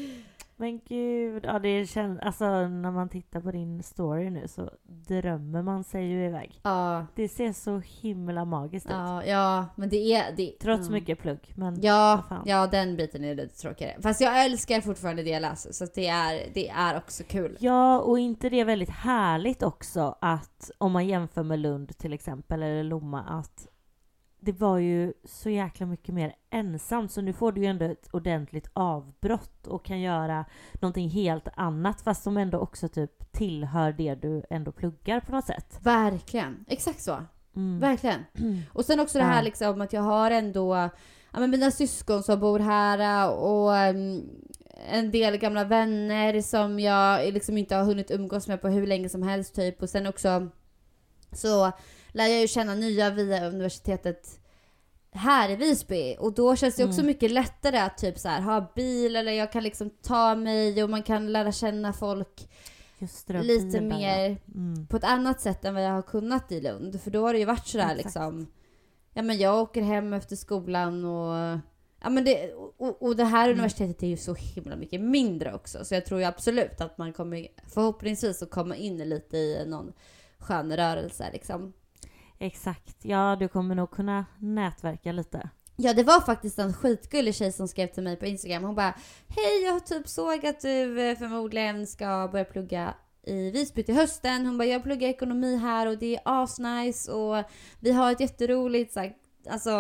Men 0.57 0.81
gud, 0.89 1.45
ja 1.45 1.59
det 1.59 1.87
känns, 1.87 2.21
alltså 2.21 2.45
när 2.69 2.91
man 2.91 3.09
tittar 3.09 3.41
på 3.41 3.51
din 3.51 3.83
story 3.83 4.31
nu 4.31 4.49
så 4.49 4.71
drömmer 4.85 5.63
man 5.63 5.85
sig 5.85 6.07
ju 6.07 6.27
iväg. 6.27 6.61
Ja, 6.63 7.07
Det 7.15 7.29
ser 7.29 7.53
så 7.53 7.83
himla 8.01 8.45
magiskt 8.45 8.87
ut. 8.87 8.93
ja, 8.93 9.25
ja 9.25 9.67
men 9.77 9.89
det 9.89 10.15
är... 10.15 10.33
Det, 10.37 10.53
Trots 10.61 10.87
ja. 10.87 10.93
mycket 10.93 11.19
plugg. 11.19 11.53
Men 11.55 11.81
Ja, 11.83 12.23
ja, 12.47 12.67
den 12.67 12.97
biten 12.97 13.25
är 13.25 13.35
lite 13.35 13.57
tråkigare. 13.57 13.97
Fast 14.03 14.21
jag 14.21 14.45
älskar 14.45 14.81
fortfarande 14.81 15.23
det 15.23 15.31
jag 15.31 15.43
läser 15.43 15.73
så 15.73 15.87
det, 15.95 16.07
är, 16.07 16.51
det 16.55 16.69
är 16.69 16.97
också 16.97 17.23
kul. 17.29 17.57
Ja, 17.61 18.01
och 18.01 18.19
inte 18.19 18.49
det 18.49 18.61
är 18.61 18.65
väldigt 18.65 18.91
härligt 18.91 19.63
också 19.63 20.17
att 20.21 20.71
om 20.79 20.93
man 20.93 21.07
jämför 21.07 21.43
med 21.43 21.59
Lund 21.59 21.99
till 21.99 22.13
exempel, 22.13 22.63
eller 22.63 22.83
Lomma, 22.83 23.23
att 23.23 23.69
det 24.45 24.53
var 24.53 24.79
ju 24.79 25.13
så 25.25 25.51
jäkla 25.51 25.87
mycket 25.87 26.15
mer 26.15 26.35
ensamt 26.51 27.13
så 27.13 27.21
nu 27.21 27.33
får 27.33 27.53
du 27.53 27.61
ju 27.61 27.67
ändå 27.67 27.85
ett 27.85 28.09
ordentligt 28.13 28.71
avbrott 28.73 29.67
och 29.67 29.85
kan 29.85 30.01
göra 30.01 30.45
någonting 30.73 31.09
helt 31.09 31.49
annat 31.57 32.01
fast 32.01 32.23
som 32.23 32.37
ändå 32.37 32.59
också 32.59 32.89
typ 32.89 33.33
tillhör 33.33 33.93
det 33.93 34.15
du 34.15 34.43
ändå 34.51 34.73
pluggar 34.73 35.21
på 35.21 35.33
något 35.33 35.47
sätt. 35.47 35.79
Verkligen, 35.83 36.65
exakt 36.69 37.01
så. 37.01 37.17
Mm. 37.57 37.81
Verkligen. 37.81 38.25
Och 38.73 38.85
sen 38.85 39.01
också 39.01 39.19
det 39.19 39.25
här 39.25 39.43
liksom 39.43 39.81
att 39.81 39.93
jag 39.93 40.03
har 40.03 40.31
ändå 40.31 40.75
ja, 41.33 41.41
men 41.41 41.51
mina 41.51 41.71
syskon 41.71 42.23
som 42.23 42.41
bor 42.41 42.59
här 42.59 43.31
och 43.31 43.77
mm, 43.77 44.23
en 44.91 45.11
del 45.11 45.37
gamla 45.37 45.65
vänner 45.65 46.41
som 46.41 46.81
jag 46.81 47.33
liksom 47.33 47.59
inte 47.59 47.77
har 47.77 47.85
hunnit 47.85 48.11
umgås 48.11 48.49
med 48.49 48.61
på 48.61 48.69
hur 48.69 48.87
länge 48.87 49.09
som 49.09 49.23
helst 49.23 49.55
typ. 49.55 49.83
Och 49.83 49.91
sen 49.91 50.07
också 50.07 50.49
så 51.33 51.73
lär 52.15 52.27
jag 52.27 52.41
ju 52.41 52.49
känna 52.49 52.75
nya 52.75 53.11
via 53.11 53.47
universitetet 53.49 54.41
här 55.13 55.51
i 55.51 55.57
Visby 55.57 56.17
och 56.19 56.33
då 56.35 56.57
känns 56.57 56.77
det 56.77 56.85
också 56.85 57.01
Mm. 57.01 57.07
mycket 57.07 57.31
lättare 57.31 57.79
att 57.79 57.99
typ 57.99 58.19
så 58.19 58.29
här 58.29 58.41
ha 58.41 58.73
bil 58.75 59.17
eller 59.17 59.33
jag 59.33 59.53
kan 59.53 59.63
liksom 59.63 59.91
ta 59.91 60.35
mig 60.35 60.85
och 60.85 60.91
man 60.91 61.03
kan 61.03 61.33
lära 61.33 61.53
känna 61.53 61.93
folk 61.93 62.49
det, 63.27 63.43
lite 63.43 63.65
bilen 63.67 63.89
mer 63.89 64.29
ja. 64.31 64.37
Mm. 64.55 64.87
på 64.87 64.97
ett 64.97 65.05
annat 65.05 65.41
sätt 65.41 65.65
än 65.65 65.75
vad 65.75 65.85
jag 65.85 65.91
har 65.93 66.03
kunnat 66.03 66.53
i 66.53 66.61
Lund. 66.61 67.01
För 67.01 67.11
då 67.11 67.27
har 67.27 67.33
det 67.33 67.39
ju 67.39 67.45
varit 67.45 67.67
sådär 67.67 67.85
Exakt. 67.85 68.05
liksom. 68.05 68.47
Ja 69.15 69.23
men 69.23 69.39
jag 69.39 69.61
åker 69.63 69.83
hem 69.83 70.13
efter 70.13 70.37
skolan 70.37 71.05
och 71.05 71.59
Ja 72.03 72.11
men 72.11 72.25
det, 72.25 72.53
och, 72.55 73.03
och 73.03 73.17
det 73.17 73.25
här 73.25 73.45
Mm. 73.45 73.55
universitetet 73.59 74.03
är 74.03 74.07
ju 74.07 74.17
så 74.17 74.35
himla 74.35 74.77
mycket 74.77 75.01
mindre 75.01 75.55
också. 75.55 75.85
Så 75.85 75.95
jag 75.95 76.07
tror 76.07 76.21
ju 76.21 76.27
absolut 76.27 76.81
att 76.81 76.99
man 76.99 77.13
kommer 77.13 77.49
förhoppningsvis 77.75 78.43
att 78.43 78.51
komma 78.51 78.77
in 78.77 78.97
lite 79.09 79.37
i 79.37 79.65
någon 79.67 79.93
skön 80.39 80.77
rörelse 80.77 81.31
liksom. 81.33 81.73
Exakt. 82.39 82.97
Ja, 83.03 83.37
du 83.41 83.49
kommer 83.49 83.75
nog 83.75 83.91
kunna 83.91 84.27
nätverka 84.39 85.13
lite. 85.13 85.51
Ja 85.77 85.95
det 85.95 86.03
var 86.03 86.21
faktiskt 86.21 86.59
en 86.59 86.73
skitgullig 86.73 87.35
tjej 87.35 87.53
som 87.53 87.69
skrev 87.69 87.87
till 87.87 88.03
mig 88.03 88.17
på 88.17 88.27
Instagram. 88.27 88.65
Hon 88.65 88.75
bara 88.75 88.95
Hej 89.29 89.63
jag 89.65 89.87
typ 89.87 90.09
såg 90.09 90.47
att 90.47 90.61
du 90.61 91.01
eh, 91.01 91.19
förmodligen 91.19 91.87
ska 91.87 92.29
börja 92.33 92.45
plugga 92.45 92.95
i 93.27 93.51
Visby 93.51 93.83
till 93.83 93.95
hösten. 93.95 94.47
Hon 94.47 94.59
bara 94.59 94.69
jag 94.69 94.83
pluggar 94.83 95.09
ekonomi 95.09 95.57
här 95.57 95.87
och 95.87 95.99
det 95.99 96.17
är 96.17 96.21
asnice 96.25 97.13
och 97.13 97.45
vi 97.81 97.93
har 97.93 98.13
ett 98.13 98.21
jätteroligt 98.21 98.93
så 98.93 99.01
här, 99.01 99.13
alltså, 99.49 99.71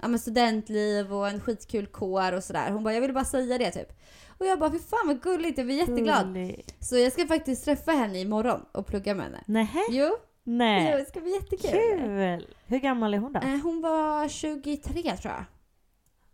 ja, 0.00 0.08
men 0.08 0.18
studentliv 0.18 1.14
och 1.14 1.28
en 1.28 1.40
skitkul 1.40 1.86
kår 1.86 2.32
och 2.32 2.44
sådär. 2.44 2.70
Hon 2.70 2.84
bara 2.84 2.94
jag 2.94 3.00
vill 3.00 3.14
bara 3.14 3.24
säga 3.24 3.58
det 3.58 3.70
typ. 3.70 3.92
Och 4.38 4.46
jag 4.46 4.58
bara 4.58 4.70
fy 4.70 4.78
fan 4.78 5.06
vad 5.06 5.22
gulligt, 5.22 5.58
jag 5.58 5.66
blir 5.66 5.76
jätteglad. 5.76 6.26
Gulligt. 6.26 6.84
Så 6.84 6.96
jag 6.96 7.12
ska 7.12 7.26
faktiskt 7.26 7.64
träffa 7.64 7.92
henne 7.92 8.20
imorgon 8.20 8.60
och 8.72 8.86
plugga 8.86 9.14
med 9.14 9.24
henne. 9.24 9.42
Nähä? 9.46 9.80
Jo, 9.90 10.16
Nej. 10.44 10.92
Det 10.98 11.04
ska 11.08 11.20
bli 11.20 11.30
jättekul. 11.34 11.70
Kul! 11.70 12.46
Hur 12.66 12.78
gammal 12.78 13.14
är 13.14 13.18
hon 13.18 13.32
då? 13.32 13.40
Eh, 13.40 13.60
Hon 13.62 13.80
var 13.82 14.28
23 14.28 15.16
tror 15.16 15.34
jag. 15.34 15.44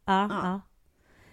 Ja, 0.05 0.27
ja. 0.31 0.41
ja. 0.43 0.61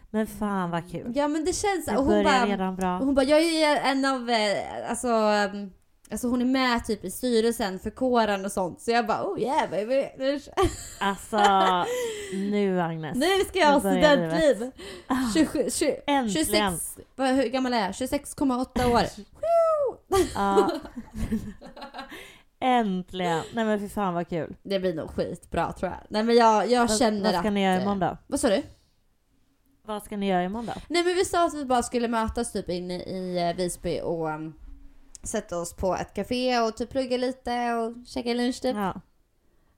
Men 0.10 0.28
fan 0.28 0.72
vad 0.72 0.92
kul. 0.92 1.12
Ja 1.16 1.28
men 1.28 1.46
det 1.46 1.54
känns... 1.54 1.86
Det 1.86 1.98
Och 1.98 2.04
hon 2.06 2.24
bara, 2.24 2.46
redan 2.46 2.76
bra. 2.76 2.98
hon 2.98 3.16
bara, 3.16 3.26
jag 3.26 3.42
är 3.42 3.92
en 3.92 4.06
av, 4.06 4.30
eh, 4.30 4.90
alltså, 4.90 5.08
um, 5.08 5.72
alltså 6.12 6.28
hon 6.28 6.42
är 6.42 6.46
med 6.46 6.86
typ 6.86 7.04
i 7.06 7.12
styrelsen 7.12 7.80
för 7.80 7.90
kåren 7.90 8.46
och 8.46 8.52
sånt. 8.52 8.82
Så 8.82 8.92
jag 8.92 9.08
bara, 9.08 9.24
oh 9.24 9.40
yeah 9.42 9.70
baby. 9.70 10.10
Nu, 10.18 10.40
Alltså, 11.00 11.38
nu 12.34 12.82
Agnes. 12.82 13.16
nu 13.18 13.26
ska 13.50 13.60
jag 13.60 13.72
ha 13.72 13.80
studentliv. 13.80 14.72
Ah, 15.08 15.16
27, 15.34 15.70
20, 15.70 16.00
Äntligen. 16.08 16.72
26, 16.72 16.98
vad, 17.16 17.30
hur 17.30 17.50
gammal 17.50 17.74
är 17.74 17.82
jag? 17.82 17.92
26,8 17.92 18.94
år. 18.94 19.02
Ja. 20.36 20.70
Äntligen! 22.68 23.44
Nej 23.54 23.66
men 23.66 23.80
fy 23.80 23.90
fan 23.90 24.14
vad 24.14 24.28
kul. 24.30 24.56
Det 24.64 24.80
blir 24.80 24.94
nog 24.94 25.10
skitbra 25.10 25.74
tror 25.74 25.92
jag. 25.92 26.00
Nej 26.10 26.24
men 26.24 26.36
jag, 26.36 26.72
jag 26.72 26.88
Vad, 26.88 26.98
känner 26.98 27.22
vad 27.32 27.40
ska 27.40 27.48
att... 27.48 27.54
ni 27.54 27.64
göra 27.64 27.76
eh, 27.76 27.82
imorgon 27.82 28.00
då? 28.00 28.18
Vad 28.28 28.40
sa 28.40 28.50
du? 28.50 28.64
Vad 29.86 30.04
ska 30.04 30.18
ni 30.18 30.28
göra 30.30 30.44
imorgon 30.44 30.66
då? 30.66 30.74
Nej 30.88 31.04
men 31.04 31.16
vi 31.16 31.26
sa 31.26 31.46
att 31.46 31.54
vi 31.54 31.66
bara 31.66 31.84
skulle 31.84 32.08
mötas 32.08 32.52
typ 32.52 32.70
inne 32.70 32.94
i 33.04 33.50
eh, 33.50 33.56
Visby 33.56 34.00
och 34.04 34.28
um, 34.28 34.54
sätta 35.24 35.58
oss 35.58 35.74
på 35.74 35.96
ett 35.96 36.14
café 36.14 36.60
och 36.60 36.78
typ 36.78 36.90
plugga 36.90 37.18
lite 37.18 37.74
och 37.74 38.08
käka 38.08 38.34
lunch 38.34 38.62
typ. 38.62 38.76
Ja. 38.76 39.02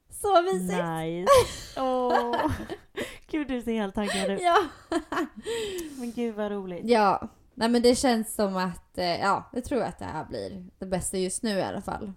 Så 0.09 0.41
mysigt! 0.41 0.83
Nice. 0.83 1.29
Åh. 1.81 2.51
Gud 3.31 3.47
du 3.47 3.61
ser 3.61 3.73
helt 3.73 3.95
taggad 3.95 4.31
ut. 4.31 4.41
Ja. 4.41 4.57
Men 5.97 6.11
gud 6.11 6.35
vad 6.35 6.51
roligt. 6.51 6.81
ja. 6.85 7.29
Nej 7.53 7.69
men 7.69 7.81
det 7.81 7.95
känns 7.95 8.35
som 8.35 8.57
att, 8.57 8.97
eh, 8.97 9.19
ja, 9.19 9.49
jag 9.53 9.63
tror 9.63 9.81
att 9.81 9.99
det 9.99 10.05
här 10.05 10.25
blir 10.25 10.65
det 10.79 10.85
bästa 10.85 11.17
just 11.17 11.43
nu 11.43 11.49
i 11.49 11.61
alla 11.61 11.81
fall. 11.81 12.13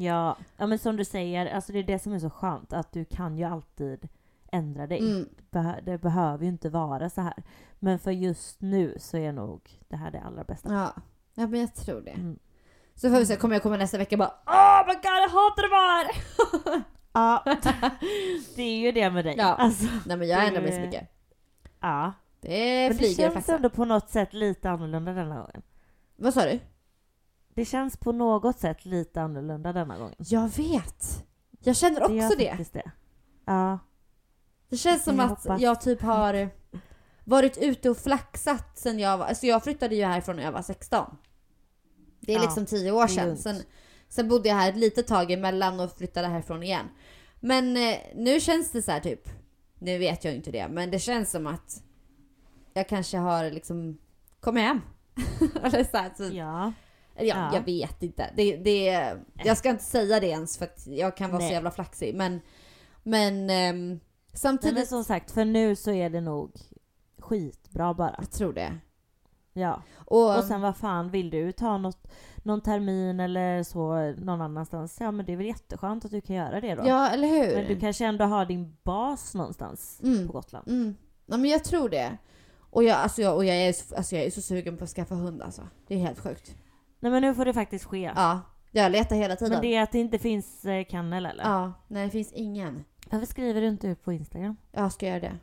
Ja. 0.00 0.36
ja 0.56 0.66
men 0.66 0.78
som 0.78 0.96
du 0.96 1.04
säger, 1.04 1.46
alltså 1.54 1.72
det 1.72 1.78
är 1.78 1.82
det 1.82 1.98
som 1.98 2.12
är 2.12 2.18
så 2.18 2.30
skönt 2.30 2.72
att 2.72 2.92
du 2.92 3.04
kan 3.04 3.38
ju 3.38 3.44
alltid 3.44 4.08
ändra 4.52 4.86
dig. 4.86 4.98
Mm. 4.98 5.28
Det 5.84 5.98
behöver 5.98 6.44
ju 6.44 6.48
inte 6.48 6.68
vara 6.68 7.10
så 7.10 7.20
här. 7.20 7.42
Men 7.78 7.98
för 7.98 8.10
just 8.10 8.60
nu 8.60 8.94
så 8.98 9.16
är 9.16 9.32
nog 9.32 9.80
det 9.88 9.96
här 9.96 10.10
det 10.10 10.20
allra 10.20 10.44
bästa. 10.44 10.72
Ja. 10.72 10.92
ja, 11.34 11.46
men 11.46 11.60
jag 11.60 11.74
tror 11.74 12.00
det. 12.00 12.10
Mm. 12.10 12.38
Så 12.94 13.10
får 13.10 13.18
vi 13.18 13.26
se, 13.26 13.36
kommer 13.36 13.54
jag 13.54 13.62
komma 13.62 13.76
nästa 13.76 13.98
vecka 13.98 14.14
och 14.14 14.18
bara 14.18 14.34
Oh 14.46 14.86
my 14.88 14.94
god, 14.94 15.04
jag 15.04 15.28
hatar 15.28 15.68
det 15.68 15.76
här! 15.76 16.82
Ja, 17.14 17.44
det 18.56 18.62
är 18.62 18.76
ju 18.78 18.92
det 18.92 19.10
med 19.10 19.24
dig. 19.24 19.34
Ja. 19.38 19.44
Alltså, 19.54 19.86
Nej 20.06 20.16
men 20.16 20.28
jag 20.28 20.46
ändrar 20.46 20.62
mig 20.62 20.72
så 20.72 20.78
Det- 20.78 20.84
mycket. 20.86 21.08
ja. 21.80 22.12
Det 22.40 22.48
Men 22.88 22.88
det 22.92 22.98
flyger 22.98 23.26
och 23.28 23.32
känns 23.32 23.48
ändå 23.48 23.70
på 23.70 23.84
något 23.84 24.10
sätt 24.10 24.32
lite 24.32 24.70
annorlunda 24.70 25.12
denna 25.12 25.34
gången. 25.40 25.62
Vad 26.16 26.34
sa 26.34 26.44
du? 26.44 26.58
Det 27.54 27.64
känns 27.64 27.96
på 27.96 28.12
något 28.12 28.58
sätt 28.58 28.84
lite 28.84 29.22
annorlunda 29.22 29.72
denna 29.72 29.98
gången. 29.98 30.14
Jag 30.18 30.48
vet! 30.48 31.24
Jag 31.64 31.76
känner 31.76 32.00
Det 32.00 32.04
också 32.26 32.38
det. 32.38 32.48
faktiskt 32.48 32.72
det. 32.72 32.90
Ja. 33.44 33.78
Det 34.68 34.76
känns 34.76 35.04
som 35.04 35.16
Jag 35.16 35.24
att 35.24 35.30
hoppas. 35.44 35.60
jag 35.60 35.80
typ 35.80 36.02
har 36.02 36.48
varit 37.24 37.58
ute 37.58 37.90
och 37.90 37.96
flaxat 37.96 38.78
sen 38.78 38.98
jag 38.98 39.18
var... 39.18 39.26
Alltså 39.26 39.46
jag 39.46 39.64
flyttade 39.64 39.94
ju 39.94 40.04
härifrån 40.04 40.36
när 40.36 40.42
jag 40.42 40.52
var 40.52 40.62
16. 40.62 41.16
Det 42.20 42.32
är 42.32 42.36
Ja, 42.36 42.42
liksom 42.42 42.66
10 42.66 42.92
år 42.92 43.02
det 43.02 43.08
sedan. 43.08 43.36
Sen, 43.36 43.56
sen 44.08 44.28
bodde 44.28 44.48
jag 44.48 44.56
här 44.56 44.68
ett 44.68 44.76
litet 44.76 45.06
tag 45.06 45.30
emellan 45.30 45.80
och 45.80 45.92
flyttade 45.96 46.28
härifrån 46.28 46.62
igen. 46.62 46.86
Men 47.40 47.76
eh, 47.76 47.98
nu 48.14 48.40
känns 48.40 48.70
det 48.72 48.82
så 48.82 48.90
här 48.90 49.00
typ... 49.00 49.28
Nu 49.78 49.98
vet 49.98 50.24
jag 50.24 50.34
inte 50.34 50.50
det, 50.50 50.68
men 50.68 50.90
det 50.90 50.98
känns 50.98 51.30
som 51.30 51.46
att 51.46 51.82
jag 52.74 52.88
kanske 52.88 53.18
har 53.18 53.50
liksom 53.50 53.98
kommit 54.40 54.62
hem. 54.64 54.80
Eller 55.62 55.84
så 55.84 55.96
här, 55.96 56.08
typ. 56.10 56.32
Ja. 56.32 56.72
Ja, 57.16 57.24
Ja. 57.24 57.50
jag 57.54 57.62
vet 57.64 58.02
inte. 58.02 58.30
Det, 58.36 58.56
det, 58.56 59.14
jag 59.44 59.56
ska 59.58 59.70
inte 59.70 59.84
säga 59.84 60.20
det 60.20 60.26
ens 60.28 60.58
för 60.58 60.64
att 60.64 60.86
jag 60.86 61.16
kan 61.16 61.30
vara 61.30 61.40
så 61.40 61.44
Nej. 61.44 61.52
jävla 61.54 61.70
flaxig. 61.70 62.14
Men, 62.14 62.40
men 63.02 63.46
Nej, 63.46 63.98
samtidigt... 64.32 64.74
men 64.78 64.86
som 64.86 65.04
sagt, 65.04 65.30
för 65.30 65.44
nu 65.44 65.76
så 65.76 65.90
är 65.90 66.10
det 66.10 66.20
nog 66.20 66.50
skitbra 67.18 67.94
bara. 67.94 68.14
Jag 68.18 68.30
tror 68.30 68.52
det. 68.52 68.78
Ja. 69.52 69.82
Och, 69.96 70.36
Och 70.38 70.44
sen 70.44 70.60
vad 70.60 70.76
fan, 70.76 71.10
vill 71.10 71.30
du 71.30 71.52
ta 71.52 71.78
något, 71.78 72.10
någon 72.42 72.60
termin 72.60 73.20
eller 73.20 73.62
så 73.62 74.12
någon 74.24 74.40
annanstans? 74.40 74.96
Ja 75.00 75.10
men 75.10 75.26
det 75.26 75.32
är 75.32 75.36
väl 75.36 75.46
jätteskönt 75.46 76.04
att 76.04 76.10
du 76.10 76.20
kan 76.20 76.36
göra 76.36 76.60
det 76.60 76.74
då. 76.74 76.82
ja, 76.86 77.10
eller 77.10 77.28
hur? 77.28 77.54
Men 77.56 77.66
du 77.66 77.80
kanske 77.80 78.06
ändå 78.06 78.24
har 78.24 78.44
din 78.46 78.76
bas 78.82 79.34
någonstans 79.34 80.00
Mm. 80.02 80.26
på 80.26 80.32
Gotland. 80.32 80.68
Mm. 80.68 80.94
Ja, 81.26 81.36
men 81.36 81.50
jag 81.50 81.64
tror 81.64 81.88
det. 81.88 82.16
Och 82.70 82.84
jag, 82.84 82.96
alltså 82.96 83.22
jag, 83.22 83.36
och 83.36 83.44
jag, 83.44 83.56
är, 83.56 83.72
så- 83.72 83.96
alltså 83.96 84.16
jag 84.16 84.24
är 84.24 84.30
så 84.30 84.40
sugen 84.42 84.76
på 84.76 84.84
att 84.84 84.90
skaffa 84.90 85.14
hund 85.14 85.42
alltså. 85.42 85.62
Det 85.86 85.94
är 85.94 85.98
helt 85.98 86.18
sjukt. 86.20 86.54
Nej 87.02 87.12
men 87.12 87.22
nu 87.22 87.34
får 87.34 87.44
det 87.44 87.52
faktiskt 87.52 87.84
ske. 87.84 88.12
Ja, 88.16 88.40
jag 88.70 88.92
letar 88.92 89.16
hela 89.16 89.36
tiden. 89.36 89.52
men 89.52 89.60
det 89.62 89.76
är 89.76 89.82
att 89.82 89.92
det 89.92 89.98
inte 89.98 90.18
finns 90.18 90.64
eh, 90.64 90.84
kennel 90.84 91.26
eller? 91.26 91.44
Ja, 91.44 91.72
nej 91.88 92.04
det 92.04 92.10
finns 92.10 92.32
ingen. 92.32 92.84
Varför 93.10 93.26
skriver 93.26 93.60
du 93.60 93.68
inte 93.68 93.86
ut 93.86 94.04
på 94.04 94.12
Instagram? 94.12 94.56
Jag 94.72 94.92
ska 94.92 95.06
göra 95.06 95.20
det. 95.20 95.36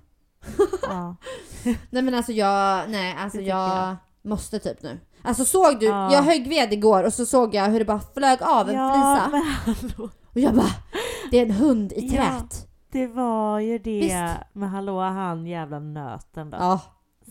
ja. 0.81 1.15
Nej 1.89 2.03
men 2.03 2.13
alltså 2.15 2.31
jag, 2.31 2.89
nej 2.89 3.15
alltså 3.19 3.41
jag, 3.41 3.69
jag. 3.69 3.95
måste 4.21 4.59
typ 4.59 4.81
nu. 4.83 4.99
Alltså 5.21 5.45
såg 5.45 5.79
du? 5.79 5.85
Ja. 5.85 6.13
Jag 6.13 6.23
högg 6.23 6.47
ved 6.49 6.73
igår 6.73 7.03
och 7.03 7.13
så 7.13 7.25
såg 7.25 7.55
jag 7.55 7.69
hur 7.69 7.79
det 7.79 7.85
bara 7.85 7.99
flög 8.15 8.43
av 8.43 8.69
en 8.69 8.75
ja, 8.75 8.91
flisa. 8.93 9.29
men 9.31 9.41
hallå. 9.41 10.09
Och 10.33 10.39
jag 10.39 10.55
bara, 10.55 10.71
det 11.31 11.37
är 11.37 11.41
en 11.45 11.51
hund 11.51 11.91
i 11.93 12.07
Ja. 12.15 12.23
trät. 12.23 12.67
Det 12.91 13.07
var 13.07 13.59
ju 13.59 13.77
det 13.77 13.99
Visst. 13.99 14.15
med 14.53 14.69
hallå 14.71 14.99
han 15.01 15.47
jävla 15.47 15.79
nöten 15.79 16.49
då. 16.49 16.57
Ja. 16.57 16.81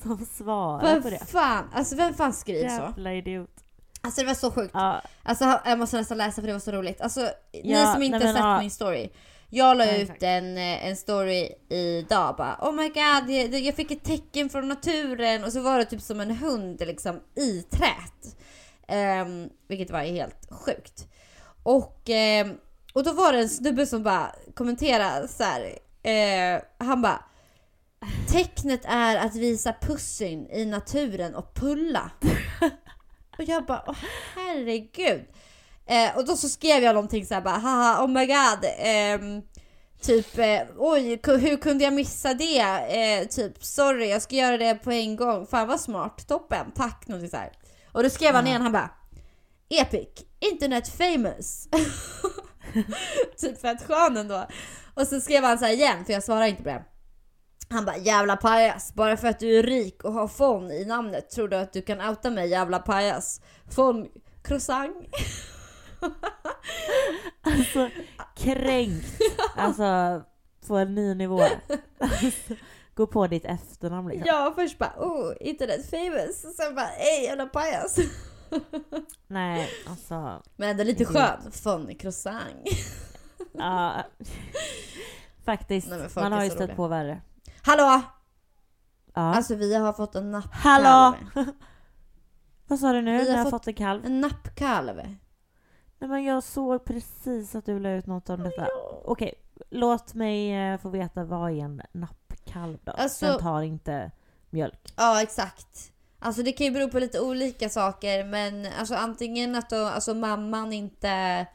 Som 0.03 0.19
svarade 0.19 1.01
på 1.01 1.09
Vem 1.09 1.19
det. 1.19 1.27
fan, 1.27 1.65
alltså 1.75 1.97
vem 1.97 2.15
fan 2.15 2.33
skriver 2.33 2.69
så? 2.69 2.83
Jävla 2.83 3.15
idiot. 3.15 3.58
Alltså 4.01 4.21
det 4.21 4.27
var 4.27 4.35
så 4.35 4.51
sjukt. 4.51 4.71
Ja, 4.75 5.03
Alltså 5.23 5.61
jag 5.65 5.79
måste 5.79 5.97
nästan 5.97 6.19
läsa 6.19 6.41
för 6.41 6.47
det 6.47 6.53
var 6.53 6.61
så 6.61 6.73
roligt. 6.73 7.01
Alltså 7.01 7.21
ni 7.53 7.61
Ja, 7.65 7.93
som 7.93 8.03
inte 8.03 8.19
har 8.27 8.33
sett 8.33 8.43
ja. 8.43 8.61
min 8.61 8.71
story. 8.71 9.09
Jag 9.51 9.77
la 9.77 9.97
ut 9.97 10.23
en, 10.23 10.59
eh, 10.59 10.87
en 10.87 10.97
story 10.97 11.49
idag 11.69 12.35
bara 12.37 12.59
Oh 12.63 12.73
my 12.73 12.89
god, 12.89 13.31
jag, 13.31 13.61
jag 13.61 13.75
fick 13.75 13.91
ett 13.91 14.05
tecken 14.05 14.49
från 14.49 14.69
naturen 14.69 15.45
och 15.45 15.53
så 15.53 15.61
var 15.61 15.79
det 15.79 15.85
typ 15.85 16.03
som 16.03 16.21
en 16.21 16.31
hund 16.31 16.81
liksom 16.87 17.21
i 17.37 17.63
trät. 17.63 18.37
Ehm, 18.89 19.49
vilket 19.69 19.91
var 19.91 20.01
helt 20.01 20.49
sjukt. 20.51 21.07
Och, 21.63 22.03
ehm, 22.09 22.57
och 22.95 23.05
då 23.05 23.13
var 23.13 23.33
det 23.33 23.39
en 23.39 23.49
snubbe 23.49 23.87
som 23.87 24.03
bara 24.03 24.35
kommenterade 24.55 25.29
så 25.29 25.43
här. 25.45 25.79
eh, 26.03 26.63
han 26.79 27.03
bara 27.03 27.25
Tecknet 28.29 28.81
är 28.85 29.17
att 29.17 29.35
visa 29.37 29.75
pussin 29.81 30.47
i 30.51 30.65
naturen 30.65 31.35
och 31.35 31.55
pulla. 31.55 32.11
och 33.39 33.45
jag 33.45 33.67
bara, 33.67 33.83
åh 33.87 33.97
herregud. 34.35 35.25
Eh, 35.87 36.17
och 36.17 36.27
då 36.27 36.37
så 36.37 36.49
skrev 36.49 36.83
jag 36.83 36.95
någonting 36.95 37.27
så 37.27 37.35
här 37.35 37.41
bara, 37.41 37.59
haha, 37.59 38.05
oh 38.05 38.09
my 38.09 38.27
god. 38.27 38.65
ehm, 38.79 39.43
typ, 40.03 40.39
eh, 40.39 40.61
oj, 40.79 41.21
hur 41.27 41.57
kunde 41.57 41.85
jag 41.85 41.93
missa 41.93 42.35
det? 42.35 42.61
Eh, 42.61 43.29
typ, 43.29 43.65
sorry, 43.65 44.09
jag 44.09 44.23
ska 44.23 44.37
göra 44.37 44.59
det 44.59 44.75
på 44.75 44.93
en 44.93 45.17
gång. 45.17 45.47
Fan 45.47 45.69
vad 45.69 45.81
smart, 45.81 46.29
toppen, 46.29 46.73
tack. 46.75 47.09
Någonting 47.09 47.31
så 47.31 47.37
här. 47.37 47.53
Och 47.93 48.03
då 48.03 48.11
skrev 48.11 48.35
han 48.35 48.45
Ja. 48.45 48.51
igen, 48.51 48.63
han 48.63 48.73
bara, 48.73 48.91
epic, 49.69 50.09
internet 50.41 50.89
famous. 50.89 51.69
typ 53.37 53.61
fett 53.61 53.83
skön 53.87 54.17
ändå. 54.17 54.47
Och 54.95 55.07
så 55.07 55.21
skrev 55.21 55.45
han 55.45 55.59
så 55.59 55.67
igen, 55.67 56.05
för 56.05 56.13
jag 56.13 56.23
svarar 56.23 56.47
inte 56.47 56.63
på 56.63 56.69
det. 56.69 56.85
Han 57.71 57.85
bara 57.85 57.97
jävla 57.97 58.37
pajas, 58.37 58.95
bara 58.95 59.17
för 59.17 59.29
att 59.29 59.39
du 59.39 59.59
är 59.59 59.63
rik 59.63 60.05
och 60.05 60.13
har 60.13 60.29
fon 60.29 60.71
i 60.71 60.85
namnet 60.85 61.31
tror 61.31 61.49
du 61.49 61.57
att 61.57 61.73
du 61.73 61.83
kan 61.83 62.01
outa 62.01 62.31
mig 62.31 62.49
jävla 62.49 62.79
pajas. 62.79 63.41
Fon 63.71 64.09
croissant. 64.43 64.97
alltså 67.43 67.91
kränkt. 68.37 69.21
Alltså 69.57 70.23
på 70.67 70.77
en 70.77 70.95
ny 70.95 71.15
nivå. 71.15 71.43
Alltså, 71.99 72.55
gå 72.95 73.07
på 73.07 73.27
ditt 73.27 73.45
efternamn 73.45 74.09
liksom. 74.09 74.27
Ja, 74.27 74.53
först 74.55 74.79
bara 74.79 74.95
oh, 74.99 75.35
internet 75.41 75.91
famous. 75.91 76.45
Och 76.45 76.53
sen 76.53 76.75
bara 76.75 76.91
ey 76.91 77.25
jävla 77.25 77.47
pajas. 77.47 77.99
Nej, 79.27 79.71
alltså. 79.87 80.43
Men 80.57 80.69
ändå 80.69 80.85
lite 80.85 81.05
Gud. 81.05 81.17
skön. 81.17 81.53
Fon 81.53 81.95
croissant. 81.95 82.69
Ja. 83.53 84.05
Faktiskt. 85.45 85.89
Nej, 85.89 86.09
Man 86.15 86.33
är 86.33 86.37
har 86.37 86.45
ju 86.45 86.51
stött 86.51 86.77
på 86.77 86.89
värre. 86.89 87.21
Hallå! 87.63 88.03
Ja. 89.15 89.21
Alltså 89.35 89.55
vi 89.55 89.75
har 89.75 89.93
fått 89.93 90.15
en 90.15 90.31
nappkalv. 90.31 90.85
Hallå! 90.85 91.17
Vad 92.67 92.79
sa 92.79 92.93
du 92.93 93.03
nu? 93.03 93.19
Vi 93.19 93.31
har 93.31 93.37
jag 93.37 93.45
fått- 93.45 93.51
fått 93.51 93.67
en 93.67 93.75
kalv? 93.75 94.05
En 94.07 94.21
nappkalv. 94.21 94.97
Nej 95.99 96.11
men 96.11 96.25
jag 96.25 96.43
såg 96.43 96.85
precis 96.85 97.55
att 97.55 97.67
du 97.67 97.79
la 97.81 97.91
ut 97.91 98.07
något 98.07 98.31
om 98.31 98.43
detta. 98.43 98.69
Okej, 99.05 99.35
låt 99.71 100.15
mig 100.15 100.53
eh, 100.73 100.79
få 100.81 100.89
veta 100.89 101.25
vad 101.25 101.51
är 101.51 101.55
en 101.65 101.83
nappkalv 101.93 102.79
då? 102.85 102.93
Alltså- 102.93 103.27
Den 103.27 103.39
tar 103.39 103.63
inte 103.63 104.11
mjölk. 104.51 104.93
Ja, 104.97 105.23
exakt. 105.23 105.93
Alltså 106.19 106.43
det 106.43 106.53
kan 106.53 106.67
ju 106.67 106.73
bero 106.73 106.89
på 106.91 106.99
lite 106.99 107.21
olika 107.21 107.69
saker 107.69 108.25
men 108.25 108.67
alltså 108.79 108.95
antingen 108.95 109.55
att 109.55 109.71
då, 109.71 109.87
alltså 109.87 110.15
mamman 110.15 110.73
inte 110.73 111.47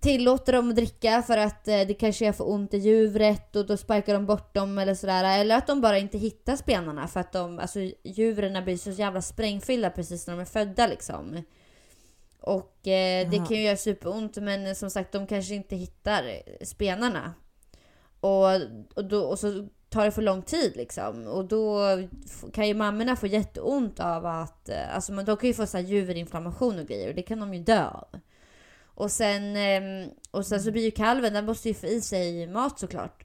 tillåter 0.00 0.52
dem 0.52 0.68
att 0.68 0.76
dricka 0.76 1.22
för 1.22 1.36
att 1.38 1.68
eh, 1.68 1.80
det 1.80 1.94
kanske 1.94 2.26
är 2.26 2.32
för 2.32 2.50
ont 2.50 2.74
i 2.74 2.78
djuret 2.78 3.56
och 3.56 3.66
då 3.66 3.76
sparkar 3.76 4.14
de 4.14 4.26
bort 4.26 4.54
dem 4.54 4.78
eller 4.78 4.94
sådär. 4.94 5.40
Eller 5.40 5.56
att 5.56 5.66
de 5.66 5.80
bara 5.80 5.98
inte 5.98 6.18
hittar 6.18 6.56
spenarna 6.56 7.08
för 7.08 7.20
att 7.20 7.32
de, 7.32 7.58
alltså 7.58 7.78
djuren 8.02 8.64
blir 8.64 8.76
så 8.76 8.90
jävla 8.90 9.22
sprängfyllda 9.22 9.90
precis 9.90 10.26
när 10.26 10.34
de 10.34 10.40
är 10.40 10.44
födda 10.44 10.86
liksom. 10.86 11.42
Och 12.40 12.88
eh, 12.88 13.30
det 13.30 13.36
kan 13.36 13.56
ju 13.56 13.62
göra 13.62 13.76
superont 13.76 14.36
men 14.36 14.66
eh, 14.66 14.74
som 14.74 14.90
sagt 14.90 15.12
de 15.12 15.26
kanske 15.26 15.54
inte 15.54 15.76
hittar 15.76 16.24
eh, 16.24 16.66
spenarna. 16.66 17.34
Och, 18.20 18.46
och, 18.94 19.04
då, 19.04 19.24
och 19.24 19.38
så 19.38 19.68
tar 19.88 20.04
det 20.04 20.10
för 20.10 20.22
lång 20.22 20.42
tid 20.42 20.72
liksom. 20.76 21.26
Och 21.26 21.44
då 21.44 21.80
kan 22.52 22.68
ju 22.68 22.74
mammorna 22.74 23.16
få 23.16 23.26
jätteont 23.26 24.00
av 24.00 24.26
att, 24.26 24.68
eh, 24.68 24.94
alltså 24.94 25.12
men 25.12 25.24
de 25.24 25.36
kan 25.36 25.46
ju 25.46 25.54
få 25.54 25.66
så 25.66 25.76
här 25.76 25.84
juverinflammation 25.84 26.78
och 26.78 26.86
grejer 26.86 27.08
och 27.08 27.14
det 27.14 27.22
kan 27.22 27.40
de 27.40 27.54
ju 27.54 27.62
dö 27.62 27.86
av. 27.86 28.08
Och 29.00 29.10
sen, 29.10 29.56
eh, 29.56 30.08
och 30.30 30.46
sen 30.46 30.62
så 30.62 30.72
blir 30.72 30.84
ju 30.84 30.90
kalven, 30.90 31.32
den 31.32 31.46
måste 31.46 31.68
ju 31.68 31.74
få 31.74 31.86
i 31.86 32.00
sig 32.00 32.46
mat 32.46 32.78
såklart. 32.78 33.24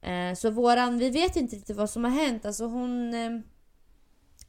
Eh, 0.00 0.34
så 0.34 0.50
våran, 0.50 0.98
vi 0.98 1.10
vet 1.10 1.36
inte 1.36 1.56
riktigt 1.56 1.76
vad 1.76 1.90
som 1.90 2.04
har 2.04 2.10
hänt. 2.10 2.46
Alltså 2.46 2.64
hon... 2.64 3.14
Eh, 3.14 3.30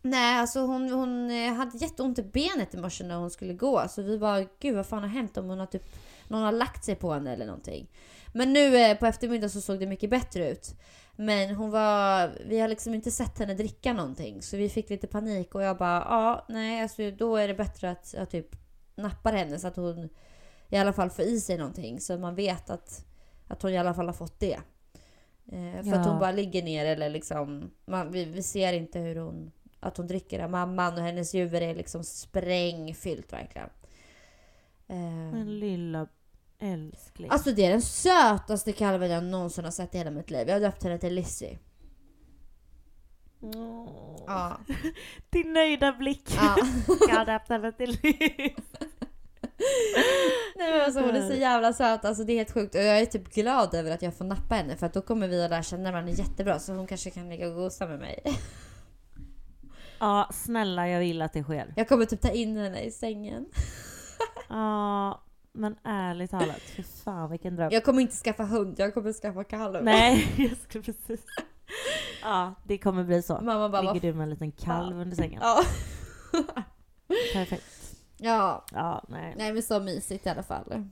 nej, 0.01 0.39
alltså 0.39 0.59
hon, 0.59 0.89
hon 0.91 1.31
eh, 1.31 1.53
hade 1.53 1.77
jätteont 1.77 2.19
i 2.19 2.23
benet 2.23 2.73
i 2.73 2.77
morse 2.77 3.03
när 3.03 3.15
hon 3.15 3.31
skulle 3.31 3.53
gå. 3.53 3.87
Så 3.89 4.01
vi 4.01 4.17
bara, 4.17 4.45
gud 4.59 4.75
vad 4.75 4.85
fan 4.85 5.01
har 5.01 5.09
hänt 5.09 5.37
om 5.37 5.49
hon 5.49 5.59
har 5.59 5.65
typ... 5.65 5.83
Någon 6.27 6.41
har 6.41 6.51
lagt 6.51 6.85
sig 6.85 6.95
på 6.95 7.13
henne 7.13 7.33
eller 7.33 7.45
någonting. 7.45 7.87
Men 8.33 8.53
nu 8.53 8.77
eh, 8.77 8.97
på 8.97 9.05
eftermiddagen 9.05 9.49
så 9.49 9.61
såg 9.61 9.79
det 9.79 9.87
mycket 9.87 10.09
bättre 10.09 10.51
ut. 10.51 10.75
Men 11.15 11.55
hon 11.55 11.71
var... 11.71 12.31
Vi 12.45 12.59
har 12.59 12.67
liksom 12.67 12.93
inte 12.93 13.11
sett 13.11 13.39
henne 13.39 13.53
dricka 13.53 13.93
någonting. 13.93 14.41
Så 14.41 14.57
vi 14.57 14.69
fick 14.69 14.89
lite 14.89 15.07
panik 15.07 15.55
och 15.55 15.63
jag 15.63 15.77
bara, 15.77 15.99
ja 16.09 16.45
nej 16.49 16.81
alltså 16.81 17.11
då 17.11 17.35
är 17.35 17.47
det 17.47 17.53
bättre 17.53 17.91
att 17.91 18.13
jag 18.17 18.29
typ 18.29 18.55
nappar 18.95 19.33
henne 19.33 19.59
så 19.59 19.67
att 19.67 19.75
hon 19.75 20.09
i 20.69 20.77
alla 20.77 20.93
fall 20.93 21.09
får 21.09 21.25
i 21.25 21.39
sig 21.39 21.57
någonting. 21.57 21.99
Så 22.01 22.17
man 22.17 22.35
vet 22.35 22.69
att, 22.69 23.05
att 23.47 23.61
hon 23.61 23.71
i 23.71 23.77
alla 23.77 23.93
fall 23.93 24.05
har 24.05 24.13
fått 24.13 24.39
det. 24.39 24.59
Eh, 25.51 25.71
för 25.73 25.79
att 25.79 25.85
Ja. 26.05 26.11
hon 26.11 26.19
bara 26.19 26.31
ligger 26.31 26.63
ner 26.63 26.85
eller 26.85 27.09
liksom, 27.09 27.71
man, 27.85 28.11
vi, 28.11 28.25
vi 28.25 28.43
ser 28.43 28.73
inte 28.73 28.99
hur 28.99 29.15
hon, 29.15 29.51
att 29.79 29.97
hon 29.97 30.07
dricker 30.07 30.37
det. 30.39 30.47
Mamman 30.47 30.93
och 30.93 31.03
hennes 31.03 31.35
huvud 31.35 31.63
är 31.63 31.75
liksom 31.75 32.03
sprängfyllt 32.03 33.33
verkligen. 33.33 33.69
Eh, 34.87 34.97
Men 35.31 35.59
lilla 35.59 36.07
älskling. 36.59 37.29
alltså 37.31 37.51
det 37.51 37.65
är 37.65 37.69
den 37.71 37.81
sötaste 37.81 38.71
kalven 38.71 39.11
jag 39.11 39.23
någonsin 39.23 39.63
har 39.63 39.71
sett 39.71 39.95
i 39.95 39.97
hela 39.97 40.11
mitt 40.11 40.29
liv. 40.29 40.47
Jag 40.47 40.55
har 40.55 40.59
döpt 40.61 40.83
henne 40.83 40.97
till 40.97 41.13
Lizzie. 41.13 41.59
Åh. 43.41 44.23
Ja. 44.27 44.57
Din 45.29 45.53
nöjda 45.53 45.93
blick. 45.93 46.29
ja. 46.37 46.55
Jag 47.09 47.15
hade 47.15 47.31
haft 47.31 47.49
henne 47.49 47.71
till 47.71 47.97
Nej 50.55 50.71
men 50.71 50.81
alltså 50.81 51.01
hon 51.01 51.15
är 51.15 51.29
så 51.29 51.33
jävla 51.33 51.73
söt, 51.73 52.05
alltså 52.05 52.23
det 52.23 52.33
är 52.33 52.37
helt 52.37 52.51
sjukt. 52.53 52.75
Och 52.75 52.81
jag 52.81 52.99
är 52.99 53.05
typ 53.05 53.33
glad 53.33 53.73
över 53.73 53.91
att 53.91 54.01
jag 54.01 54.13
får 54.17 54.25
nappa 54.25 54.55
henne 54.55 54.75
för 54.75 54.85
att 54.85 54.93
då 54.93 55.01
kommer 55.01 55.27
vi 55.27 55.43
att 55.43 55.51
lära 55.51 55.63
känna 55.63 55.91
varandra 55.91 56.11
jättebra 56.13 56.59
så 56.59 56.73
hon 56.73 56.87
kanske 56.87 57.09
kan 57.09 57.29
ligga 57.29 57.47
och 57.47 57.55
gosa 57.55 57.87
med 57.87 57.99
mig. 57.99 58.19
Ja, 59.99 60.29
snälla 60.33 60.89
jag 60.89 60.99
vill 60.99 61.21
att 61.21 61.33
det 61.33 61.43
sker. 61.43 61.73
Jag 61.75 61.87
kommer 61.89 62.05
typ 62.05 62.21
ta 62.21 62.29
in 62.29 62.57
henne 62.57 62.81
i 62.81 62.91
sängen. 62.91 63.45
Ja, 64.49 65.21
men 65.51 65.75
ärligt 65.83 66.31
talat, 66.31 66.61
fy 66.75 66.83
fan 66.83 67.29
vilken 67.31 67.55
dröm. 67.55 67.69
Jag 67.71 67.83
kommer 67.83 68.01
inte 68.01 68.15
skaffa 68.15 68.43
hund, 68.43 68.75
jag 68.77 68.93
kommer 68.93 69.13
skaffa 69.13 69.43
kalv. 69.43 69.83
Nej, 69.83 70.33
jag 70.37 70.57
skulle 70.57 70.83
precis... 70.83 71.25
Ja, 72.21 72.53
det 72.63 72.77
kommer 72.77 73.03
bli 73.03 73.21
så. 73.21 73.41
Mamma 73.41 73.69
bara, 73.69 73.93
Ligger 73.93 74.07
du 74.07 74.13
med 74.13 74.23
en 74.23 74.29
liten 74.29 74.51
kalv 74.51 74.99
under 74.99 75.15
sängen? 75.15 75.41
Ja. 75.43 75.63
Perfekt. 77.33 77.63
Ja. 78.17 78.65
Ja, 78.71 79.03
nej. 79.07 79.33
Nej 79.37 79.53
men 79.53 79.63
så 79.63 79.79
mysigt 79.79 80.25
i 80.25 80.29
alla 80.29 80.43
fall. 80.43 80.83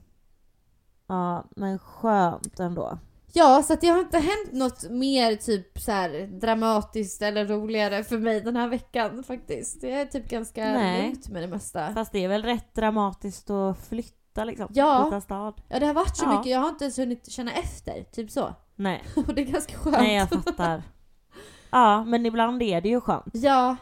Ja, 1.06 1.44
men 1.56 1.78
skönt 1.78 2.60
ändå. 2.60 2.98
Ja, 3.36 3.62
så 3.62 3.72
att 3.72 3.80
det 3.80 3.86
har 3.88 3.98
inte 4.00 4.18
hänt 4.18 4.52
något 4.52 4.90
mer 4.90 5.36
typ 5.36 5.78
så 5.78 5.92
här 5.92 6.26
dramatiskt 6.40 7.22
eller 7.22 7.46
roligare 7.46 8.04
för 8.04 8.18
mig 8.18 8.40
den 8.40 8.56
här 8.56 8.68
veckan 8.68 9.24
faktiskt. 9.24 9.80
Det 9.80 9.92
är 9.92 10.06
typ 10.06 10.28
ganska 10.28 10.64
Nej. 10.64 11.02
lugnt 11.02 11.28
med 11.28 11.42
det 11.42 11.46
mesta. 11.48 11.94
Fast 11.94 12.12
det 12.12 12.24
är 12.24 12.28
väl 12.28 12.42
rätt 12.42 12.74
dramatiskt 12.74 13.50
att 13.50 13.78
flytta 13.88 14.44
liksom? 14.44 14.68
Ja. 14.74 15.04
Byta 15.04 15.20
stad. 15.20 15.54
Ja, 15.68 15.78
det 15.80 15.86
har 15.86 15.94
varit 15.94 16.16
så 16.16 16.24
Ja. 16.24 16.30
mycket. 16.38 16.52
Jag 16.52 16.60
har 16.60 16.68
inte 16.68 16.84
ens 16.84 16.98
hunnit 16.98 17.30
känna 17.30 17.52
efter. 17.52 18.02
Typ 18.12 18.30
så. 18.30 18.54
Nej, 18.76 19.02
Och 19.16 19.34
det 19.34 19.40
är 19.40 19.46
ganska 19.46 19.78
skönt. 19.78 19.96
nej 19.98 20.14
jag 20.16 20.28
fattar. 20.28 20.82
Ja, 21.70 22.04
men 22.04 22.26
ibland 22.26 22.62
är 22.62 22.80
det 22.80 22.88
ju 22.88 23.00
skönt 23.00 23.24
Ja, 23.32 23.76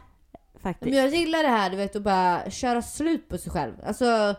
men 0.63 0.73
faktiskt. 0.75 0.97
jag 0.97 1.09
gillar 1.09 1.43
det 1.43 1.49
här 1.49 1.71
du 1.71 1.77
vet 1.77 1.97
att 1.97 2.03
bara 2.03 2.51
köra 2.51 2.83
slut 2.83 3.29
på 3.29 3.39
sig 3.39 3.53
själv. 3.53 3.75
Alltså, 3.87 4.35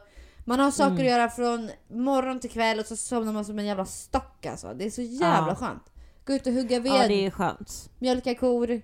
man 0.45 0.59
har 0.59 0.71
saker 0.71 0.91
Mm. 0.91 1.05
att 1.05 1.09
göra 1.11 1.29
från 1.29 1.69
morgon 1.87 2.39
till 2.39 2.49
kväll 2.49 2.79
och 2.79 2.85
så 2.85 2.95
somnar 2.95 3.33
man 3.33 3.45
som 3.45 3.59
en 3.59 3.65
jävla 3.65 3.85
stock 3.85 4.45
alltså. 4.45 4.73
Det 4.73 4.85
är 4.85 4.89
så 4.89 5.01
jävla 5.01 5.47
Ja. 5.51 5.55
skönt. 5.55 5.93
Gå 6.25 6.33
ut 6.33 6.47
och 6.47 6.53
hugga 6.53 6.79
ved, 6.79 6.91
Ja, 6.91 7.07
det 7.07 7.25
är 7.25 7.31
skönt. 7.31 7.89
mjölka 7.99 8.35
kor, 8.35 8.81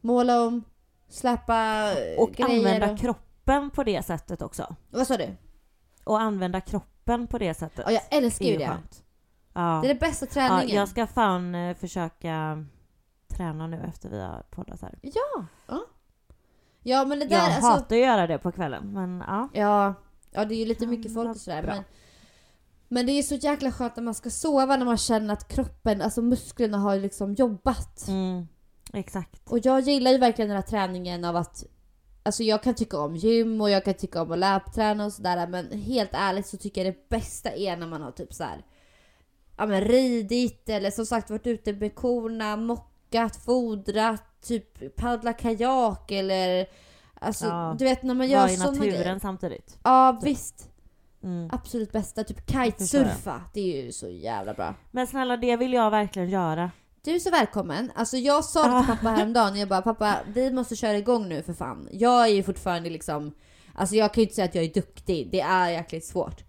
måla 0.00 0.42
om, 0.42 0.64
släppa 1.08 1.90
Och 2.18 2.32
grejer. 2.32 2.58
använda 2.58 2.92
och... 2.92 2.98
kroppen 2.98 3.70
på 3.70 3.84
det 3.84 4.02
sättet 4.06 4.42
också. 4.42 4.76
Vad 4.90 5.06
sa 5.06 5.16
du? 5.16 5.36
Och 6.04 6.20
använda 6.20 6.60
kroppen 6.60 7.26
på 7.26 7.38
det 7.38 7.54
sättet. 7.54 7.84
Ja, 7.86 7.92
jag 7.92 8.02
älskar 8.10 8.44
ju 8.46 8.56
det. 8.56 8.66
skönt. 8.68 9.04
Ja. 9.54 9.78
Det 9.82 9.86
är 9.86 9.94
den 9.94 9.98
bästa 9.98 10.26
ja, 10.26 10.32
träningen. 10.32 10.76
jag 10.76 10.88
ska 10.88 11.06
fan 11.06 11.54
eh, 11.54 11.76
försöka 11.76 12.64
träna 13.28 13.66
nu 13.66 13.80
efter 13.88 14.08
vi 14.08 14.20
har 14.20 14.42
poddat 14.50 14.82
här. 14.82 14.98
Ja. 15.02 15.46
ja. 15.66 15.80
Ja 16.82 17.04
men 17.04 17.18
det 17.18 17.24
där 17.24 17.36
Jag 17.36 17.44
alltså... 17.44 17.66
hatar 17.66 17.96
att 17.96 18.02
göra 18.02 18.26
det 18.26 18.38
på 18.38 18.52
kvällen, 18.52 18.92
men 18.92 19.24
ja. 19.26 19.48
Ja, 19.52 19.94
ja 20.30 20.44
det 20.44 20.54
är 20.54 20.58
ju 20.58 20.64
lite 20.64 20.86
mycket 20.86 21.14
folk 21.14 21.30
och 21.30 21.36
sådär. 21.36 21.62
Men, 21.62 21.84
men 22.88 23.06
det 23.06 23.12
är 23.12 23.22
så 23.22 23.34
jäkla 23.34 23.72
skönt 23.72 23.96
när 23.96 24.02
man 24.02 24.14
ska 24.14 24.30
sova 24.30 24.76
när 24.76 24.84
man 24.84 24.96
känner 24.96 25.32
att 25.34 25.48
kroppen, 25.48 26.02
alltså 26.02 26.22
musklerna 26.22 26.78
har 26.78 26.96
liksom 26.96 27.34
jobbat. 27.34 28.08
Mm, 28.08 28.48
exakt. 28.92 29.50
Och 29.50 29.58
jag 29.62 29.80
gillar 29.80 30.10
ju 30.10 30.18
verkligen 30.18 30.48
den 30.48 30.56
här 30.56 30.62
träningen 30.62 31.24
av 31.24 31.36
att 31.36 31.64
Alltså 32.24 32.42
jag 32.42 32.62
kan 32.62 32.74
tycka 32.74 32.98
om 32.98 33.16
gym 33.16 33.60
och 33.60 33.70
jag 33.70 33.84
kan 33.84 33.94
tycka 33.94 34.22
om 34.22 34.32
att 34.32 34.38
löpträna 34.38 35.04
och 35.04 35.12
sådär 35.12 35.46
men 35.46 35.72
helt 35.72 36.10
ärligt 36.12 36.46
så 36.46 36.56
tycker 36.56 36.84
jag 36.84 36.94
det 36.94 37.08
bästa 37.08 37.50
är 37.50 37.76
när 37.76 37.86
man 37.86 38.02
har 38.02 38.10
typ 38.10 38.34
så 38.34 38.44
här, 38.44 38.64
Ja 39.56 39.66
men 39.66 39.80
ridit 39.80 40.68
eller 40.68 40.90
som 40.90 41.06
sagt 41.06 41.30
varit 41.30 41.46
ute 41.46 41.72
med 41.72 41.94
korna, 41.94 42.56
mockat, 42.56 42.91
fodrat, 43.44 44.22
typ 44.42 44.96
paddla 44.96 45.32
kajak 45.32 46.10
eller 46.10 46.66
Alltså 47.20 47.46
Ja, 47.46 47.76
du 47.78 47.84
vet 47.84 48.02
när 48.02 48.14
man 48.14 48.28
gör 48.28 48.40
Vara 48.40 48.50
i 48.50 48.56
såna 48.56 48.70
naturen 48.70 48.88
grejer. 48.90 49.18
samtidigt. 49.18 49.78
Ja 49.82 50.20
visst. 50.22 50.68
Mm. 51.22 51.48
Absolut 51.52 51.92
bästa. 51.92 52.24
Typ 52.24 52.50
kitesurfa. 52.50 53.40
Det 53.54 53.60
är 53.60 53.84
ju 53.84 53.92
så 53.92 54.08
jävla 54.08 54.54
bra. 54.54 54.74
Men 54.90 55.06
snälla, 55.06 55.36
det 55.36 55.56
vill 55.56 55.72
jag 55.72 55.90
verkligen 55.90 56.30
göra. 56.30 56.70
Du 57.04 57.14
är 57.14 57.18
så 57.18 57.30
välkommen. 57.30 57.92
Alltså 57.94 58.16
jag 58.16 58.44
sa 58.44 58.62
det 58.66 58.72
Ah. 58.74 58.78
till 58.84 58.96
pappa 58.96 59.08
häromdagen. 59.08 59.56
Jag 59.56 59.68
bara 59.68 59.82
pappa 59.82 60.16
vi 60.34 60.50
måste 60.50 60.76
köra 60.76 60.96
igång 60.98 61.28
nu 61.28 61.42
för 61.42 61.52
fan. 61.52 61.88
Jag 61.92 62.22
är 62.22 62.32
ju 62.32 62.42
fortfarande 62.42 62.90
liksom 62.90 63.32
Alltså 63.74 63.94
jag 63.96 64.14
kan 64.14 64.20
ju 64.20 64.24
inte 64.24 64.34
säga 64.34 64.44
att 64.44 64.54
jag 64.54 64.64
är 64.64 64.72
duktig. 64.74 65.28
Det 65.32 65.40
är 65.40 65.68
jäkligt 65.70 66.04
svårt. 66.04 66.44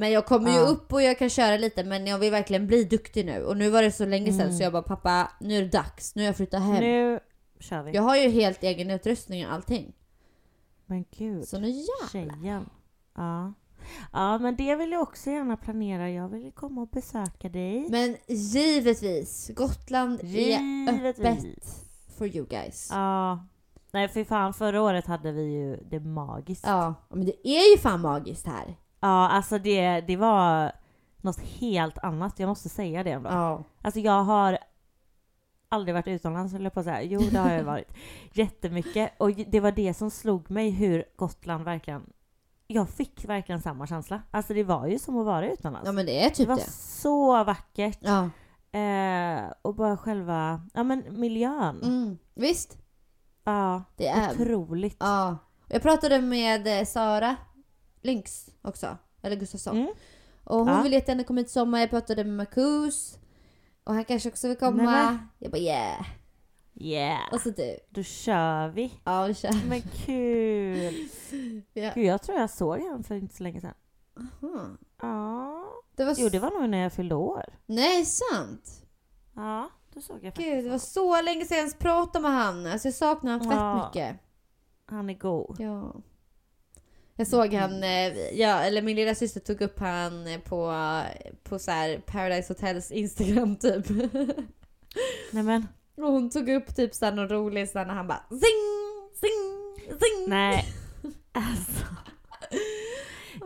Men 0.00 0.10
jag 0.10 0.26
kommer 0.26 0.50
ju 0.52 0.58
upp 0.58 0.92
och 0.92 1.02
jag 1.02 1.18
kan 1.18 1.30
köra 1.30 1.56
lite 1.56 1.84
men 1.84 2.06
jag 2.06 2.18
vill 2.18 2.30
verkligen 2.30 2.66
bli 2.66 2.84
duktig 2.84 3.26
nu. 3.26 3.44
Och 3.44 3.56
nu 3.56 3.70
var 3.70 3.82
det 3.82 3.92
så 3.92 4.06
länge 4.06 4.32
sedan 4.32 4.40
Mm. 4.40 4.56
så 4.56 4.62
jag 4.62 4.72
bara 4.72 4.82
pappa 4.82 5.30
nu 5.40 5.56
är 5.58 5.62
det 5.62 5.68
dags. 5.68 6.14
Nu 6.14 6.22
har 6.22 6.26
jag 6.26 6.36
flyttat 6.36 6.62
hem. 6.62 6.74
Nu 6.84 7.20
kör 7.60 7.82
vi. 7.82 7.92
Jag 7.92 8.02
har 8.02 8.16
ju 8.16 8.28
helt 8.28 8.62
egen 8.62 8.90
utrustning 8.90 9.46
och 9.46 9.52
allting. 9.52 9.92
Men 10.86 11.04
gud, 11.18 11.48
Så 11.48 11.58
nu 11.58 11.68
jävlar. 11.70 12.08
tjejen. 12.12 12.68
Ja. 13.16 13.52
ja, 14.12 14.38
men 14.38 14.56
det 14.56 14.76
vill 14.76 14.92
jag 14.92 15.02
också 15.02 15.30
gärna 15.30 15.56
planera. 15.56 16.10
Jag 16.10 16.28
vill 16.28 16.52
komma 16.52 16.80
och 16.82 16.88
besöka 16.88 17.48
dig. 17.48 17.86
Men 17.90 18.16
givetvis. 18.28 19.50
Gotland 19.54 20.20
är 20.20 20.24
Givetvis. 20.24 21.26
öppet 21.26 21.64
for 22.18 22.26
you 22.26 22.46
guys. 22.46 22.88
Ja. 22.90 23.46
Nej, 23.92 24.08
för 24.08 24.24
fan, 24.24 24.54
förra 24.54 24.82
året 24.82 25.06
hade 25.06 25.32
vi 25.32 25.42
ju 25.42 25.76
det 25.90 26.00
magiskt. 26.00 26.64
Ja, 26.66 26.94
men 27.08 27.24
det 27.26 27.48
är 27.48 27.72
ju 27.72 27.78
fan 27.78 28.00
magiskt 28.00 28.46
här. 28.46 28.76
Ja, 29.00 29.28
alltså 29.28 29.58
det, 29.58 30.00
det 30.00 30.16
var 30.16 30.72
något 31.20 31.40
helt 31.40 31.98
annat. 31.98 32.38
Jag 32.38 32.48
måste 32.48 32.68
säga 32.68 33.02
det 33.02 33.10
ändå. 33.10 33.30
Ja. 33.30 33.64
Alltså 33.82 34.00
jag 34.00 34.22
har 34.24 34.58
aldrig 35.68 35.94
varit 35.94 36.08
utomlands 36.08 36.52
höll 36.52 36.64
jag 36.64 36.74
på 36.74 36.80
att 36.80 36.86
säga. 36.86 37.02
Jo, 37.02 37.20
det 37.30 37.38
har 37.38 37.50
jag 37.52 37.64
varit. 37.64 37.88
Jättemycket. 38.32 39.12
Och 39.18 39.32
det 39.32 39.60
var 39.60 39.72
det 39.72 39.94
som 39.94 40.10
slog 40.10 40.50
mig 40.50 40.70
hur 40.70 41.04
Gotland 41.16 41.64
verkligen... 41.64 42.02
Jag 42.66 42.88
fick 42.88 43.24
verkligen 43.24 43.62
samma 43.62 43.86
känsla. 43.86 44.22
Alltså 44.30 44.54
det 44.54 44.64
var 44.64 44.86
ju 44.86 44.98
som 44.98 45.18
att 45.18 45.26
vara 45.26 45.50
utomlands. 45.52 45.86
ja, 45.86 45.92
men 45.92 46.06
det 46.06 46.20
är 46.24 46.28
det 46.28 46.34
typ 46.34 46.48
var 46.48 46.56
det. 46.56 46.70
så 46.70 47.44
vackert. 47.44 47.98
Ja. 48.00 48.30
Eh, 48.78 49.42
och 49.62 49.74
bara 49.74 49.96
själva, 49.96 50.62
ja 50.74 50.82
men 50.82 51.04
miljön. 51.08 51.80
Mm. 51.82 52.18
Visst, 52.34 52.78
Ja, 53.44 53.82
det 53.96 54.08
är... 54.08 54.30
otroligt. 54.30 54.96
Ja. 55.00 55.36
Jag 55.68 55.82
pratade 55.82 56.20
med 56.20 56.78
eh, 56.80 56.84
Sara 56.84 57.36
Lynx 58.08 58.48
också, 58.62 58.96
eller 59.22 59.36
Gustafsson. 59.36 59.76
Mm. 59.76 59.92
Och 60.44 60.58
hon 60.58 60.68
Ja. 60.68 60.82
vill 60.82 60.92
jättegärna 60.92 61.24
komma 61.24 61.40
hit 61.40 61.46
i 61.46 61.50
sommar. 61.50 61.80
Jag 61.80 61.90
pratade 61.90 62.24
med 62.24 62.36
Marcus. 62.36 63.18
Och 63.84 63.94
han 63.94 64.04
kanske 64.04 64.28
också 64.28 64.48
vill 64.48 64.56
komma. 64.56 64.82
Nej, 64.82 65.18
Jag 65.38 65.50
bara 65.50 65.58
yeah. 65.58 66.06
Yeah, 66.80 67.32
Och 67.32 67.40
så 67.40 67.50
du. 67.50 67.78
då 67.90 68.02
kör 68.02 68.68
vi. 68.68 68.92
Ja, 69.04 69.26
vi 69.26 69.34
kör. 69.34 69.68
Men 69.68 69.82
kul. 69.82 71.08
Ja. 71.72 71.92
Gud, 71.94 72.04
jag 72.04 72.22
tror 72.22 72.38
jag 72.38 72.50
såg 72.50 72.80
honom 72.80 73.04
för 73.04 73.14
inte 73.14 73.34
så 73.36 73.42
länge 73.42 73.60
sedan. 73.60 73.74
Aha. 74.16 74.66
Ja. 75.02 75.64
Det 75.96 76.04
var 76.04 76.14
Jo, 76.18 76.28
det 76.28 76.38
var 76.38 76.50
nog 76.60 76.70
när 76.70 76.78
jag 76.78 76.92
fyllde 76.92 77.14
år. 77.14 77.44
Nej, 77.66 78.04
sant. 78.04 78.82
Ja, 79.34 79.70
då 79.94 80.00
såg 80.00 80.16
jag 80.16 80.22
faktiskt 80.24 80.48
Gud, 80.48 80.64
det 80.64 80.70
var 80.70 80.78
så 80.78 81.22
länge 81.22 81.44
sedan 81.44 81.56
jag 81.56 81.62
ens 81.62 81.78
pratade 81.78 82.22
med 82.22 82.32
han. 82.32 82.66
Alltså 82.66 82.88
jag 82.88 82.94
saknar 82.94 83.32
honom 83.32 83.48
fett 83.50 83.58
Ja. 83.60 83.86
mycket. 83.86 84.16
Han 84.86 85.10
är 85.10 85.14
god. 85.14 85.56
Ja. 85.60 85.94
Jag 87.20 87.26
såg 87.26 87.54
han, 87.54 87.82
eh, 87.82 88.18
ja, 88.32 88.60
eller 88.60 88.82
min 88.82 88.96
lilla 88.96 89.14
syster 89.14 89.40
tog 89.40 89.60
upp 89.60 89.78
han 89.80 90.26
eh, 90.26 90.40
på, 90.40 90.74
på 91.42 91.58
så 91.58 91.70
här 91.70 91.98
Paradise 91.98 92.52
Hotels 92.52 92.90
Instagram 92.90 93.56
typ. 93.56 93.88
Nej 95.32 95.42
men, 95.42 95.68
Och 95.96 96.12
hon 96.12 96.30
tog 96.30 96.48
upp 96.48 96.76
typ 96.76 96.94
såhär 96.94 97.12
någon 97.12 97.28
rolig 97.28 97.68
såhär 97.68 97.86
när 97.86 97.94
han 97.94 98.06
bara 98.06 98.24
zing, 98.28 98.40
zing, 99.20 99.98
zing. 99.98 100.28
nej. 100.28 100.64
Alltså. 101.32 101.86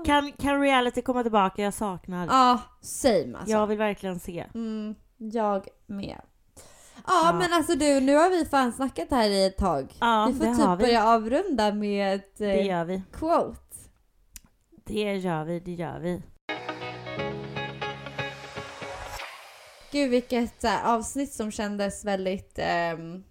Kan, 0.05 0.33
kan 0.33 0.61
reality 0.61 1.03
komma 1.03 1.23
tillbaka? 1.23 1.63
Jag 1.63 1.75
saknar. 1.75 2.27
Ja, 2.27 2.61
same 2.81 3.39
alltså. 3.39 3.53
Jag 3.53 3.67
vill 3.67 3.79
verkligen 3.79 4.21
se. 4.21 4.47
Mm, 4.55 4.95
jag 5.17 5.69
med. 5.87 6.21
Ja, 7.07 7.27
Ja. 7.27 7.33
men 7.39 7.53
alltså 7.53 7.75
du, 7.75 8.01
nu 8.01 8.17
har 8.17 8.31
vi 8.31 8.45
fan 8.45 8.73
snackat 8.73 9.11
här 9.11 9.29
i 9.31 9.45
ett 9.47 9.57
tag. 9.57 9.95
Ja, 10.01 10.27
vi 10.33 10.39
får 10.39 10.45
det 10.47 10.55
typ 10.55 10.65
har 10.65 10.77
vi. 10.77 10.85
börja 10.85 11.05
avrunda 11.09 11.73
med 11.75 12.15
ett 12.15 12.39
Det 12.39 12.61
eh, 12.61 12.67
gör 12.67 12.85
vi. 12.85 13.03
quote. 13.13 13.59
Det 14.85 15.17
gör 15.17 15.45
vi, 15.45 15.61
det 15.61 15.73
gör 15.73 15.99
vi. 16.01 16.23
Gud 19.93 20.11
vilket 20.11 20.65
eh, 20.65 20.89
avsnitt 20.89 21.33
som 21.33 21.51
kändes 21.51 22.05
väldigt... 22.05 22.59
ehm, 22.59 23.25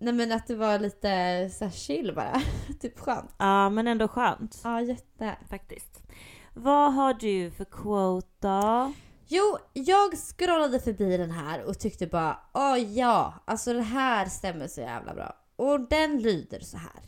nej 0.00 0.12
men 0.12 0.32
att 0.32 0.46
det 0.46 0.54
var 0.56 0.78
lite 0.78 1.50
så 1.58 1.64
här 1.64 1.72
chill 1.72 2.12
bara. 2.14 2.40
typ 2.80 2.98
skönt. 3.00 3.34
Ja, 3.38 3.70
men 3.70 3.86
ändå 3.86 4.08
skönt. 4.08 4.60
Ja, 4.64 4.80
jätte. 4.80 5.36
Faktiskt. 5.50 6.02
Vad 6.54 6.94
har 6.94 7.14
du 7.14 7.50
för 7.50 7.64
quote 7.64 8.28
då? 8.40 8.92
Jo, 9.30 9.58
jag 9.72 10.18
scrollade 10.18 10.80
förbi 10.80 11.16
den 11.16 11.30
här 11.30 11.64
och 11.64 11.78
tyckte 11.78 12.06
bara 12.06 12.40
åh 12.54 12.78
ja, 12.78 13.34
alltså 13.44 13.72
det 13.72 13.82
här 13.82 14.26
stämmer 14.26 14.68
så 14.68 14.80
jävla 14.80 15.14
bra. 15.14 15.36
Och 15.56 15.80
den 15.88 16.18
lyder 16.18 16.60
så 16.60 16.76
här. 16.76 17.02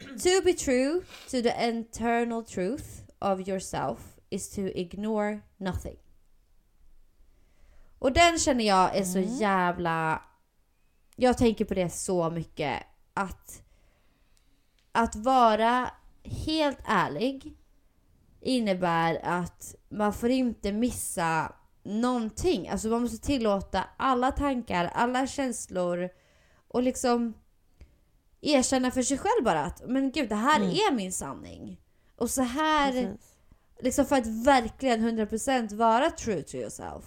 To 0.00 0.44
be 0.44 0.52
true 0.52 1.00
to 1.30 1.42
the 1.42 1.68
internal 1.68 2.44
truth 2.44 2.84
of 3.18 3.48
yourself 3.48 3.98
is 4.30 4.50
to 4.50 4.60
ignore 4.60 5.40
nothing. 5.56 5.96
Och 7.98 8.12
den 8.12 8.38
känner 8.38 8.64
jag 8.64 8.96
är 8.96 9.04
så 9.04 9.18
jävla... 9.18 10.22
Jag 11.16 11.38
tänker 11.38 11.64
på 11.64 11.74
det 11.74 11.90
så 11.90 12.30
mycket. 12.30 12.82
Att, 13.14 13.62
att 14.92 15.16
vara 15.16 15.90
helt 16.22 16.78
ärlig 16.84 17.56
innebär 18.40 19.20
att 19.22 19.74
man 19.90 20.12
får 20.12 20.30
inte 20.30 20.72
missa 20.72 21.52
någonting. 21.84 22.68
Alltså 22.68 22.88
man 22.88 23.02
måste 23.02 23.18
tillåta 23.26 23.84
alla 23.96 24.32
tankar, 24.32 24.90
alla 24.94 25.26
känslor 25.26 26.08
och 26.68 26.82
liksom 26.82 27.34
erkänna 28.40 28.90
för 28.90 29.02
sig 29.02 29.18
själv 29.18 29.44
bara 29.44 29.64
att 29.64 29.82
men 29.88 30.10
gud 30.12 30.28
det 30.28 30.34
här 30.34 30.56
Mm. 30.60 30.70
är 30.70 30.92
min 30.94 31.12
sanning. 31.12 31.80
Och 32.16 32.30
så 32.30 32.42
här, 32.42 32.92
Precis. 32.92 33.26
liksom 33.80 34.04
för 34.04 34.16
att 34.16 34.26
verkligen 34.26 35.00
100% 35.00 35.72
vara 35.72 36.10
true 36.10 36.42
to 36.42 36.56
yourself. 36.56 37.04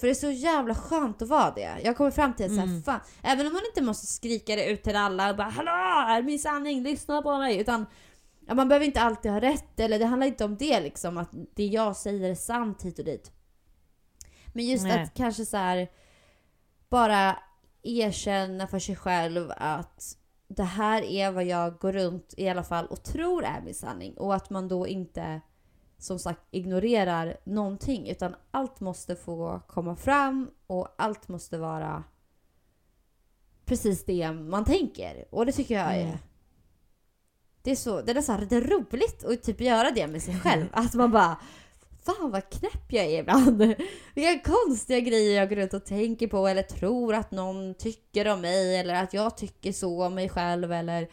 För 0.00 0.06
det 0.06 0.12
är 0.12 0.14
så 0.14 0.30
jävla 0.30 0.74
skönt 0.74 1.22
att 1.22 1.28
vara 1.28 1.50
det. 1.50 1.70
Jag 1.84 1.96
kommer 1.96 2.10
fram 2.10 2.34
till 2.34 2.44
att 2.46 2.50
Mm. 2.64 2.82
fan, 2.82 3.00
även 3.22 3.46
om 3.46 3.52
man 3.52 3.62
inte 3.68 3.82
måste 3.82 4.06
skrika 4.06 4.56
det 4.56 4.66
ut 4.70 4.82
till 4.82 4.96
alla 4.96 5.30
och 5.30 5.36
bara 5.36 5.48
Hallå, 5.50 5.70
är 6.08 6.22
min 6.22 6.38
sanning, 6.38 6.82
lyssna 6.82 7.22
på 7.22 7.38
mig. 7.38 7.58
Utan 7.60 7.86
ja, 8.46 8.54
man 8.54 8.68
behöver 8.68 8.86
inte 8.86 9.00
alltid 9.00 9.30
ha 9.30 9.40
rätt, 9.40 9.80
eller 9.80 9.98
det 9.98 10.06
handlar 10.06 10.26
inte 10.26 10.44
om 10.44 10.56
det 10.56 10.80
liksom, 10.80 11.18
att 11.18 11.30
det 11.54 11.66
jag 11.66 11.96
säger 11.96 12.30
är 12.30 12.34
sant 12.34 12.82
hit 12.82 12.98
och 12.98 13.04
dit. 13.04 13.32
Men 14.52 14.64
just 14.64 14.84
Nej. 14.84 15.02
att 15.02 15.14
kanske 15.14 15.44
så 15.44 15.56
här 15.56 15.88
bara 16.88 17.38
erkänna 17.82 18.66
för 18.66 18.78
sig 18.78 18.96
själv 18.96 19.52
att 19.56 20.16
det 20.48 20.62
här 20.62 21.02
är 21.02 21.32
vad 21.32 21.44
jag 21.44 21.78
går 21.78 21.92
runt 21.92 22.34
i 22.36 22.48
alla 22.48 22.64
fall 22.64 22.86
och 22.86 23.02
tror 23.02 23.44
är 23.44 23.60
min 23.64 23.74
sanning. 23.74 24.14
Och 24.14 24.34
att 24.34 24.50
man 24.50 24.68
då 24.68 24.86
inte 24.86 25.40
som 25.98 26.18
sagt 26.18 26.40
ignorerar 26.50 27.36
någonting 27.44 28.08
utan 28.08 28.34
allt 28.50 28.80
måste 28.80 29.16
få 29.16 29.60
komma 29.66 29.96
fram 29.96 30.50
och 30.66 30.94
allt 30.98 31.28
måste 31.28 31.58
vara 31.58 32.04
precis 33.64 34.04
det 34.04 34.32
man 34.32 34.64
tänker. 34.64 35.24
Och 35.30 35.46
det 35.46 35.52
tycker 35.52 35.74
jag 35.74 35.96
är... 35.96 36.06
Mm. 36.06 36.18
Det 37.64 37.70
är, 37.70 37.76
så, 37.76 38.02
det 38.02 38.12
är 38.12 38.14
nästan 38.14 38.40
lite 38.40 38.60
roligt 38.60 39.24
att 39.24 39.42
typ 39.42 39.60
göra 39.60 39.90
det 39.90 40.06
med 40.06 40.22
sig 40.22 40.40
själv. 40.40 40.66
Att 40.72 40.94
man 40.94 41.10
bara 41.10 41.36
Fan 42.02 42.30
vad 42.30 42.50
knäpp 42.50 42.92
jag 42.92 43.04
är 43.04 43.20
ibland. 43.20 43.74
Vilka 44.14 44.50
konstiga 44.52 45.00
grejer 45.00 45.36
jag 45.36 45.48
går 45.48 45.56
runt 45.56 45.74
och 45.74 45.84
tänker 45.84 46.26
på 46.28 46.46
eller 46.48 46.62
tror 46.62 47.14
att 47.14 47.30
någon 47.30 47.74
tycker 47.74 48.28
om 48.28 48.40
mig 48.40 48.76
eller 48.76 48.94
att 49.02 49.14
jag 49.14 49.36
tycker 49.36 49.72
så 49.72 50.04
om 50.06 50.14
mig 50.14 50.28
själv 50.28 50.72
eller 50.72 51.08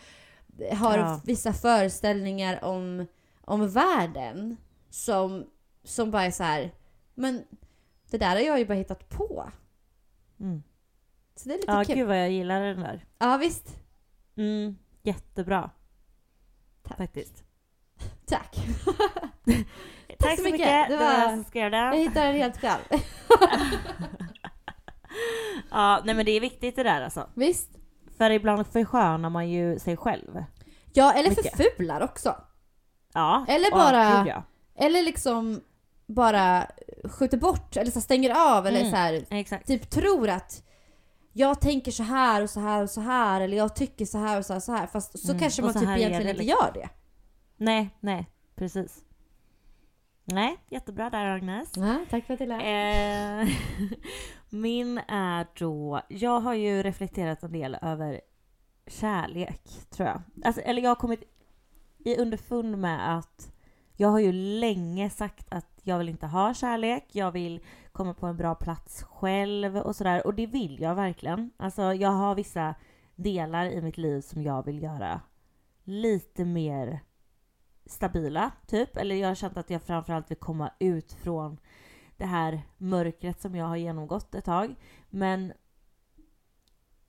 har 0.75 0.97
Ja. 0.97 1.21
vissa 1.25 1.53
föreställningar 1.53 2.63
om, 2.63 3.07
om 3.41 3.69
världen 3.69 4.57
som, 4.89 5.45
som 5.83 6.11
bara 6.11 6.23
är 6.25 6.31
så 6.31 6.43
här. 6.43 6.71
men 7.13 7.43
det 8.09 8.17
där 8.17 8.29
har 8.35 8.39
jag 8.39 8.59
ju 8.59 8.65
bara 8.65 8.73
hittat 8.77 9.09
på. 9.09 9.51
Mm. 10.39 10.63
Så 11.35 11.49
det 11.49 11.55
är 11.55 11.57
lite 11.57 11.71
Ja, 11.71 11.83
kul. 11.85 11.95
gud 11.95 12.07
vad 12.07 12.19
jag 12.19 12.31
gillar 12.31 12.61
den 12.61 12.79
där. 12.79 13.05
Ja 13.19 13.37
visst. 13.37 13.75
Mm, 14.35 14.77
jättebra. 15.03 15.69
Tack. 16.91 16.97
Faktiskt. 16.97 17.43
Tack. 18.25 18.55
Tack 20.19 20.37
så 20.37 20.43
mycket. 20.43 20.59
Det 20.59 20.85
Det 20.89 20.97
var 20.97 21.05
var- 21.05 21.19
jag 21.19 21.29
som 21.29 21.43
skrev 21.43 21.73
Jag 21.73 21.91
det. 21.93 21.97
hittade 21.97 22.25
den 22.25 22.35
helt 22.35 22.57
själv. 22.61 22.81
Ja, 25.71 26.01
nej 26.05 26.15
men 26.15 26.25
det 26.25 26.31
är 26.31 26.39
viktigt 26.39 26.75
det 26.75 26.83
där 26.83 27.01
alltså. 27.01 27.29
Visst. 27.33 27.69
För 28.17 28.29
ibland 28.29 28.67
förskönar 28.67 29.29
man 29.29 29.49
ju 29.49 29.79
sig 29.79 29.97
själv. 29.97 30.43
Ja, 30.93 31.13
eller 31.13 31.29
Mycket. 31.29 31.57
förfular 31.57 32.01
också. 32.01 32.35
Ja. 33.13 33.45
Eller 33.47 33.71
bara- 33.71 34.27
ja. 34.27 34.43
Eller 34.75 35.01
liksom 35.03 35.61
bara 36.07 36.67
skjuter 37.03 37.37
bort 37.37 37.77
eller 37.77 37.91
så 37.91 38.01
stänger 38.01 38.57
av 38.57 38.67
eller 38.67 38.79
Mm. 38.79 38.91
så 38.91 38.97
här, 38.97 39.63
typ 39.65 39.89
tror 39.89 40.29
att 40.29 40.63
jag 41.33 41.61
tänker 41.61 41.91
så 41.91 42.03
här 42.03 42.43
och 42.43 42.49
så 42.49 42.59
här 42.59 42.83
och 42.83 42.89
så 42.89 43.01
här 43.01 43.41
eller 43.41 43.57
jag 43.57 43.75
tycker 43.75 44.05
så 44.05 44.17
här 44.17 44.37
och 44.37 44.45
så 44.45 44.53
här, 44.53 44.57
och 44.57 44.63
så 44.63 44.71
här 44.71 44.87
fast 44.87 45.19
så 45.19 45.31
Mm, 45.31 45.39
kanske 45.39 45.61
man 45.61 45.73
typ 45.73 45.83
egentligen 45.83 46.21
inte 46.21 46.33
liksom. 46.33 46.45
gör 46.47 46.71
det. 46.73 46.89
Nej, 47.57 47.89
nej, 47.99 48.29
precis. 48.55 49.03
Nej, 50.23 50.57
jättebra 50.69 51.09
där 51.09 51.25
Agnes. 51.25 51.71
Ja, 51.75 52.05
tack 52.09 52.25
för 52.25 52.33
att 52.33 52.39
du 52.39 52.45
lärde. 52.45 52.63
Eh, 52.63 53.47
min 54.49 54.97
är 55.07 55.47
då, 55.59 56.01
jag 56.09 56.39
har 56.39 56.53
ju 56.53 56.83
reflekterat 56.83 57.43
en 57.43 57.51
del 57.51 57.77
över 57.81 58.21
kärlek, 58.87 59.61
tror 59.89 60.07
jag. 60.09 60.21
Alltså, 60.43 60.61
eller 60.61 60.81
jag 60.81 60.89
har 60.89 60.95
kommit 60.95 61.23
i 62.05 62.17
underfund 62.17 62.77
med 62.77 63.17
att 63.17 63.51
jag 63.95 64.07
har 64.09 64.19
ju 64.19 64.31
länge 64.31 65.09
sagt 65.09 65.47
att 65.53 65.70
jag 65.83 65.97
vill 65.97 66.09
inte 66.09 66.27
ha 66.27 66.53
kärlek, 66.53 67.07
jag 67.11 67.31
vill 67.31 67.59
komma 67.91 68.13
på 68.13 68.25
en 68.25 68.37
bra 68.37 68.55
plats 68.55 69.03
själv 69.03 69.77
och 69.77 69.95
sådär. 69.95 70.27
Och 70.27 70.33
det 70.33 70.47
vill 70.47 70.81
jag 70.81 70.95
verkligen. 70.95 71.51
Alltså 71.57 71.93
jag 71.93 72.09
har 72.09 72.35
vissa 72.35 72.75
delar 73.15 73.65
i 73.65 73.81
mitt 73.81 73.97
liv 73.97 74.21
som 74.21 74.43
jag 74.43 74.65
vill 74.65 74.83
göra 74.83 75.21
lite 75.83 76.45
mer 76.45 76.99
stabila, 77.85 78.51
typ. 78.67 78.97
Eller 78.97 79.15
jag 79.15 79.27
har 79.27 79.35
känt 79.35 79.57
att 79.57 79.69
jag 79.69 79.83
framförallt 79.83 80.31
vill 80.31 80.37
komma 80.37 80.71
ut 80.79 81.13
från 81.13 81.57
det 82.17 82.25
här 82.25 82.61
mörkret 82.77 83.41
som 83.41 83.55
jag 83.55 83.65
har 83.65 83.75
genomgått 83.75 84.35
ett 84.35 84.45
tag. 84.45 84.75
Men... 85.09 85.53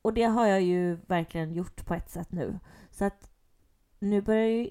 Och 0.03 0.15
det 0.15 0.25
har 0.25 0.47
jag 0.47 0.63
ju 0.63 0.95
verkligen 0.95 1.53
gjort 1.53 1.87
på 1.87 1.95
ett 1.95 2.11
sätt 2.11 2.33
nu. 2.33 2.59
Så 2.91 3.05
att 3.05 3.31
nu 3.99 4.23
börjar 4.23 4.43
jag 4.43 4.53
ju 4.53 4.71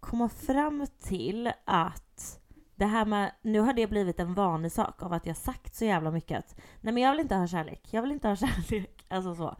komma 0.00 0.28
fram 0.28 0.86
till 1.00 1.52
att 1.64 2.39
det 2.80 2.86
här 2.86 3.04
med, 3.04 3.32
nu 3.42 3.60
har 3.60 3.72
det 3.72 3.86
blivit 3.86 4.20
en 4.20 4.34
vanlig 4.34 4.72
sak 4.72 5.02
av 5.02 5.12
att 5.12 5.26
jag 5.26 5.36
sagt 5.36 5.74
så 5.74 5.84
jävla 5.84 6.10
mycket 6.10 6.38
att 6.38 6.60
nej 6.80 6.94
men 6.94 7.02
jag 7.02 7.10
vill 7.10 7.20
inte 7.20 7.34
ha 7.34 7.46
kärlek, 7.46 7.88
jag 7.90 8.02
vill 8.02 8.12
inte 8.12 8.28
ha 8.28 8.36
kärlek, 8.68 9.04
alltså 9.08 9.34
så. 9.34 9.56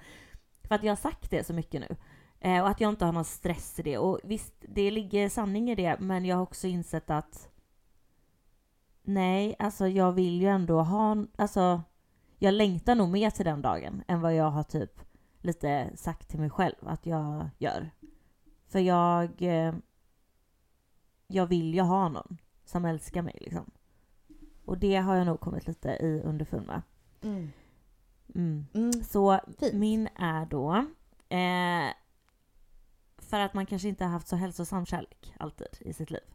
För 0.62 0.74
att 0.74 0.82
jag 0.82 0.90
har 0.90 0.96
sagt 0.96 1.30
det 1.30 1.46
så 1.46 1.52
mycket 1.52 1.80
nu. 1.80 1.96
Eh, 2.40 2.62
och 2.62 2.68
att 2.68 2.80
jag 2.80 2.88
inte 2.88 3.04
har 3.04 3.12
någon 3.12 3.24
stress 3.24 3.78
i 3.78 3.82
det. 3.82 3.98
Och 3.98 4.20
visst, 4.24 4.54
det 4.60 4.90
ligger 4.90 5.28
sanning 5.28 5.70
i 5.70 5.74
det, 5.74 6.00
men 6.00 6.24
jag 6.24 6.36
har 6.36 6.42
också 6.42 6.66
insett 6.66 7.10
att 7.10 7.50
nej, 9.02 9.56
alltså 9.58 9.88
jag 9.88 10.12
vill 10.12 10.40
ju 10.40 10.48
ändå 10.48 10.82
ha, 10.82 11.16
alltså 11.38 11.82
jag 12.38 12.54
längtar 12.54 12.94
nog 12.94 13.08
mer 13.08 13.30
till 13.30 13.44
den 13.44 13.62
dagen 13.62 14.02
än 14.08 14.20
vad 14.20 14.34
jag 14.34 14.50
har 14.50 14.62
typ 14.62 15.00
lite 15.40 15.90
sagt 15.94 16.28
till 16.28 16.40
mig 16.40 16.50
själv 16.50 16.76
att 16.80 17.06
jag 17.06 17.48
gör. 17.58 17.90
För 18.68 18.78
jag, 18.78 19.42
eh, 19.42 19.74
jag 21.26 21.46
vill 21.46 21.74
ju 21.74 21.80
ha 21.80 22.08
någon 22.08 22.38
som 22.70 22.84
älskar 22.84 23.22
mig 23.22 23.38
liksom. 23.40 23.70
Och 24.64 24.78
det 24.78 24.96
har 24.96 25.16
jag 25.16 25.26
nog 25.26 25.40
kommit 25.40 25.66
lite 25.66 25.88
i 25.88 26.22
underfund 26.24 26.66
med. 26.66 26.82
Mm. 27.22 27.52
Mm. 28.34 28.66
Mm. 28.74 28.92
Så 28.92 29.40
Fint. 29.58 29.74
min 29.74 30.08
är 30.16 30.46
då, 30.46 30.74
eh, 31.36 31.94
för 33.18 33.40
att 33.40 33.54
man 33.54 33.66
kanske 33.66 33.88
inte 33.88 34.04
har 34.04 34.10
haft 34.10 34.28
så 34.28 34.36
hälsosam 34.36 34.86
kärlek 34.86 35.34
alltid 35.38 35.66
i 35.80 35.92
sitt 35.92 36.10
liv. 36.10 36.34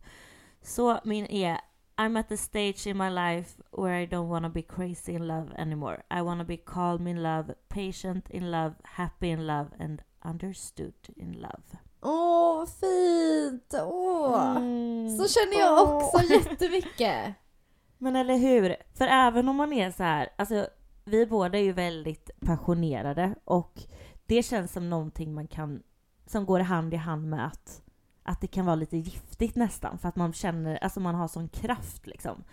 Så 0.61 0.99
min 1.03 1.25
är 1.25 1.59
I'm 1.97 2.19
at 2.19 2.29
the 2.29 2.37
stage 2.37 2.87
in 2.87 2.97
my 2.97 3.09
life 3.09 3.61
where 3.71 4.03
I 4.03 4.07
don't 4.07 4.27
wanna 4.27 4.49
be 4.49 4.61
crazy 4.61 5.13
in 5.13 5.27
love 5.27 5.53
anymore. 5.57 6.03
I 6.09 6.21
wanna 6.21 6.43
be 6.43 6.57
calm 6.57 7.07
in 7.07 7.23
love, 7.23 7.53
patient 7.67 8.29
in 8.29 8.51
love, 8.51 8.75
happy 8.83 9.27
in 9.27 9.47
love 9.47 9.69
and 9.79 10.01
understood 10.25 10.93
in 11.15 11.31
love. 11.31 11.63
Åh, 12.05 12.57
vad 12.57 12.69
fint! 12.69 13.73
Åh. 13.83 14.57
Mm. 14.57 15.17
Så 15.17 15.27
känner 15.27 15.59
jag 15.59 15.95
också 15.95 16.21
jättemycket. 16.33 17.35
Men 17.97 18.15
eller 18.15 18.37
hur? 18.37 18.75
För 18.93 19.07
även 19.07 19.49
om 19.49 19.55
man 19.55 19.73
är 19.73 19.91
så 19.91 20.03
här, 20.03 20.29
alltså 20.35 20.67
vi 21.05 21.25
båda 21.25 21.57
är 21.57 21.63
ju 21.63 21.71
väldigt 21.71 22.29
passionerade 22.39 23.35
och 23.45 23.83
det 24.25 24.43
känns 24.43 24.71
som 24.71 24.89
någonting 24.89 25.33
man 25.33 25.47
kan, 25.47 25.83
som 26.25 26.45
går 26.45 26.59
hand 26.59 26.93
i 26.93 26.97
hand 26.97 27.29
med 27.29 27.45
att, 27.45 27.81
att 28.23 28.41
det 28.41 28.47
kan 28.47 28.65
vara 28.65 28.75
lite 28.75 28.97
giftigt 28.97 29.55
nästan 29.55 29.97
för 29.97 30.09
att 30.09 30.15
man 30.15 30.33
känner, 30.33 30.83
alltså 30.83 30.99
man 30.99 31.15
har 31.15 31.27
sån 31.27 31.49
kraft 31.49 32.07
liksom. 32.07 32.43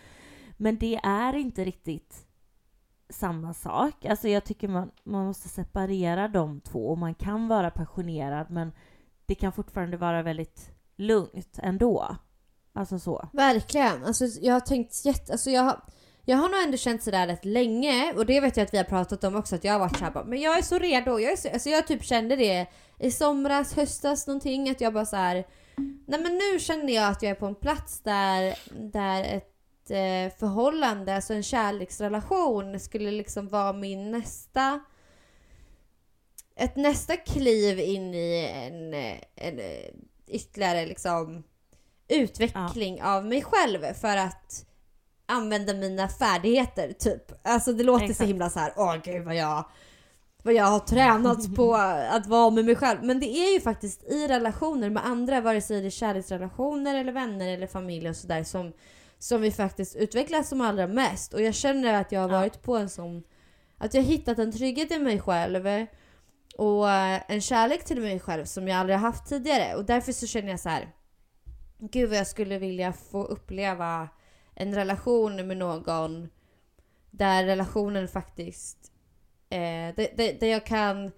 Men 0.56 0.78
det 0.78 1.00
är 1.02 1.36
inte 1.36 1.64
riktigt 1.64 2.26
samma 3.08 3.54
sak. 3.54 4.04
Alltså 4.04 4.28
jag 4.28 4.44
tycker 4.44 4.68
man, 4.68 4.90
man 5.04 5.26
måste 5.26 5.48
separera 5.48 6.28
de 6.28 6.60
två 6.60 6.90
och 6.90 6.98
man 6.98 7.14
kan 7.14 7.48
vara 7.48 7.70
passionerad 7.70 8.50
men 8.50 8.72
det 9.32 9.36
kan 9.36 9.52
fortfarande 9.52 9.96
vara 9.96 10.22
väldigt 10.22 10.70
lugnt 10.96 11.58
ändå. 11.62 12.16
Alltså 12.74 12.98
så. 12.98 13.28
Verkligen. 13.32 14.04
Alltså, 14.04 14.24
jag 14.24 14.52
har 14.52 14.60
tänkt 14.60 15.04
jätte... 15.04 15.32
Alltså, 15.32 15.50
jag, 15.50 15.62
har, 15.62 15.80
jag 16.24 16.36
har 16.36 16.48
nog 16.48 16.62
ändå 16.62 16.76
känt 16.76 17.02
sådär 17.02 17.26
rätt 17.26 17.44
länge 17.44 18.12
och 18.16 18.26
det 18.26 18.40
vet 18.40 18.56
jag 18.56 18.64
att 18.64 18.74
vi 18.74 18.78
har 18.78 18.84
pratat 18.84 19.24
om 19.24 19.36
också 19.36 19.54
att 19.54 19.64
jag 19.64 19.72
har 19.72 19.80
varit 19.80 19.98
såhär 19.98 20.12
bara, 20.12 20.24
men 20.24 20.40
jag 20.40 20.58
är 20.58 20.62
så 20.62 20.78
redo. 20.78 21.18
Jag, 21.18 21.32
är 21.32 21.36
så, 21.36 21.48
alltså, 21.48 21.68
jag 21.68 21.86
typ 21.86 22.04
kände 22.04 22.36
det 22.36 22.66
i 22.98 23.10
somras, 23.10 23.74
höstas 23.74 24.26
någonting 24.26 24.70
att 24.70 24.80
jag 24.80 24.92
bara 24.92 25.06
så 25.06 25.16
här. 25.16 25.46
Nej 26.06 26.20
men 26.20 26.38
nu 26.38 26.58
känner 26.58 26.92
jag 26.92 27.08
att 27.10 27.22
jag 27.22 27.30
är 27.30 27.34
på 27.34 27.46
en 27.46 27.54
plats 27.54 28.00
där, 28.00 28.54
där 28.92 29.24
ett 29.24 29.90
eh, 29.90 30.38
förhållande, 30.38 31.16
alltså 31.16 31.34
en 31.34 31.42
kärleksrelation 31.42 32.80
skulle 32.80 33.10
liksom 33.10 33.48
vara 33.48 33.72
min 33.72 34.10
nästa 34.10 34.80
ett 36.62 36.76
nästa 36.76 37.16
kliv 37.16 37.78
in 37.80 38.14
i 38.14 38.50
en, 38.54 38.94
en, 39.48 39.60
ytterligare 40.26 40.86
liksom 40.86 41.42
utveckling 42.08 43.02
av 43.02 43.26
mig 43.26 43.42
själv 43.42 43.94
för 43.94 44.16
att 44.16 44.66
använda 45.26 45.74
mina 45.74 46.08
färdigheter 46.08 46.92
typ. 46.92 47.32
Alltså 47.42 47.72
det 47.72 47.84
låter 47.84 48.06
så 48.06 48.10
Exakt. 48.10 48.30
himla 48.30 48.50
så 48.50 48.58
här, 48.58 48.72
åh 48.76 48.96
gud 49.04 49.24
vad 49.24 49.34
jag 49.36 49.64
vad 50.44 50.54
jag 50.54 50.64
har 50.64 50.78
tränat 50.78 51.54
på 51.56 51.74
att 52.10 52.26
vara 52.26 52.50
med 52.50 52.64
mig 52.64 52.76
själv. 52.76 53.04
Men 53.04 53.20
det 53.20 53.26
är 53.26 53.54
ju 53.54 53.60
faktiskt 53.60 54.04
i 54.04 54.28
relationer 54.28 54.90
med 54.90 55.06
andra, 55.06 55.40
vare 55.40 55.60
sig 55.60 55.80
det 55.80 55.86
är 55.86 55.90
kärleksrelationer 55.90 56.94
eller 56.94 57.12
vänner 57.12 57.48
eller 57.48 57.66
familj 57.66 58.08
och 58.08 58.16
sådär 58.16 58.44
som, 58.44 58.72
som 59.18 59.40
vi 59.40 59.50
faktiskt 59.50 59.96
utvecklas 59.96 60.48
som 60.48 60.60
allra 60.60 60.86
mest. 60.86 61.34
Och 61.34 61.42
jag 61.42 61.54
känner 61.54 62.00
att 62.00 62.12
jag 62.12 62.20
har 62.20 62.28
Ja. 62.28 62.38
varit 62.38 62.62
på 62.62 62.76
en 62.76 62.88
sån, 62.88 63.22
att 63.78 63.94
jag 63.94 64.02
har 64.02 64.08
hittat 64.08 64.38
en 64.38 64.52
trygghet 64.52 64.92
i 64.92 64.98
mig 64.98 65.20
själv 65.20 65.86
och 66.58 66.90
eh, 66.90 67.22
en 67.28 67.40
kärlek 67.40 67.84
till 67.84 68.00
mig 68.00 68.20
själv 68.20 68.44
som 68.44 68.68
jag 68.68 68.78
aldrig 68.78 68.98
har 68.98 69.06
haft 69.06 69.26
tidigare. 69.26 69.74
Och 69.74 69.84
därför 69.84 70.12
så 70.12 70.26
känner 70.26 70.50
jag 70.50 70.60
så 70.60 70.68
här. 70.68 70.88
Gud 71.78 72.08
vad 72.08 72.18
jag 72.18 72.26
skulle 72.26 72.58
vilja 72.58 72.92
få 72.92 73.24
uppleva 73.24 74.08
en 74.54 74.74
relation 74.74 75.46
med 75.46 75.56
någon 75.56 76.28
där 77.10 77.44
relationen 77.44 78.08
faktiskt 78.08 78.92
eh, 79.50 79.94
där, 79.96 80.16
där, 80.16 80.40
där 80.40 80.46
jag 80.46 80.66
kan 80.66 81.10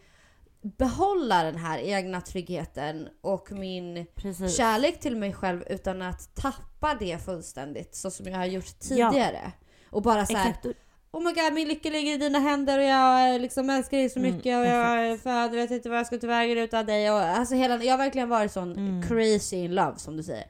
behålla 0.62 1.42
den 1.42 1.56
här 1.56 1.78
egna 1.78 2.20
tryggheten 2.20 3.08
och 3.20 3.52
min 3.52 4.06
Precis. 4.14 4.56
kärlek 4.56 5.00
till 5.00 5.16
mig 5.16 5.32
själv 5.32 5.64
utan 5.70 6.02
att 6.02 6.34
tappa 6.34 6.96
det 7.00 7.24
fullständigt 7.24 7.94
så 7.94 8.10
som 8.10 8.26
jag 8.26 8.38
har 8.38 8.46
gjort 8.46 8.78
tidigare. 8.78 9.52
Och 9.90 10.02
bara 10.02 10.26
så 10.26 10.36
här, 10.36 10.50
Exakt. 10.50 10.66
Oh 11.14 11.20
my 11.22 11.32
god, 11.32 11.52
min 11.52 11.68
lycka 11.68 11.90
ligger 11.90 12.12
i 12.14 12.16
dina 12.16 12.38
händer 12.38 12.78
och 12.78 12.84
jag 12.84 13.34
eh, 13.34 13.40
liksom 13.40 13.70
älskar 13.70 13.96
dig 13.96 14.10
så 14.10 14.18
Mm, 14.18 14.32
mycket 14.36 14.58
och 14.58 14.66
jag 14.66 15.20
född 15.20 15.50
vet 15.50 15.70
inte 15.70 15.88
vad 15.88 15.98
jag 15.98 16.06
ska 16.06 16.18
ta 16.18 16.26
vägen 16.26 16.58
utan 16.58 16.86
dig. 16.86 17.10
Och, 17.10 17.18
alltså 17.18 17.54
hela, 17.54 17.84
jag 17.84 17.92
har 17.92 17.98
verkligen 17.98 18.28
varit 18.28 18.52
sån 18.52 18.72
Mm. 18.72 19.02
crazy 19.02 19.56
in 19.56 19.74
love 19.74 19.98
som 19.98 20.16
du 20.16 20.22
säger. 20.22 20.46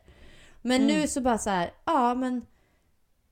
Men 0.62 0.82
Mm. 0.82 0.86
nu 1.00 1.06
så 1.08 1.20
bara 1.20 1.38
så 1.38 1.50
här, 1.50 1.70
ja 1.84 2.14
men 2.14 2.46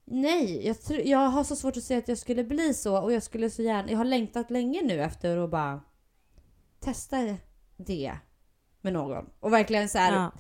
nej, 0.05 0.67
jag, 0.67 0.77
tr- 0.77 1.03
jag 1.05 1.19
har 1.19 1.45
så 1.45 1.57
svårt 1.57 1.77
att 1.77 1.83
se 1.83 1.97
att 1.97 2.09
jag 2.09 2.19
skulle 2.19 2.45
bli 2.45 2.75
så 2.75 2.99
och 3.03 3.13
jag 3.13 3.23
skulle 3.23 3.51
så 3.51 3.63
gärna, 3.63 3.91
jag 3.91 3.99
har 3.99 4.05
längtat 4.05 4.51
länge 4.51 4.83
nu 4.83 5.03
efter 5.03 5.37
att 5.37 5.51
bara 5.51 5.81
testa 6.81 7.37
det 7.77 8.19
med 8.81 8.93
någon. 8.93 9.25
Och 9.41 9.53
verkligen 9.53 9.89
så 9.89 9.99
här, 9.99 10.13
Ja. 10.13 10.31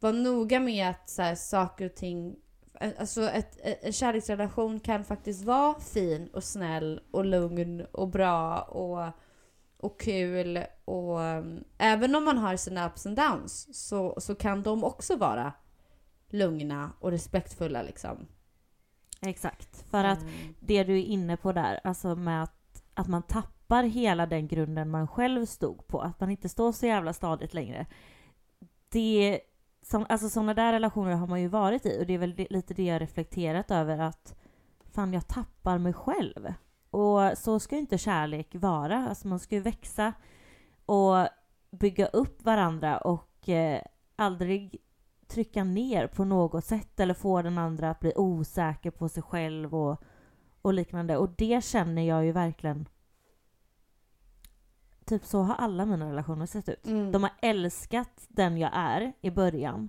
var 0.00 0.12
noga 0.12 0.60
med 0.60 0.90
att 0.90 1.10
så 1.10 1.22
här, 1.22 1.34
saker 1.34 1.84
och 1.86 1.94
ting 1.94 2.36
Alltså 2.98 3.30
ett, 3.30 3.58
en 3.82 3.92
kärleksrelation 3.92 4.80
kan 4.80 5.04
faktiskt 5.04 5.44
vara 5.44 5.80
fin 5.80 6.28
och 6.32 6.44
snäll 6.44 7.00
och 7.10 7.24
lugn 7.24 7.86
och 7.92 8.08
bra 8.08 8.60
och, 8.60 9.12
och 9.76 10.00
kul 10.00 10.64
och 10.84 11.20
även 11.78 12.14
om 12.14 12.24
man 12.24 12.38
har 12.38 12.56
sina 12.56 12.86
ups 12.86 13.06
and 13.06 13.16
downs 13.16 13.68
så, 13.88 14.20
så 14.20 14.34
kan 14.34 14.62
de 14.62 14.84
också 14.84 15.16
vara 15.16 15.52
lugna 16.28 16.92
och 17.00 17.10
respektfulla 17.10 17.82
liksom. 17.82 18.26
Exakt. 19.20 19.90
För 19.90 20.04
att 20.04 20.22
Mm. 20.22 20.54
det 20.60 20.84
du 20.84 20.98
är 20.98 21.04
inne 21.04 21.36
på 21.36 21.52
där, 21.52 21.80
alltså 21.84 22.14
med 22.14 22.42
att, 22.42 22.82
att 22.94 23.08
man 23.08 23.22
tappar 23.22 23.82
hela 23.82 24.26
den 24.26 24.48
grunden 24.48 24.90
man 24.90 25.08
själv 25.08 25.46
stod 25.46 25.86
på, 25.86 26.00
att 26.00 26.20
man 26.20 26.30
inte 26.30 26.48
står 26.48 26.72
så 26.72 26.86
jävla 26.86 27.12
stadigt 27.12 27.54
längre. 27.54 27.86
Det, 28.88 29.40
som, 29.90 30.06
alltså 30.08 30.28
sådana 30.28 30.54
där 30.54 30.72
relationer 30.72 31.14
har 31.14 31.26
man 31.26 31.40
ju 31.40 31.48
varit 31.48 31.86
i 31.86 32.00
och 32.00 32.06
det 32.06 32.14
är 32.14 32.18
väl 32.18 32.34
det, 32.34 32.46
lite 32.50 32.74
det 32.74 32.84
jag 32.84 33.02
reflekterat 33.02 33.70
över 33.70 33.98
att 33.98 34.34
fan 34.92 35.12
jag 35.12 35.28
tappar 35.28 35.78
mig 35.78 35.92
själv. 35.92 36.54
Och 36.90 37.38
så 37.38 37.60
ska 37.60 37.74
ju 37.74 37.80
inte 37.80 37.98
kärlek 37.98 38.54
vara, 38.54 39.08
alltså 39.08 39.28
man 39.28 39.38
ska 39.38 39.54
ju 39.54 39.60
växa 39.60 40.12
och 40.86 41.28
bygga 41.70 42.06
upp 42.06 42.44
varandra 42.44 42.98
och 42.98 43.48
eh, 43.48 43.82
aldrig 44.16 44.76
trycka 45.28 45.64
ner 45.64 46.06
på 46.06 46.24
något 46.24 46.64
sätt 46.64 47.00
eller 47.00 47.14
få 47.14 47.42
den 47.42 47.58
andra 47.58 47.90
att 47.90 48.00
bli 48.00 48.12
osäker 48.16 48.90
på 48.90 49.08
sig 49.08 49.22
själv 49.22 49.74
och, 49.74 50.02
och 50.62 50.74
liknande. 50.74 51.16
Och 51.16 51.28
det 51.38 51.64
känner 51.64 52.02
jag 52.02 52.24
ju 52.24 52.32
verkligen. 52.32 52.88
Typ 55.04 55.24
så 55.24 55.42
har 55.42 55.54
alla 55.54 55.86
mina 55.86 56.10
relationer 56.10 56.46
sett 56.46 56.68
ut. 56.68 56.86
Mm. 56.86 57.12
De 57.12 57.22
har 57.22 57.32
älskat 57.42 58.26
den 58.28 58.58
jag 58.58 58.70
är 58.74 59.12
i 59.20 59.30
början 59.30 59.88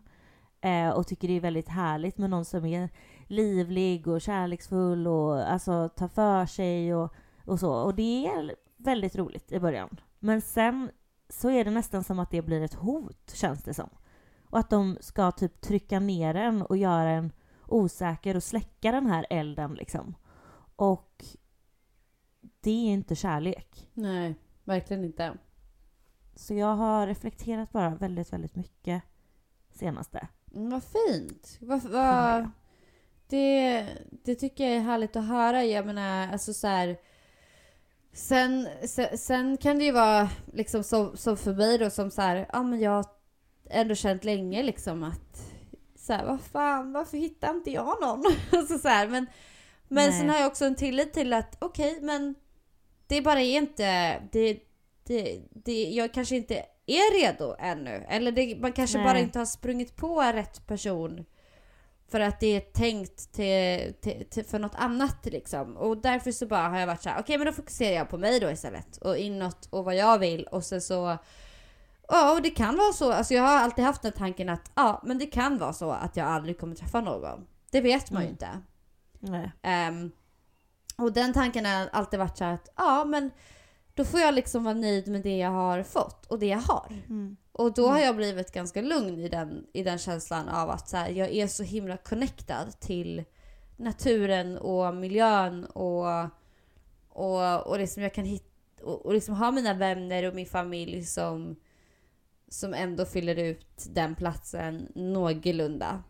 eh, 0.62 0.90
och 0.90 1.08
tycker 1.08 1.28
det 1.28 1.34
är 1.34 1.40
väldigt 1.40 1.70
härligt 1.70 2.18
med 2.18 2.30
någon 2.30 2.46
som 2.46 2.66
är 2.66 2.90
livlig 3.28 4.08
och 4.08 4.22
kärleksfull 4.22 5.08
och 5.08 5.52
alltså 5.52 5.90
tar 5.90 6.08
för 6.08 6.46
sig 6.46 6.96
och, 6.96 7.14
och 7.46 7.60
så. 7.60 7.74
Och 7.74 7.96
det 7.96 8.28
är 8.28 8.56
väldigt 8.78 9.16
roligt 9.16 9.52
i 9.52 9.60
början. 9.60 10.00
Men 10.20 10.42
sen 10.42 10.92
så 11.30 11.50
är 11.50 11.66
det 11.66 11.72
nästan 11.72 12.04
som 12.04 12.20
att 12.20 12.32
det 12.32 12.42
blir 12.42 12.62
ett 12.62 12.74
hot, 12.74 13.32
känns 13.34 13.64
det 13.64 13.74
som. 13.74 13.90
Och 14.50 14.60
att 14.60 14.70
de 14.70 14.98
ska 15.02 15.32
typ 15.32 15.62
trycka 15.62 16.00
ner 16.00 16.36
en 16.36 16.62
och 16.62 16.78
göra 16.78 17.10
en 17.10 17.32
osäker 17.68 18.36
och 18.36 18.44
släcka 18.44 18.92
den 18.92 19.06
här 19.06 19.26
elden 19.30 19.74
liksom. 19.74 20.16
Och 20.76 21.26
det 22.62 22.72
är 22.72 22.94
inte 22.94 23.16
kärlek. 23.16 23.90
Nej, 23.94 24.36
verkligen 24.72 25.06
inte. 25.06 25.34
Så 26.36 26.54
jag 26.54 26.76
har 26.76 27.08
reflekterat 27.08 27.72
bara 27.72 27.96
väldigt, 27.96 28.34
väldigt 28.34 28.56
mycket 28.56 29.04
senaste. 29.74 30.28
Mm, 30.56 30.70
vad 30.70 30.84
fint. 30.84 31.58
Vad, 31.60 31.82
vad, 31.82 32.50
det, 33.28 33.88
det 34.10 34.36
tycker 34.36 34.64
jag 34.64 34.74
är 34.74 34.82
härligt 34.82 35.16
att 35.16 35.28
höra. 35.28 35.64
Jag 35.64 35.86
menar, 35.86 36.28
alltså 36.32 36.54
så 36.54 36.68
här, 36.68 36.98
sen, 38.14 38.68
sen, 38.86 39.18
sen 39.18 39.58
kan 39.58 39.78
det 39.78 39.86
ju 39.86 39.92
vara 39.92 40.30
liksom 40.54 40.84
som, 40.84 41.18
som 41.18 41.38
för 41.38 41.54
mig 41.54 41.78
då 41.78 41.90
som 41.90 42.12
så 42.12 42.22
här, 42.22 42.50
ja 42.54 42.64
men 42.64 42.80
jag 42.80 42.92
har 42.92 43.06
ändå 43.70 43.96
känt 43.96 44.24
länge 44.24 44.64
liksom 44.64 45.04
att 45.04 45.52
så 45.96 46.14
här, 46.14 46.26
vad 46.26 46.42
fan, 46.42 46.94
varför 46.94 47.18
hittar 47.18 47.50
inte 47.52 47.72
jag 47.72 48.02
någon? 48.02 48.24
alltså 48.52 48.78
så 48.80 48.88
här, 48.88 49.08
men 49.08 49.28
men 49.94 50.10
Nej. 50.10 50.20
sen 50.20 50.30
har 50.30 50.38
jag 50.38 50.48
också 50.48 50.66
en 50.66 50.76
tillit 50.76 51.14
till 51.14 51.34
att 51.34 51.58
okej, 51.60 52.00
men 52.02 52.36
det 53.12 53.22
bara 53.22 53.42
är 53.42 53.58
inte, 53.58 54.20
det, 54.32 54.60
det, 55.04 55.42
det, 55.50 55.84
jag 55.84 56.14
kanske 56.14 56.36
inte 56.36 56.66
är 56.86 57.22
redo 57.22 57.56
ännu. 57.60 58.06
Eller 58.10 58.32
det, 58.32 58.58
man 58.62 58.72
kanske 58.72 58.98
Nej. 58.98 59.08
bara 59.08 59.20
inte 59.20 59.40
har 59.40 59.46
sprungit 59.46 59.96
på 59.96 60.22
rätt 60.22 60.68
person. 60.68 61.26
För 62.08 62.20
att 62.20 62.40
det 62.40 62.48
är 62.48 62.60
tänkt 62.60 63.34
till, 63.34 63.94
till, 64.02 64.26
till, 64.30 64.46
för 64.46 64.60
något 64.60 64.76
annat 64.76 65.26
liksom. 65.26 65.78
Och 65.78 65.98
därför 65.98 66.32
så 66.32 66.46
bara 66.46 66.70
har 66.70 66.80
jag 66.80 66.88
varit 66.88 67.02
så 67.02 67.10
här: 67.10 67.20
okej 67.20 67.38
men 67.38 67.48
då 67.48 67.54
fokuserar 67.54 67.96
jag 67.96 68.10
på 68.10 68.18
mig 68.18 68.40
då 68.40 68.52
istället. 68.52 68.98
Och 68.98 69.18
inåt 69.18 69.68
och 69.70 69.86
vad 69.86 69.96
jag 69.96 70.20
vill. 70.20 70.44
Och 70.44 70.64
sen 70.64 70.82
så... 70.82 71.18
Ja, 72.08 72.34
och 72.36 72.42
det 72.42 72.50
kan 72.50 72.78
vara 72.78 72.94
så. 72.94 73.12
Alltså 73.12 73.34
jag 73.34 73.44
har 73.44 73.58
alltid 73.58 73.86
haft 73.86 74.02
den 74.02 74.12
tanken 74.12 74.50
att 74.50 74.72
ja, 74.76 75.02
men 75.06 75.18
det 75.18 75.26
kan 75.26 75.58
vara 75.58 75.74
så 75.74 75.92
att 75.92 76.16
jag 76.18 76.28
aldrig 76.28 76.60
kommer 76.60 76.76
träffa 76.76 77.02
någon. 77.02 77.48
Det 77.72 77.82
vet 77.82 78.12
man 78.12 78.22
ju 78.22 78.28
Mm. 78.28 78.32
inte. 78.34 78.50
Nej. 79.20 79.52
Och 81.02 81.14
den 81.14 81.34
tanken 81.34 81.66
har 81.66 81.90
alltid 81.92 82.20
varit 82.20 82.38
så 82.38 82.44
att 82.44 82.70
ja, 82.76 83.06
men 83.06 83.32
då 83.94 84.06
får 84.06 84.20
jag 84.20 84.34
liksom 84.34 84.64
vara 84.64 84.74
nöjd 84.74 85.08
med 85.08 85.22
det 85.22 85.38
jag 85.38 85.50
har 85.50 85.84
fått 85.84 86.26
och 86.26 86.40
det 86.40 86.46
jag 86.46 86.60
har. 86.60 86.94
Mm. 87.10 87.38
Och 87.52 87.74
då 87.74 87.88
har 87.88 88.00
jag 88.00 88.16
blivit 88.16 88.52
ganska 88.52 88.82
lugn 88.82 89.20
i 89.20 89.30
den, 89.30 89.68
i 89.74 89.84
den 89.84 89.98
känslan 89.98 90.50
av 90.50 90.70
att 90.70 90.90
så 90.90 90.98
här, 90.98 91.10
jag 91.10 91.30
är 91.30 91.48
så 91.48 91.64
himla 91.64 91.98
connectad 91.98 92.80
till 92.80 93.24
naturen 93.78 94.58
och 94.58 94.96
miljön 94.96 95.66
och, 95.66 96.06
och, 97.10 97.68
och 97.68 97.80
liksom 97.80 98.04
jag 98.04 98.14
kan 98.14 98.26
hitta 98.26 98.52
och, 98.84 99.06
och 99.06 99.14
liksom 99.14 99.36
ha 99.36 99.52
mina 99.52 99.74
vänner 99.74 100.28
och 100.28 100.36
min 100.36 100.46
familj 100.46 101.06
som, 101.06 101.56
som 102.50 102.74
ändå 102.74 103.06
fyller 103.06 103.36
ut 103.36 103.86
den 103.90 104.16
platsen 104.16 104.92
någorlunda. 104.96 106.04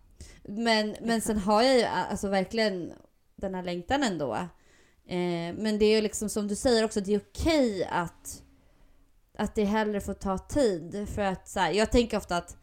Men, 0.43 0.95
men 1.01 1.21
sen 1.21 1.37
har 1.37 1.63
jag 1.63 1.77
ju 1.77 1.83
alltså 1.83 2.27
verkligen 2.27 2.93
den 3.35 3.55
här 3.55 3.63
längtan 3.63 4.03
ändå. 4.03 4.47
Eh, 5.07 5.55
men 5.57 5.79
det 5.79 5.85
är 5.85 5.95
ju 5.95 6.01
liksom 6.01 6.29
som 6.29 6.47
du 6.47 6.55
säger 6.55 6.85
också, 6.85 7.01
det 7.01 7.13
är 7.13 7.19
okej 7.19 7.85
att, 7.91 8.43
att 9.37 9.55
det 9.55 9.63
hellre 9.65 10.01
får 10.01 10.13
ta 10.13 10.37
tid. 10.37 11.09
För 11.15 11.21
att 11.21 11.47
så 11.49 11.59
här, 11.59 11.71
jag 11.71 11.91
tänker 11.91 12.17
ofta 12.17 12.37
att 12.37 12.57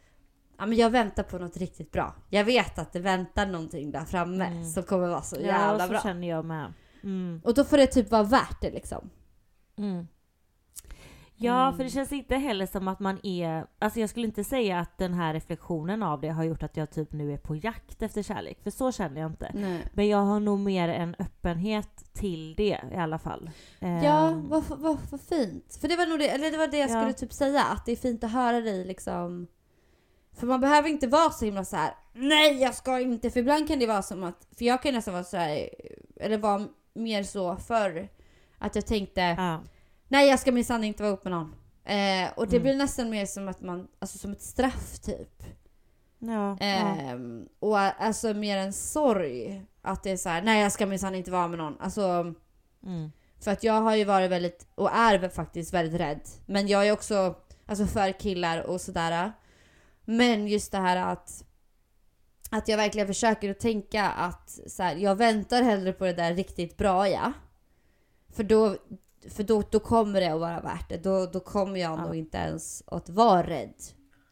ja, 0.58 0.66
men 0.66 0.78
jag 0.78 0.90
väntar 0.90 1.22
på 1.22 1.38
något 1.38 1.56
riktigt 1.56 1.92
bra. 1.92 2.14
Jag 2.30 2.44
vet 2.44 2.78
att 2.78 2.92
det 2.92 3.00
väntar 3.00 3.46
någonting 3.46 3.90
där 3.90 4.04
framme 4.04 4.44
Mm. 4.46 4.64
som 4.70 4.82
kommer 4.82 5.08
vara 5.08 5.22
så 5.22 5.36
Ja, 5.36 5.42
jävla 5.42 5.84
så 5.84 5.90
bra. 5.90 6.00
känner 6.02 6.28
jag 6.28 6.44
med. 6.44 6.72
Mm. 7.02 7.40
Och 7.44 7.54
då 7.54 7.64
får 7.64 7.76
det 7.76 7.86
typ 7.86 8.10
vara 8.10 8.22
värt 8.22 8.60
det 8.60 8.70
liksom. 8.70 9.10
Mm. 9.78 10.06
Ja, 11.40 11.62
Mm. 11.66 11.76
för 11.76 11.84
det 11.84 11.90
känns 11.90 12.12
inte 12.12 12.36
heller 12.36 12.66
som 12.66 12.88
att 12.88 13.00
man 13.00 13.18
är... 13.22 13.66
Alltså 13.78 14.00
jag 14.00 14.10
skulle 14.10 14.26
inte 14.26 14.44
säga 14.44 14.78
att 14.80 14.98
den 14.98 15.14
här 15.14 15.34
reflektionen 15.34 16.02
av 16.02 16.20
det 16.20 16.28
har 16.28 16.44
gjort 16.44 16.62
att 16.62 16.76
jag 16.76 16.90
typ 16.90 17.12
nu 17.12 17.32
är 17.32 17.36
på 17.36 17.56
jakt 17.56 18.02
efter 18.02 18.22
kärlek. 18.22 18.58
För 18.62 18.70
så 18.70 18.92
känner 18.92 19.20
jag 19.20 19.30
inte. 19.30 19.50
Nej. 19.54 19.82
Men 19.92 20.08
jag 20.08 20.18
har 20.18 20.40
nog 20.40 20.58
mer 20.58 20.88
en 20.88 21.16
öppenhet 21.18 22.14
till 22.14 22.54
det 22.54 22.78
i 22.92 22.96
alla 22.96 23.18
fall. 23.18 23.50
Ja, 23.78 23.86
Ehm, 23.88 24.48
vad, 24.48 24.64
vad, 24.68 24.98
vad 25.10 25.20
fint. 25.20 25.78
För 25.80 25.88
det 25.88 25.96
var 25.96 26.06
nog 26.06 26.18
det, 26.18 26.28
eller 26.28 26.50
det 26.50 26.58
var 26.58 26.66
det 26.66 26.78
jag 26.78 26.90
Ja. 26.90 27.00
skulle 27.00 27.12
typ 27.12 27.32
säga, 27.32 27.62
att 27.64 27.86
det 27.86 27.92
är 27.92 27.96
fint 27.96 28.24
att 28.24 28.32
höra 28.32 28.60
dig 28.60 28.84
liksom. 28.84 29.46
För 30.32 30.46
man 30.46 30.60
behöver 30.60 30.88
inte 30.88 31.06
vara 31.06 31.30
så 31.30 31.44
himla 31.44 31.64
så 31.64 31.76
här. 31.76 31.94
nej 32.12 32.62
jag 32.62 32.74
ska 32.74 33.00
inte, 33.00 33.30
för 33.30 33.40
ibland 33.40 33.68
kan 33.68 33.78
det 33.78 33.86
vara 33.86 34.02
som 34.02 34.22
att, 34.24 34.46
för 34.58 34.64
jag 34.64 34.82
kan 34.82 34.94
nästan 34.94 35.14
vara 35.14 35.24
så 35.24 35.36
här, 35.36 35.68
eller 36.16 36.38
vara 36.38 36.66
mer 36.94 37.22
så 37.22 37.56
förr, 37.56 38.08
att 38.58 38.74
jag 38.74 38.86
tänkte, 38.86 39.20
ja. 39.20 39.60
Nej 40.08 40.28
jag 40.28 40.38
ska 40.38 40.52
minsann 40.52 40.84
inte 40.84 41.02
vara 41.02 41.10
ihop 41.12 41.24
med 41.24 41.30
någon. 41.32 41.54
Eh, 41.84 42.30
och 42.36 42.48
det 42.48 42.56
Mm. 42.56 42.62
blir 42.62 42.74
nästan 42.76 43.10
mer 43.10 43.26
som 43.26 43.48
att 43.48 43.60
man, 43.60 43.88
alltså 43.98 44.18
som 44.18 44.32
ett 44.32 44.42
straff 44.42 44.98
typ. 44.98 45.42
Ja, 46.18 46.56
ja. 46.60 46.66
Ehm, 46.66 47.48
och 47.58 47.78
alltså 47.78 48.34
mer 48.34 48.56
en 48.58 48.72
sorg. 48.72 49.64
Att 49.82 50.02
det 50.02 50.10
är 50.10 50.16
så 50.16 50.28
här, 50.28 50.42
nej 50.42 50.62
jag 50.62 50.72
ska 50.72 50.86
minsann 50.86 51.14
inte 51.14 51.30
vara 51.30 51.48
med 51.48 51.58
någon. 51.58 51.76
Alltså, 51.80 52.34
Mm. 52.86 53.12
för 53.40 53.50
att 53.50 53.64
jag 53.64 53.80
har 53.82 53.94
ju 53.96 54.04
varit 54.04 54.30
väldigt, 54.30 54.66
och 54.74 54.90
är 54.92 55.28
faktiskt 55.28 55.74
väldigt 55.74 56.00
rädd. 56.00 56.20
Men 56.46 56.66
jag 56.68 56.88
är 56.88 56.92
också 56.92 57.34
alltså 57.66 57.86
för 57.86 58.12
killar 58.20 58.62
och 58.62 58.80
sådär. 58.80 59.32
Men 60.04 60.46
just 60.48 60.72
det 60.72 60.78
här 60.78 60.96
att 61.12 61.44
att 62.50 62.68
jag 62.68 62.76
verkligen 62.76 63.06
försöker 63.06 63.50
att 63.50 63.60
tänka 63.60 64.04
att 64.10 64.58
så 64.66 64.82
här, 64.82 64.96
jag 64.96 65.16
väntar 65.16 65.62
hellre 65.62 65.92
på 65.92 66.04
det 66.04 66.12
där 66.12 66.34
riktigt 66.34 66.76
bra 66.76 67.08
ja. 67.08 67.32
För 68.32 68.42
då, 68.44 68.76
för 69.30 69.42
då, 69.42 69.62
då 69.70 69.80
kommer 69.80 70.20
det 70.20 70.32
att 70.32 70.40
vara 70.40 70.60
värt 70.60 70.88
det. 70.88 70.96
Då, 70.96 71.26
då 71.26 71.40
kommer 71.40 71.80
jag 71.80 71.98
Ja. 71.98 72.04
nog 72.04 72.16
inte 72.16 72.38
ens 72.38 72.82
att 72.86 73.08
vara 73.08 73.42
rädd. 73.46 73.74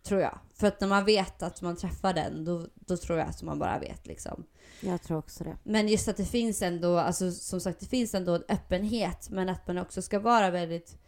Tror 0.02 0.20
jag. 0.20 0.38
För 0.54 0.66
att 0.66 0.80
när 0.80 0.88
man 0.88 1.04
vet 1.04 1.42
att 1.42 1.62
man 1.62 1.76
träffar 1.76 2.14
den, 2.14 2.44
då, 2.44 2.66
då 2.74 2.96
tror 2.96 3.18
jag 3.18 3.28
att 3.28 3.42
man 3.42 3.58
bara 3.58 3.78
vet 3.78 4.06
liksom. 4.06 4.44
Jag 4.80 5.02
tror 5.02 5.18
också 5.18 5.44
det. 5.44 5.56
Men 5.64 5.88
just 5.88 6.08
att 6.08 6.16
det 6.16 6.24
finns 6.24 6.62
ändå, 6.62 6.98
alltså 6.98 7.30
som 7.32 7.60
sagt 7.60 7.80
det 7.80 7.86
finns 7.86 8.14
ändå 8.14 8.34
en 8.34 8.44
öppenhet 8.48 9.30
men 9.30 9.48
att 9.48 9.66
man 9.66 9.78
också 9.78 10.02
ska 10.02 10.18
vara 10.18 10.50
väldigt 10.50 10.98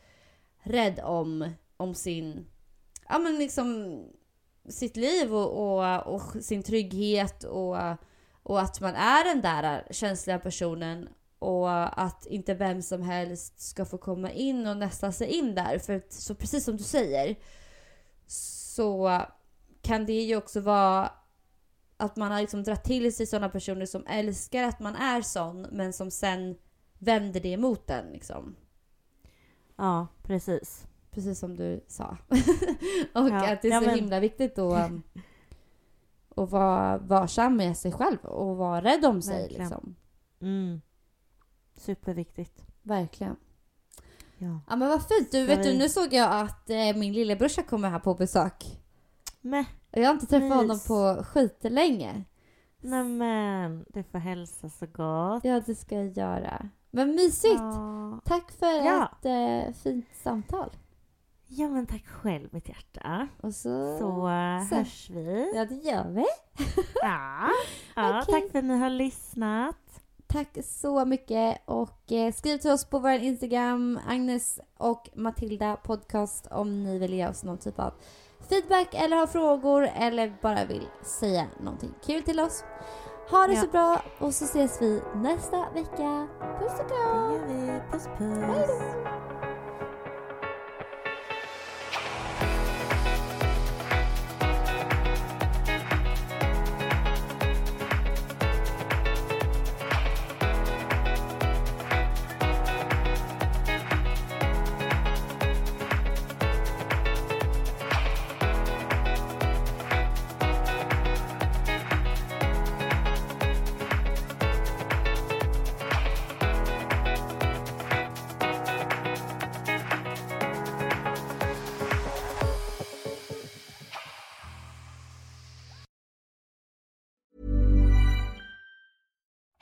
rädd 0.62 1.00
om, 1.00 1.50
om 1.76 1.94
sin, 1.94 2.46
ja 3.08 3.18
men 3.18 3.38
liksom 3.38 3.98
sitt 4.68 4.96
liv 4.96 5.34
och, 5.34 5.78
och, 5.78 6.14
och 6.14 6.42
sin 6.44 6.62
trygghet 6.62 7.44
och, 7.44 7.76
och 8.42 8.60
att 8.60 8.80
man 8.80 8.94
är 8.94 9.24
den 9.34 9.42
där 9.42 9.86
känsliga 9.90 10.38
personen 10.38 11.08
och 11.38 12.00
att 12.02 12.26
inte 12.26 12.54
vem 12.54 12.82
som 12.82 13.02
helst 13.02 13.60
ska 13.60 13.84
få 13.84 13.98
komma 13.98 14.30
in 14.30 14.66
och 14.66 14.76
nästla 14.76 15.12
sig 15.12 15.28
in 15.28 15.54
där. 15.54 15.78
För 15.78 16.02
så 16.08 16.34
precis 16.34 16.64
som 16.64 16.76
du 16.76 16.84
säger 16.84 17.36
så 18.26 19.20
kan 19.82 20.06
det 20.06 20.22
ju 20.22 20.36
också 20.36 20.60
vara 20.60 21.12
att 21.96 22.16
man 22.16 22.32
har 22.32 22.40
liksom 22.40 22.62
dragit 22.62 22.84
till 22.84 23.14
sig 23.14 23.26
sådana 23.26 23.48
personer 23.48 23.86
som 23.86 24.06
älskar 24.06 24.62
att 24.64 24.80
man 24.80 24.96
är 24.96 25.22
sån 25.22 25.62
men 25.62 25.92
som 25.92 26.10
sen 26.10 26.56
vänder 26.98 27.40
det 27.40 27.48
emot 27.48 27.86
den 27.86 28.06
liksom. 28.12 28.56
Ja, 29.76 30.06
precis. 30.22 30.86
Precis 31.10 31.38
som 31.38 31.56
du 31.56 31.84
sa. 31.88 32.16
och 33.14 33.28
Ja, 33.28 33.52
att 33.52 33.62
det 33.62 33.68
är 33.68 33.72
ja, 33.72 33.80
så 33.80 33.86
men- 33.86 33.98
himla 33.98 34.20
viktigt 34.20 34.58
att, 34.58 34.90
um, 34.90 35.02
att 36.36 36.50
vara 36.50 36.98
varsam 36.98 37.56
med 37.56 37.76
sig 37.76 37.92
själv 37.92 38.18
och 38.24 38.56
vara 38.56 38.82
rädd 38.82 39.04
om 39.04 39.22
sig. 39.22 39.40
Verkligen. 39.40 39.62
Liksom. 39.62 39.96
Mm. 40.40 40.80
Superviktigt. 41.78 42.64
Verkligen. 42.82 43.36
Ja. 44.38 44.60
Ja 44.68 44.76
men 44.76 44.88
vad 44.88 45.02
fint. 45.08 45.32
Du, 45.32 45.46
vet 45.46 45.62
du, 45.62 45.78
nu 45.78 45.88
såg 45.88 46.12
jag 46.12 46.40
att 46.40 46.70
eh, 46.70 46.96
min 46.96 47.12
lillebrorsa 47.12 47.62
kommer 47.62 47.90
här 47.90 47.98
på 47.98 48.14
besök. 48.14 48.64
Och 49.90 49.98
Jag 49.98 50.06
har 50.06 50.14
inte 50.14 50.26
träffat 50.26 50.48
Mys. 50.48 50.56
honom 50.56 50.80
på 50.86 51.24
skitlänge. 51.24 52.24
nej 52.80 53.04
men, 53.04 53.84
du 53.88 54.02
får 54.02 54.18
hälsa 54.18 54.68
så 54.68 54.86
gott. 54.86 55.44
Ja, 55.44 55.60
det 55.66 55.74
ska 55.74 55.94
jag 55.94 56.16
göra. 56.16 56.68
Men 56.90 57.14
mysigt! 57.14 57.54
Ja. 57.60 58.20
Tack 58.24 58.52
för 58.52 58.66
Ja. 58.86 59.12
ett 59.22 59.66
eh, 59.68 59.74
fint 59.82 60.06
samtal. 60.22 60.70
ja 61.46 61.68
men 61.68 61.86
tack 61.86 62.06
själv 62.06 62.48
mitt 62.52 62.68
hjärta. 62.68 63.28
Och 63.40 63.54
så... 63.54 63.98
Så 63.98 64.28
eh, 64.28 64.78
hörs 64.78 65.10
vi. 65.10 65.52
Ja, 65.54 65.64
det 65.64 65.74
gör 65.74 66.08
vi. 66.10 66.24
Ja, 67.02 67.48
ja 67.96 68.22
Okej. 68.22 68.34
tack 68.40 68.50
för 68.52 68.58
att 68.58 68.64
ni 68.64 68.78
har 68.78 68.90
lyssnat. 68.90 70.00
Tack 70.32 70.48
så 70.64 71.04
mycket 71.04 71.58
och 71.64 72.12
eh, 72.12 72.32
skriv 72.32 72.58
till 72.58 72.70
oss 72.70 72.84
på 72.84 72.98
vår 72.98 73.10
Instagram, 73.10 74.00
Agnes 74.08 74.60
och 74.78 75.08
Matilda 75.14 75.76
podcast 75.76 76.46
om 76.50 76.82
ni 76.84 76.98
vill 76.98 77.14
ge 77.14 77.28
oss 77.28 77.44
någon 77.44 77.58
typ 77.58 77.78
av 77.78 77.92
feedback 78.48 78.94
eller 78.94 79.16
har 79.16 79.26
frågor 79.26 79.88
eller 79.94 80.38
bara 80.42 80.64
vill 80.64 80.86
säga 81.02 81.46
någonting 81.60 81.94
kul 82.06 82.22
till 82.22 82.40
oss. 82.40 82.64
Ha 83.30 83.46
det 83.46 83.54
Ja. 83.54 83.60
så 83.60 83.66
bra 83.68 84.02
och 84.18 84.34
så 84.34 84.44
ses 84.44 84.82
vi 84.82 85.02
nästa 85.14 85.70
vecka. 85.74 86.28
Puss 86.60 86.72
och 86.80 86.88
kram! 86.88 87.80
Puss 87.92 88.04
puss. 88.18 88.38
Hej 88.38 89.37